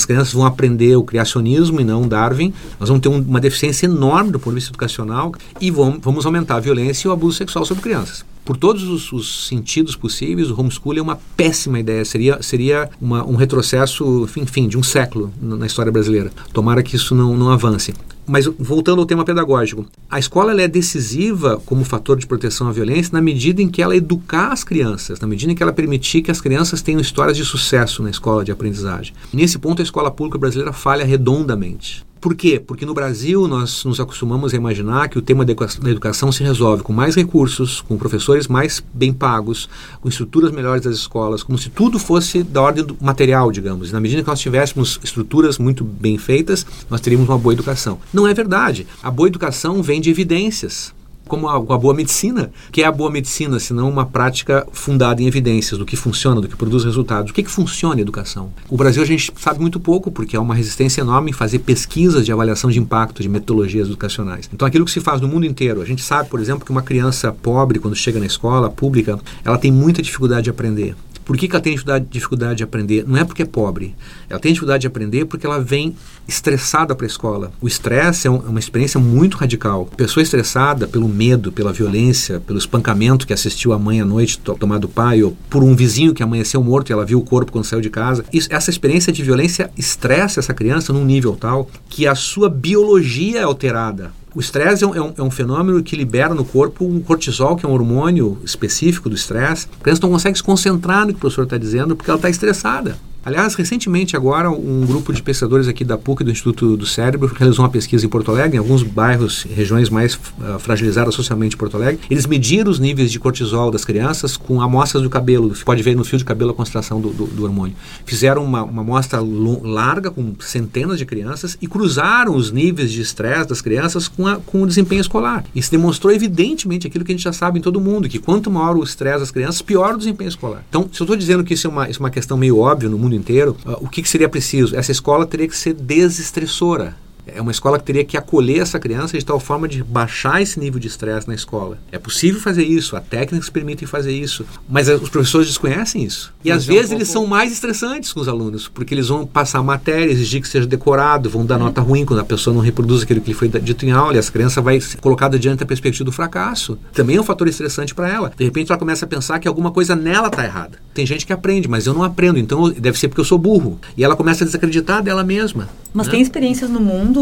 Essas 0.01 0.05
as 0.05 0.07
crianças 0.07 0.33
vão 0.33 0.47
aprender 0.47 0.97
o 0.97 1.03
criacionismo 1.03 1.81
e 1.81 1.85
não 1.85 2.09
Darwin. 2.09 2.53
Nós 2.79 2.89
vamos 2.89 3.03
ter 3.03 3.09
um, 3.09 3.21
uma 3.21 3.41
deficiência 3.41 3.87
enorme 3.87 4.31
do 4.31 4.39
ponto 4.39 4.51
de 4.51 4.57
vista 4.57 4.71
educacional 4.71 5.33
e 5.61 5.71
vamos, 5.71 6.01
vamos 6.03 6.27
aumentar 6.27 6.57
a 6.57 6.61
violência 6.61 7.07
e 7.07 7.11
o 7.11 7.13
abuso 7.13 7.37
sexual 7.37 7.65
sobre 7.65 7.83
crianças. 7.83 8.25
Por 8.51 8.57
todos 8.57 8.83
os, 8.83 9.13
os, 9.13 9.47
sentidos 9.47 9.95
possíveis, 9.95 10.51
o 10.51 10.61
homeschooling 10.61 10.99
é 10.99 11.03
uma 11.03 11.21
péssima 11.37 11.79
ideia. 11.79 12.05
Seria, 12.05 12.43
seria 12.43 12.91
uma, 13.01 13.25
um 13.25 13.37
retrocesso, 13.37 14.29
enfim, 14.37 14.67
de 14.67 14.77
um 14.77 14.83
século 14.83 15.33
na 15.41 15.67
história 15.67 15.93
brasileira. 15.93 16.33
Tomara 16.53 16.83
que 16.83 16.97
isso 16.97 17.15
não, 17.15 17.37
não 17.37 17.53
avance. 17.53 17.95
Mas 18.27 18.47
voltando 18.59 18.99
ao 18.99 19.07
tema 19.07 19.25
pedagógico, 19.25 19.87
a 20.11 20.19
escola 20.19 20.61
é 20.61 20.67
decisiva 20.67 21.63
como 21.65 21.85
fator 21.85 22.19
de 22.19 22.27
proteção 22.27 22.67
à 22.67 22.73
violência 22.73 23.13
na 23.13 23.23
medida 23.23 23.63
em 23.63 23.69
que 23.69 23.81
ela 23.81 23.95
educar 23.95 24.49
as 24.51 24.65
crianças, 24.65 25.21
na 25.21 25.29
medida 25.29 25.53
em 25.53 25.55
que 25.55 25.63
ela 25.63 25.73
permitir 25.73 26.21
que 26.21 26.33
as 26.33 26.41
crianças 26.41 26.83
tenham 26.83 27.01
histórias 27.01 27.37
de 27.37 27.45
sucesso 27.45 28.03
na 28.03 28.11
escola 28.11 28.45
de 28.45 28.51
aprendizagem. 28.51 29.15
Nesse 29.33 29.61
ponto, 29.61 29.81
a 29.81 29.85
escola 29.85 30.11
pública 30.11 30.39
brasileira 30.39 30.73
falha 30.73 31.05
redondamente. 31.05 32.05
Por 32.21 32.35
quê? 32.35 32.61
Porque 32.61 32.85
no 32.85 32.93
Brasil 32.93 33.49
nós 33.49 33.83
nos 33.83 33.99
acostumamos 33.99 34.53
a 34.53 34.57
imaginar 34.57 35.09
que 35.09 35.19
o 35.19 35.23
tema 35.23 35.43
da 35.43 35.53
educação 35.91 36.31
se 36.31 36.43
resolve 36.43 36.83
com 36.83 36.93
mais 36.93 37.15
recursos, 37.15 37.81
com 37.81 37.97
professores 37.97 38.47
mais 38.47 38.83
bem 38.93 39.11
pagos, 39.11 39.71
com 40.03 40.09
estruturas 40.09 40.53
melhores 40.53 40.83
das 40.83 40.97
escolas, 40.97 41.43
como 41.43 41.57
se 41.57 41.71
tudo 41.71 41.99
fosse 41.99 42.43
da 42.43 42.61
ordem 42.61 42.85
do 42.85 42.95
material, 43.01 43.51
digamos. 43.51 43.91
Na 43.91 44.01
medida 44.01 44.23
que 44.23 44.29
nós 44.29 44.39
tivéssemos 44.39 45.01
estruturas 45.03 45.57
muito 45.57 45.83
bem 45.83 46.19
feitas, 46.19 46.67
nós 46.91 47.01
teríamos 47.01 47.27
uma 47.27 47.39
boa 47.39 47.55
educação. 47.55 47.99
Não 48.13 48.29
é 48.29 48.35
verdade. 48.35 48.87
A 49.03 49.11
boa 49.11 49.27
educação 49.27 49.83
vem 49.83 49.99
de 49.99 50.11
evidências 50.11 50.93
como 51.31 51.49
a, 51.49 51.55
a, 51.55 51.79
boa 51.79 51.95
medicina, 51.95 52.51
que 52.73 52.83
é 52.83 52.85
a 52.85 52.93
boa 52.93 53.11
medicina, 53.11 53.61
senão 53.61 53.89
uma 53.89 54.05
prática 54.05 54.67
fundada 54.73 55.23
em 55.23 55.27
evidências 55.27 55.79
do 55.79 55.87
que 55.87 55.97
funciona, 55.97 56.41
do 56.41 56.49
que 56.49 56.57
produz 56.57 56.85
resultados. 56.85 57.31
O 57.31 57.35
que, 57.35 57.45
que 57.45 57.51
funciona 57.51 57.95
a 57.95 58.01
educação? 58.01 58.53
O 58.69 58.77
Brasil 58.77 59.01
a 59.01 59.07
gente 59.07 59.33
sabe 59.37 59.61
muito 59.61 59.79
pouco, 59.79 60.11
porque 60.11 60.37
há 60.37 60.41
uma 60.41 60.55
resistência 60.55 61.01
enorme 61.01 61.31
em 61.31 61.33
fazer 61.33 61.61
pesquisas 61.61 62.27
de 62.27 62.33
avaliação 62.33 62.69
de 62.69 62.81
impacto 62.81 63.23
de 63.23 63.29
metodologias 63.29 63.87
educacionais. 63.87 64.51
Então, 64.53 64.67
aquilo 64.67 64.85
que 64.85 64.91
se 64.91 65.01
faz 65.01 65.21
no 65.21 65.29
mundo 65.29 65.47
inteiro, 65.47 65.81
a 65.81 65.85
gente 65.85 66.03
sabe, 66.03 66.29
por 66.29 66.41
exemplo, 66.41 66.65
que 66.65 66.73
uma 66.73 66.83
criança 66.83 67.33
pobre, 67.33 67.79
quando 67.79 67.95
chega 67.95 68.19
na 68.19 68.27
escola 68.27 68.69
pública, 68.69 69.19
ela 69.45 69.57
tem 69.57 69.71
muita 69.71 70.03
dificuldade 70.03 70.45
de 70.45 70.51
aprender. 70.51 70.97
Por 71.31 71.37
que, 71.37 71.47
que 71.47 71.55
ela 71.55 71.63
tem 71.63 71.79
dificuldade 72.11 72.57
de 72.57 72.65
aprender? 72.65 73.05
Não 73.07 73.17
é 73.17 73.23
porque 73.23 73.43
é 73.43 73.47
pobre. 73.47 73.95
Ela 74.29 74.41
tem 74.41 74.53
dificuldade 74.53 74.81
de 74.81 74.89
aprender 74.89 75.27
porque 75.27 75.47
ela 75.47 75.61
vem 75.61 75.95
estressada 76.27 76.93
para 76.93 77.07
a 77.07 77.09
escola. 77.09 77.53
O 77.61 77.69
estresse 77.69 78.27
é, 78.27 78.31
um, 78.33 78.39
é, 78.39 78.49
uma 78.49 78.59
experiência 78.59 78.99
muito 78.99 79.37
radical. 79.37 79.87
Pessoa 79.97 80.25
estressada 80.25 80.89
pelo 80.89 81.09
medo, 81.09 81.53
pela 81.53 81.73
violência, 81.73 82.41
pelo 82.41 82.59
espancamento 82.59 83.29
que 83.29 83.33
assistiu 83.33 83.73
a 83.73 83.79
mãe 83.79 84.01
à 84.01 84.05
noite 84.05 84.41
tomar 84.41 84.79
do 84.79 84.89
pai, 84.89 85.23
ou 85.23 85.37
por 85.49 85.63
um 85.63 85.77
vizinho 85.77 86.13
que 86.13 86.21
amanheceu 86.21 86.65
morto 86.65 86.91
e 86.91 86.93
ela 86.93 87.07
viu 87.07 87.21
o 87.21 87.25
corpo 87.25 87.53
quando 87.53 87.65
saiu 87.65 87.81
de 87.81 87.91
casa. 87.91 88.25
Isso, 88.33 88.49
essa 88.51 88.69
experiência 88.69 89.13
de 89.13 89.23
violência 89.23 89.71
estressa 89.79 90.41
essa 90.41 90.53
criança 90.53 90.93
num 90.93 91.05
nível 91.05 91.37
tal 91.37 91.71
que 91.89 92.09
a 92.09 92.17
sua 92.17 92.49
biologia 92.49 93.39
é 93.39 93.45
alterada. 93.45 94.11
O 94.35 94.41
estresse 94.41 94.85
é 94.85 94.87
um, 94.87 94.95
é, 94.95 95.01
um, 95.01 95.15
é 95.19 95.23
um, 95.23 95.31
fenômeno 95.31 95.83
que 95.83 95.97
libera 95.97 96.35
no 96.35 96.45
corpo 96.45 96.85
um 96.85 97.01
cortisol, 97.01 97.57
que 97.57 97.67
é 97.67 97.69
um 97.69 97.73
hormônio 97.73 98.39
específico 98.45 99.09
do 99.09 99.17
estresse. 99.17 99.67
A 99.81 99.83
criança 99.83 100.03
não 100.03 100.11
consegue 100.11 100.39
se 100.39 100.43
concentrar 100.43 101.07
no 101.07 101.09
que 101.09 101.19
o 101.19 101.21
professor 101.21 101.45
está 101.45 101.59
dizendo 101.59 101.97
porque 101.97 102.11
ela 102.11 102.19
está 102.19 102.31
estressada. 102.31 102.97
Aliás, 103.23 103.55
recentemente 103.55 104.17
agora, 104.17 104.51
um 104.51 104.87
grupo 104.87 105.13
de 105.13 105.23
pesquisadores 105.23 105.69
aqui 105.69 105.85
da 105.85 105.99
PUC, 105.99 106.25
do 106.25 106.31
Instituto 106.31 106.75
do 106.75 106.87
Cérebro, 106.87 107.31
realizou 107.37 107.63
uma 107.63 107.71
pesquisa 107.71 108.07
em 108.07 108.09
Porto 108.09 108.31
Alegre, 108.31 108.57
em 108.57 108.59
alguns 108.59 108.83
bairros, 108.83 109.43
regiões 109.55 109.91
mais 109.91 110.15
uh, 110.15 110.59
fragilizadas 110.59 111.15
socialmente 111.15 111.51
de 111.51 111.59
Porto 111.59 111.77
Alegre. 111.77 112.01
Eles 112.09 112.27
mediram 112.27 112.71
os 112.71 112.79
níveis 112.79 113.13
de 113.13 113.21
cortisol 113.21 113.71
das 113.71 113.85
crianças 113.85 114.39
com 114.39 114.63
amostras 114.63 115.03
do 115.03 115.11
cabelo. 115.11 115.55
Você 115.55 115.63
pode 115.63 115.83
ver 115.83 115.95
no 115.95 116.03
fio 116.03 116.19
de 116.19 116.25
cabelo 116.25 116.53
a 116.53 116.55
concentração 116.55 116.99
do, 116.99 117.11
do, 117.11 117.27
do 117.27 117.45
hormônio. 117.45 117.77
Fizeram 118.07 118.43
uma, 118.43 118.63
uma 118.63 118.81
amostra 118.81 119.21
larga 119.21 120.11
com 120.11 120.35
centenas 120.41 120.99
de 120.99 121.05
crianças 121.05 121.59
e 121.61 121.67
cruzaram 121.67 122.35
os 122.35 122.51
níveis 122.51 122.91
de 122.91 123.03
estresse 123.03 123.51
das 123.51 123.61
crianças 123.61 124.09
com, 124.09 124.27
a, 124.27 124.37
com 124.37 124.63
o 124.63 124.67
desempenho 124.67 125.03
escolar. 125.03 125.45
E 125.55 125.63
se 125.63 125.71
demonstrou 125.71 126.11
evidentemente 126.11 126.87
aquilo 126.87 127.05
que 127.05 127.13
a 127.13 127.15
gente 127.15 127.25
já 127.25 127.35
sabe 127.35 127.59
em 127.59 127.63
todo 127.63 127.79
mundo, 127.81 128.09
que 128.09 128.19
quanto 128.19 128.51
maior 128.51 128.79
o 128.79 128.83
estresse 128.83 129.19
das 129.19 129.31
crianças, 129.31 129.61
pior 129.61 129.95
o 129.95 129.99
desempenho 129.99 130.29
escolar. 130.29 130.65
Então, 130.71 130.89
se 130.91 131.03
eu 131.03 131.05
estou 131.05 131.17
dizendo 131.17 131.45
que 131.45 131.53
isso 131.53 131.67
é, 131.67 131.71
uma, 131.71 131.91
isso 131.91 131.99
é 131.99 132.03
uma 132.03 132.11
questão 132.11 132.39
meio 132.39 132.59
óbvia 132.59 132.89
no 132.89 132.99
mundo 132.99 133.10
mundo 133.11 133.21
inteiro, 133.21 133.57
uh, 133.67 133.85
o 133.85 133.89
que, 133.89 134.03
que 134.03 134.09
seria 134.09 134.29
preciso? 134.29 134.77
Essa 134.77 134.93
escola 134.93 135.27
teria 135.27 135.49
que 135.49 135.57
ser 135.57 135.75
desestressora. 135.75 136.97
É 137.35 137.41
uma 137.41 137.51
escola 137.51 137.79
que 137.79 137.85
teria 137.85 138.05
que 138.05 138.17
acolher 138.17 138.61
essa 138.61 138.79
criança 138.79 139.19
de 139.19 139.25
tal 139.25 139.39
forma 139.39 139.69
de 139.69 139.83
baixar 139.83 140.43
esse 140.43 140.59
nível 140.59 140.81
de 140.81 140.89
estresse 140.89 141.29
na 141.29 141.35
escola. 141.35 141.79
É 141.91 141.99
possível 141.99 142.41
fazer 142.41 142.65
isso, 142.65 142.97
há 142.97 143.01
técnicas 143.01 143.49
que 143.49 143.53
permitem 143.53 143.87
fazer 143.87 144.13
isso, 144.13 144.45
mas 144.69 144.89
os 144.89 145.09
professores 145.09 145.49
desconhecem 145.49 146.05
isso. 146.05 146.33
E 146.45 146.51
mas 146.51 146.59
às 146.59 146.69
é 146.69 146.73
vezes 146.73 146.85
um 146.85 146.89
pouco... 146.89 146.99
eles 146.99 147.09
são 147.09 147.27
mais 147.27 147.53
estressantes 147.53 148.13
com 148.13 148.21
os 148.21 148.29
alunos, 148.29 148.69
porque 148.69 148.95
eles 148.95 149.09
vão 149.09 149.27
passar 149.27 149.63
matéria, 149.63 150.11
exigir 150.11 150.41
que 150.41 150.49
seja 150.49 150.67
decorado, 150.67 151.31
vão 151.31 151.45
dar 151.45 151.59
uhum. 151.59 151.65
nota 151.65 151.81
ruim 151.81 152.05
quando 152.05 152.21
a 152.21 152.25
pessoa 152.25 152.55
não 152.55 152.63
reproduz 152.63 153.03
aquilo 153.03 153.21
que 153.21 153.31
lhe 153.31 153.35
foi 153.35 153.49
dito 153.49 153.85
em 153.85 153.91
aula, 153.91 154.15
e 154.15 154.19
essa 154.19 154.33
criança 154.33 154.61
vai 154.61 154.81
ser 154.81 154.99
colocada 154.99 155.39
diante 155.39 155.61
da 155.61 155.67
perspectiva 155.67 156.05
do 156.05 156.13
fracasso. 156.13 156.79
Também 156.93 157.17
é 157.17 157.21
um 157.21 157.25
fator 157.25 157.49
estressante 157.49 157.95
para 157.95 158.09
ela. 158.09 158.33
De 158.37 158.45
repente 158.45 158.71
ela 158.71 158.79
começa 158.79 159.05
a 159.05 159.09
pensar 159.09 159.39
que 159.39 159.49
alguma 159.49 159.71
coisa 159.71 159.95
nela 159.95 160.29
está 160.29 160.45
errada. 160.45 160.79
Tem 160.95 161.07
gente 161.07 161.27
que 161.27 161.33
aprende, 161.33 161.69
mas 161.69 161.87
eu 161.87 161.95
não 161.95 162.03
aprendo, 162.03 162.39
então 162.39 162.71
deve 162.71 162.99
ser 162.99 163.09
porque 163.09 163.21
eu 163.21 163.25
sou 163.25 163.39
burro. 163.39 163.79
E 163.97 164.05
ela 164.05 164.17
começa 164.17 164.45
a 164.45 164.47
desacreditar 164.47 165.03
dela 165.03 165.23
mesma. 165.23 165.69
Mas 165.93 166.07
né? 166.07 166.13
tem 166.13 166.23
experiências 166.23 166.71
no 166.71 166.81
mundo 166.81 167.20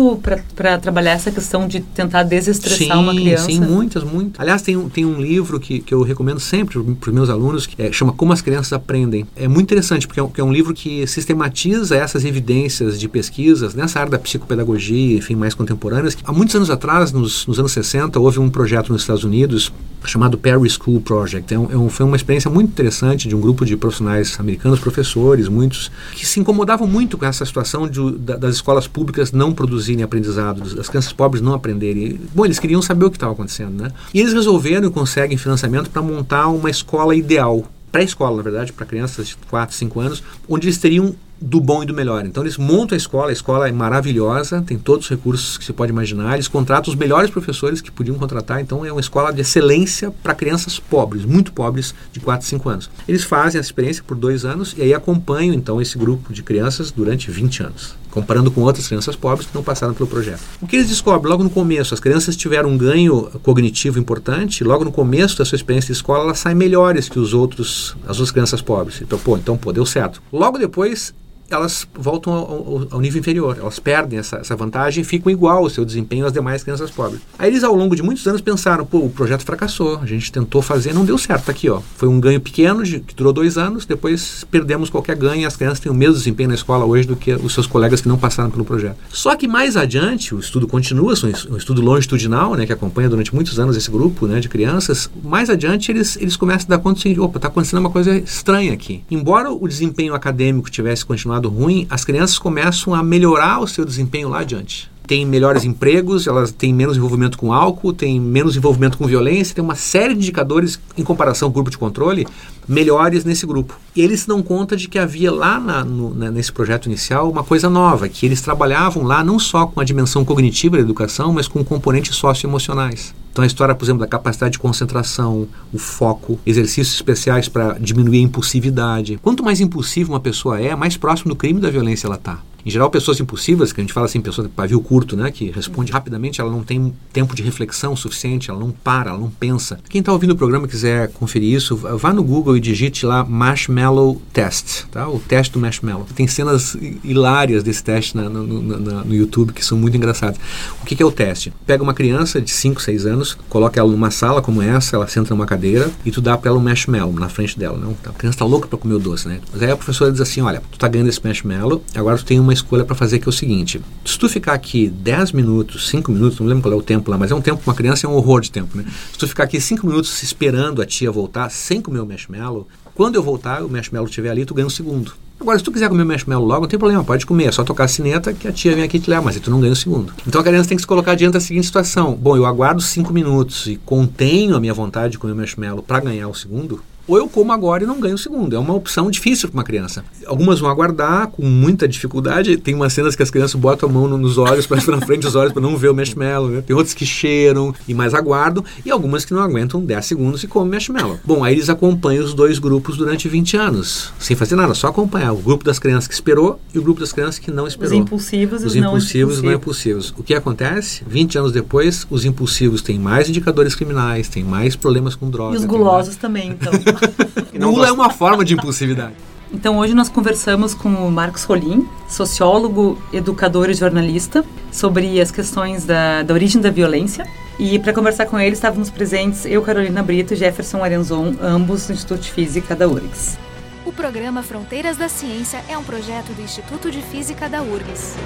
para 0.55 0.79
trabalhar 0.79 1.13
essa 1.13 1.31
questão 1.31 1.67
de 1.67 1.81
tentar 1.81 2.23
desestressar 2.23 2.97
sim, 2.97 3.03
uma 3.03 3.15
criança? 3.15 3.47
Sim, 3.47 3.61
muitas, 3.61 4.05
muitas. 4.05 4.41
Aliás, 4.41 4.63
tem 4.63 4.77
um, 4.77 4.89
tem 4.89 5.05
um 5.05 5.21
livro 5.21 5.59
que, 5.59 5.81
que 5.81 5.93
eu 5.93 6.03
recomendo 6.03 6.41
sempre 6.41 6.79
para 6.95 7.09
os 7.09 7.15
meus 7.15 7.31
alunos, 7.31 7.67
que 7.67 7.81
é, 7.81 7.93
chama 7.93 8.13
Como 8.13 8.33
as 8.33 8.41
Crianças 8.41 8.73
Aprendem. 8.73 9.27
É 9.37 9.49
muito 9.49 9.67
interessante, 9.67 10.07
porque 10.07 10.21
é, 10.21 10.23
um, 10.23 10.31
é 10.37 10.43
um 10.43 10.53
livro 10.53 10.75
que 10.75 11.07
sistematiza 11.07 11.97
essas 11.97 12.25
evidências 12.25 12.99
de 12.99 13.09
pesquisas 13.09 13.75
nessa 13.75 14.01
área 14.01 14.13
da 14.13 14.19
psicopedagogia, 14.19 15.19
enfim, 15.19 15.35
mais 15.35 15.55
contemporâneas. 15.55 16.17
Há 16.25 16.33
muitos 16.33 16.55
anos 16.55 16.71
atrás, 16.71 17.13
nos, 17.13 17.47
nos 17.47 17.59
anos 17.59 17.73
60, 17.73 18.19
houve 18.19 18.39
um 18.39 18.51
projeto 18.51 18.93
nos 18.93 19.03
Estados 19.03 19.25
Unidos 19.25 19.73
chamado 20.05 20.39
Perry 20.39 20.69
School 20.71 21.01
Project. 21.01 21.53
É 21.53 21.59
um, 21.59 21.73
é 21.73 21.77
um, 21.77 21.89
foi 21.89 22.07
uma 22.07 22.17
experiência 22.17 22.51
muito 22.51 22.71
interessante 22.71 23.29
de 23.29 23.35
um 23.35 23.41
grupo 23.41 23.65
de 23.65 23.77
profissionais 23.77 24.39
americanos, 24.39 24.81
professores, 24.81 25.49
muitos, 25.49 25.91
que 26.13 26.27
se 26.27 26.41
incomodavam 26.41 26.87
muito 26.87 27.19
com 27.19 27.25
essa 27.25 27.45
situação 27.45 27.89
de, 27.89 28.13
das 28.19 28.57
escolas 28.57 28.87
públicas 28.87 29.33
não 29.33 29.53
produzirem 29.53 30.03
aprendizado, 30.03 30.75
das 30.75 30.89
crianças 30.89 31.13
pobres 31.13 31.43
não 31.43 31.55
aprenderem. 31.55 32.21
Bom, 32.35 32.45
eles 32.45 32.59
queriam 32.59 32.83
saber 32.83 33.07
o 33.07 33.11
que 33.11 33.17
estava 33.17 33.33
acontecendo, 33.33 33.83
né? 33.83 33.91
E 34.13 34.21
eles 34.21 34.33
resolveram 34.33 34.89
e 34.89 34.91
conseguem 34.91 35.37
financiamento 35.37 35.91
para 35.91 36.03
montar 36.03 36.49
uma 36.49 36.71
escola 36.71 37.15
ideal, 37.15 37.65
pré-escola, 37.91 38.37
na 38.37 38.43
verdade, 38.43 38.73
para 38.73 38.87
crianças 38.87 39.29
de 39.29 39.37
4, 39.49 39.75
5 39.75 40.01
anos, 40.01 40.23
onde 40.49 40.67
eles 40.67 40.79
teriam 40.79 41.15
do 41.41 41.61
bom 41.61 41.83
e 41.83 41.87
do 41.87 41.95
melhor. 41.95 42.25
Então 42.27 42.43
eles 42.43 42.57
montam 42.57 42.95
a 42.95 42.97
escola, 42.97 43.31
a 43.31 43.33
escola 43.33 43.69
é 43.69 43.73
maravilhosa, 43.73 44.63
tem 44.63 44.79
todos 44.79 45.07
os 45.07 45.11
recursos 45.11 45.57
que 45.57 45.65
se 45.65 45.73
pode 45.73 45.93
imaginar, 45.93 46.35
eles 46.35 46.49
contratam 46.49 46.93
os 46.93 46.99
melhores 46.99 47.31
professores 47.31 47.81
que 47.81 47.91
podiam 47.91 48.17
contratar, 48.17 48.61
então 48.61 48.85
é 48.85 48.91
uma 48.91 49.01
escola 49.01 49.33
de 49.33 49.41
excelência 49.41 50.11
para 50.23 50.35
crianças 50.35 50.79
pobres, 50.79 51.25
muito 51.25 51.53
pobres, 51.53 51.95
de 52.13 52.21
4, 52.21 52.47
5 52.47 52.69
anos. 52.69 52.91
Eles 53.07 53.25
fazem 53.25 53.59
a 53.59 53.63
experiência 53.63 54.03
por 54.05 54.17
dois 54.17 54.45
anos 54.45 54.75
e 54.77 54.83
aí 54.83 54.95
acompanham 54.95 55.55
então 55.55 55.81
esse 55.81 55.97
grupo 55.97 56.33
de 56.33 56.43
crianças 56.43 56.91
durante 56.91 57.31
20 57.31 57.63
anos, 57.63 57.95
comparando 58.11 58.51
com 58.51 58.63
outras 58.63 58.89
crianças 58.89 59.15
pobres 59.15 59.47
que 59.47 59.55
não 59.55 59.63
passaram 59.63 59.95
pelo 59.95 60.09
projeto. 60.09 60.41
O 60.61 60.67
que 60.67 60.77
eles 60.77 60.89
descobrem 60.89 61.31
logo 61.31 61.45
no 61.45 61.51
começo? 61.51 61.95
As 61.95 62.01
crianças 62.01 62.37
tiveram 62.37 62.71
um 62.71 62.79
ganho 62.79 63.31
cognitivo 63.43 63.99
importante, 63.99 64.65
logo 64.65 64.85
no 64.85 64.93
começo 64.93 65.39
da 65.39 65.45
sua 65.45 65.57
experiência 65.57 65.89
de 65.89 65.99
escola, 65.99 66.25
elas 66.25 66.39
saem 66.39 66.57
melhores 66.57 67.09
que 67.09 67.19
os 67.19 67.33
outros, 67.33 67.97
as 68.03 68.19
outras 68.19 68.31
crianças 68.31 68.61
pobres. 68.61 69.01
Então, 69.01 69.19
pô, 69.19 69.37
então, 69.37 69.57
pô, 69.57 69.73
deu 69.73 69.87
certo. 69.87 70.23
Logo 70.33 70.59
depois, 70.59 71.15
elas 71.51 71.87
voltam 71.95 72.33
ao, 72.33 72.87
ao, 72.91 73.01
nível 73.01 73.21
inferior, 73.21 73.57
elas 73.59 73.79
perdem 73.79 74.19
essa, 74.19 74.37
essa 74.37 74.55
vantagem 74.55 75.03
e 75.03 75.05
ficam 75.05 75.31
igual 75.33 75.63
o 75.65 75.71
seu 75.71 75.85
desempenho 75.85 76.27
às 76.27 76.33
demais 76.33 76.63
crianças 76.63 76.91
pobres. 76.91 77.21
Aí 77.39 77.51
eles, 77.51 77.65
ao 77.65 77.75
longo 77.75 77.97
de 77.97 78.03
muitos 78.03 78.27
anos, 78.27 78.41
pensaram: 78.41 78.85
pô, 78.85 78.99
o 78.99 79.11
projeto 79.11 79.45
fracassou, 79.45 79.99
a 79.99 80.07
gente 80.07 80.31
tentou 80.31 80.61
fazer, 80.61 80.93
não 80.93 81.05
deu 81.05 81.17
certo. 81.17 81.47
Tá 81.49 81.53
aqui, 81.53 81.71
ó. 81.71 81.81
Foi 81.97 82.09
um 82.09 82.21
ganho 82.21 82.41
pequeno, 82.41 82.83
de, 82.83 83.01
que 83.01 83.15
durou 83.15 83.33
dois 83.33 83.57
anos, 83.57 83.87
depois 83.87 84.45
perdemos 84.51 84.91
qualquer 84.91 85.17
ganho 85.17 85.43
e 85.43 85.47
as 85.47 85.57
crianças 85.57 85.81
têm 85.81 85.91
o 85.91 85.95
mesmo 85.95 86.15
desempenho 86.15 86.49
na 86.49 86.55
escola 86.55 86.85
hoje 86.85 87.07
do 87.07 87.17
que 87.17 87.33
os 87.33 87.55
seus 87.55 87.67
colegas 87.67 88.01
que 88.01 88.09
não 88.09 88.19
passaram 88.19 88.51
pelo 88.51 88.65
projeto. 88.65 88.97
Só 89.09 89.35
que 89.35 89.49
mais 89.49 89.77
adiante, 89.77 90.35
o 90.35 90.39
estudo 90.39 90.67
continua, 90.67 91.15
um 91.51 91.57
estudo 91.57 91.81
longitudinal, 91.81 92.55
né, 92.55 92.67
que 92.67 92.73
acompanha 92.73 93.09
durante 93.09 93.35
muitos 93.35 93.59
anos 93.59 93.77
esse 93.77 93.91
grupo 93.91 94.27
né, 94.27 94.41
de 94.41 94.49
crianças. 94.49 95.11
Mais 95.23 95.49
adiante, 95.49 95.91
eles, 95.91 96.17
eles 96.17 96.37
começam 96.37 96.67
a 96.67 96.77
dar 96.77 96.83
conta 96.83 97.01
de: 97.01 97.19
opa, 97.21 97.39
está 97.39 97.49
acontecendo 97.49 97.81
uma 97.81 97.91
coisa 97.91 98.17
estranha 98.17 98.73
aqui. 98.73 99.03
Embora 99.11 99.51
o 99.51 99.67
desempenho 99.69 100.15
acadêmico 100.15 100.71
tivesse 100.71 101.05
continuado 101.05 101.38
ruim, 101.47 101.87
as 101.91 102.05
crianças 102.05 102.39
começam 102.39 102.95
a 102.95 103.03
melhorar 103.03 103.61
o 103.61 103.69
seu 103.69 103.85
desempenho 103.85 104.29
lá 104.29 104.41
adiante. 104.41 104.91
Têm 105.09 105.25
melhores 105.25 105.65
empregos, 105.65 106.27
elas 106.27 106.53
têm 106.53 106.71
menos 106.71 106.99
envolvimento 106.99 107.39
com 107.39 107.51
álcool, 107.51 107.95
têm 107.95 108.21
menos 108.21 108.59
envolvimento 108.59 108.99
com 108.99 109.07
violência, 109.07 109.55
tem 109.55 109.65
uma 109.65 109.75
série 109.75 110.13
de 110.13 110.21
indicadores 110.21 110.79
em 110.99 111.03
comparação 111.03 111.49
ao 111.49 111.53
grupo 111.53 111.71
de 111.71 111.79
controle 111.79 112.27
melhores 112.69 113.25
nesse 113.25 113.47
grupo. 113.47 113.81
E 113.97 114.03
eles 114.03 114.27
dão 114.27 114.43
conta 114.43 114.77
de 114.77 114.87
que 114.87 114.99
havia 114.99 115.33
lá 115.33 115.59
na, 115.59 115.83
no, 115.83 116.15
na, 116.15 116.31
nesse 116.31 116.53
projeto 116.53 116.87
inicial 116.87 117.31
uma 117.31 117.43
coisa 117.43 117.71
nova, 117.71 118.07
que 118.07 118.27
eles 118.27 118.43
trabalhavam 118.43 119.03
lá 119.03 119.25
não 119.25 119.39
só 119.39 119.67
com 119.67 119.81
a 119.81 119.85
dimensão 119.85 120.27
cognitiva 120.27 120.77
da 120.77 120.83
educação, 120.83 121.33
mas 121.33 121.49
com 121.49 121.65
componentes 121.65 122.15
socioemocionais. 122.15 123.15
Então 123.33 123.43
a 123.43 123.47
história, 123.47 123.75
por 123.75 123.85
exemplo, 123.85 124.01
da 124.01 124.07
capacidade 124.07 124.53
de 124.53 124.59
concentração, 124.59 125.49
o 125.73 125.79
foco, 125.79 126.39
exercícios 126.45 126.97
especiais 126.97 127.49
para 127.49 127.79
diminuir 127.79 128.19
a 128.19 128.23
impulsividade. 128.23 129.19
Quanto 129.23 129.43
mais 129.43 129.61
impulsiva 129.61 130.13
uma 130.13 130.21
pessoa 130.21 130.61
é, 130.61 130.77
mais 130.77 130.99
próximo 130.99 131.31
do 131.31 131.37
crime 131.37 131.61
da 131.61 131.71
violência 131.71 132.07
ela 132.07 132.17
está. 132.17 132.43
Em 132.65 132.71
geral, 132.71 132.91
pessoas 132.91 133.21
impulsivas, 133.21 133.73
que 133.73 133.81
a 133.81 133.83
gente 133.85 133.93
fala 133.93 134.07
assim, 134.07 134.21
pessoa 134.21 134.47
de 134.47 134.53
pavio 134.53 134.81
curto, 134.81 135.17
né, 135.17 135.31
que 135.31 135.51
responde 135.51 135.93
rapidamente, 135.93 136.41
ela 136.41 136.51
não 136.51 136.63
tem 136.63 136.93
tempo 137.13 137.35
de 137.35 137.43
reflexão 137.43 137.95
suficiente, 137.97 138.51
ela 138.51 138.59
não 138.59 138.71
para, 138.71 139.11
ela 139.11 139.19
não 139.19 139.31
pensa. 139.31 139.79
Quem 139.89 140.01
está 140.01 140.13
ouvindo 140.13 140.33
o 140.33 140.37
programa 140.37 140.67
e 140.67 140.69
quiser 140.69 141.09
conferir 141.13 141.55
isso, 141.55 141.77
vá 141.77 142.13
no 142.13 142.23
Google 142.23 142.57
e 142.57 142.61
digite 142.61 143.07
lá 143.07 143.25
Marshmallow 143.25 144.21
Test, 144.33 144.85
tá? 144.91 145.09
O 145.09 145.19
teste 145.19 145.53
do 145.53 145.61
marshmallow. 145.61 146.07
Tem 146.15 146.27
cenas 146.27 146.77
hilárias 147.05 147.63
desse 147.63 147.83
teste 147.83 148.17
na, 148.17 148.29
no, 148.29 148.45
no, 148.45 148.79
no, 148.79 149.15
YouTube 149.15 149.53
que 149.53 149.65
são 149.65 149.79
muito 149.79 149.97
engraçadas. 149.97 150.39
O 150.83 150.85
que, 150.85 150.95
que, 150.95 151.03
é 151.03 151.07
o 151.07 151.11
teste? 151.11 151.53
Pega 151.67 151.83
uma 151.83 151.95
criança 151.95 152.41
de 152.41 152.51
5, 152.51 152.81
6 152.83 153.07
anos, 153.07 153.37
coloca 153.49 153.79
ela 153.79 153.91
numa 153.91 154.11
sala 154.11 154.43
como 154.43 154.63
essa, 154.63 154.97
ela 154.97 155.07
senta 155.07 155.35
numa 155.35 155.47
cadeira 155.47 155.91
e 156.05 156.11
tu 156.11 156.21
dá 156.21 156.37
para 156.37 156.51
ela 156.51 156.59
um 156.59 156.63
marshmallow 156.63 157.13
na 157.15 157.29
frente 157.29 157.59
dela. 157.59 157.79
Não? 157.79 157.97
A 158.05 158.13
criança 158.13 158.37
está 158.37 158.45
louca 158.45 158.69
para 158.69 158.79
comer 158.79 158.95
o 158.95 158.99
doce, 158.99 159.29
né? 159.29 159.41
Mas 159.53 159.63
aí 159.63 159.71
a 159.71 159.77
professora 159.77 160.11
diz 160.13 160.21
assim, 160.21 160.41
olha, 160.41 160.61
tu 160.71 160.75
está 160.75 160.89
ganhando 160.89 161.09
esse 161.09 161.25
marshmallow, 161.25 161.83
agora 161.95 162.17
tu 162.17 162.25
tem 162.25 162.39
uma 162.39 162.53
escolha 162.59 162.85
para 162.85 162.95
fazer 162.95 163.19
que 163.19 163.29
é 163.29 163.31
o 163.31 163.33
seguinte: 163.33 163.81
se 164.05 164.19
tu 164.19 164.29
ficar 164.29 164.53
aqui 164.53 164.89
10 164.89 165.33
minutos, 165.33 165.89
5 165.89 166.13
minutos, 166.13 166.39
não 166.39 166.47
lembro 166.47 166.63
qual 166.63 166.75
é 166.75 166.77
o 166.77 166.83
tempo 166.83 167.11
lá, 167.11 167.19
mas 167.19 167.31
é 167.31 167.35
um 167.35 167.41
tempo 167.41 167.63
uma 167.67 167.75
criança 167.75 168.07
é 168.07 168.11
um 168.11 168.15
horror 168.15 168.41
de 168.41 168.51
tempo, 168.51 168.77
né? 168.77 168.85
Se 169.13 169.19
tu 169.19 169.27
ficar 169.27 169.45
aqui 169.45 169.61
5 169.61 169.87
minutos 169.87 170.23
esperando 170.23 170.83
a 170.83 170.87
tia 170.87 171.11
voltar 171.11 171.51
sem 171.51 171.81
comer 171.81 172.01
o 172.01 172.07
marshmallow, 172.07 172.69
quando 172.95 173.15
eu 173.15 173.23
voltar, 173.23 173.63
o 173.63 173.69
marshmallow 173.69 174.09
estiver 174.09 174.31
ali, 174.31 174.45
tu 174.45 174.55
ganha 174.55 174.67
um 174.67 174.71
segundo. 174.71 175.13
Agora, 175.41 175.57
se 175.57 175.63
tu 175.63 175.71
quiser 175.71 175.89
comer 175.89 176.03
o 176.03 176.07
marshmallow 176.07 176.45
logo, 176.45 176.63
não 176.63 176.69
tem 176.69 176.79
problema, 176.79 177.05
pode 177.05 177.25
comer, 177.25 177.45
é 177.45 177.53
só 177.53 177.63
tocar 177.63 177.85
a 177.85 177.89
sineta 177.89 178.33
que 178.33 178.49
a 178.49 178.53
tia 178.53 178.75
vem 178.75 178.83
aqui 178.83 178.97
e 178.97 179.01
te 179.01 179.09
leva, 179.09 179.23
mas 179.23 179.37
aí 179.37 179.41
tu 179.41 179.53
não 179.53 179.61
ganha 179.61 179.73
o 179.73 179.77
segundo. 179.77 180.13
Então 180.27 180.41
a 180.41 180.45
criança 180.45 180.69
tem 180.69 180.77
que 180.77 180.83
se 180.83 180.87
colocar 180.87 181.15
diante 181.15 181.35
da 181.35 181.41
seguinte 181.41 181.67
situação: 181.67 182.15
bom, 182.15 182.37
eu 182.37 182.45
aguardo 182.45 182.83
5 182.83 183.13
minutos 183.13 183.69
e 183.69 183.77
contenho 183.77 184.57
a 184.57 184.61
minha 184.61 184.75
vontade 184.75 185.13
de 185.13 185.19
comer 185.19 185.35
o 185.35 185.37
marshmallow 185.37 185.81
para 185.81 186.01
ganhar 186.01 186.27
o 186.27 186.35
segundo, 186.35 186.83
ou 187.09 187.17
eu 187.17 187.29
como 187.29 187.53
agora 187.53 187.83
e 187.83 187.87
não 187.87 187.99
ganho 187.99 188.15
o 188.15 188.19
segundo. 188.19 188.55
É 188.55 188.59
uma 188.59 188.75
opção 188.75 189.11
difícil 189.11 189.49
para 189.49 189.57
uma 189.59 189.65
criança. 189.65 190.05
Algumas 190.27 190.61
vão 190.61 190.71
aguardar 190.71 191.29
com 191.29 191.43
muita 191.43 191.89
dificuldade. 191.89 192.59
Tem 192.59 192.75
umas 192.75 192.93
cenas 192.93 193.17
que 193.17 193.23
as 193.23 193.31
crianças 193.31 193.55
botam 193.55 193.89
a 193.89 193.93
mão 193.93 194.07
nos 194.07 194.37
olhos, 194.37 194.67
para 194.67 194.79
na 194.95 195.01
frente 195.01 195.23
dos 195.23 195.35
olhos 195.35 195.53
para 195.53 195.63
não 195.63 195.77
ver 195.77 195.89
o 195.89 195.95
marshmallow. 195.95 196.51
Né? 196.51 196.63
Tem 196.63 196.77
outras 196.77 196.95
que 196.95 197.07
cheiram 197.07 197.75
e 197.89 197.95
mais 197.95 198.13
aguardam. 198.13 198.63
E 198.85 198.91
algumas 198.91 199.25
que 199.25 199.33
não 199.33 199.41
aguentam 199.41 199.81
10 199.81 200.05
segundos 200.05 200.45
e 200.45 200.47
comem 200.47 200.71
marshmallow. 200.71 201.19
Bom, 201.25 201.43
aí 201.43 201.55
eles 201.55 201.71
acompanham 201.71 202.25
os 202.25 202.35
dois 202.35 202.59
grupos 202.59 202.97
durante 202.97 203.29
20 203.29 203.57
anos, 203.57 204.13
sem 204.19 204.37
fazer 204.37 204.55
nada, 204.55 204.75
só 204.75 204.89
acompanhar. 204.89 205.33
O 205.33 205.39
grupo 205.39 205.65
das 205.65 205.79
crianças 205.79 206.07
que 206.07 206.15
esperou 206.15 206.61
e 206.75 206.79
o 206.79 206.83
grupo 206.83 207.01
das 207.01 207.13
crianças 207.13 207.39
que 207.39 207.51
não 207.51 207.67
esperou. 207.67 207.95
Os 207.95 207.99
impulsivos 207.99 208.63
e 208.63 208.67
os 208.67 208.75
não 208.75 208.89
impulsivos 208.89 209.39
e 209.39 209.43
não 209.43 209.53
impulsivos. 209.53 210.15
O 210.17 210.23
que 210.23 210.35
acontece? 210.35 211.03
20 211.07 211.39
anos 211.39 211.53
depois, 211.53 212.07
os 212.11 212.25
impulsivos 212.25 212.83
têm 212.83 212.99
mais 212.99 213.29
indicadores 213.29 213.75
criminais, 213.75 214.29
têm 214.29 214.45
mais 214.45 214.77
problemas 214.77 215.15
com 215.15 215.31
drogas. 215.31 215.57
E 215.57 215.59
os 215.59 215.65
gulosos 215.65 216.09
mais... 216.09 216.17
também, 216.17 216.51
então. 216.51 216.73
Gula 217.59 217.89
é 217.89 217.93
uma 217.93 218.11
forma 218.11 218.45
de 218.45 218.55
impulsividade. 218.55 219.15
Então 219.53 219.79
hoje 219.79 219.95
nós 219.95 220.09
conversamos 220.09 220.75
com 220.75 220.89
o 220.89 221.11
Marcos 221.11 221.45
Rolim, 221.45 221.89
sociólogo, 222.09 223.01
educador 223.13 223.71
e 223.71 223.75
jornalista, 223.75 224.45
sobre 224.71 225.21
as 225.21 225.31
questões 225.31 225.85
da, 225.85 226.23
da 226.23 226.35
origem 226.35 226.61
da 226.61 226.71
violência. 226.71 227.27
E 227.59 227.79
para 227.79 227.93
conversar 227.93 228.27
com 228.27 228.39
ele 228.39 228.55
estávamos 228.55 228.91
presentes 228.91 229.45
eu, 229.47 229.63
Carolina 229.63 230.03
Brito 230.03 230.35
e 230.35 230.37
Jefferson 230.37 230.85
Arenzon, 230.85 231.35
ambos 231.41 231.87
do 231.87 231.93
Instituto 231.93 232.21
de 232.21 232.31
Física 232.31 232.77
da 232.77 232.87
URGS. 232.87 233.39
O 233.85 233.93
programa 233.93 234.43
Fronteiras 234.43 234.97
da 234.97 235.09
Ciência 235.09 235.65
é 235.69 235.77
um 235.77 235.83
projeto 235.83 236.33
do 236.35 236.43
Instituto 236.43 236.91
de 236.91 237.01
Física 237.01 237.49
da 237.49 237.63
URGS. 237.63 238.17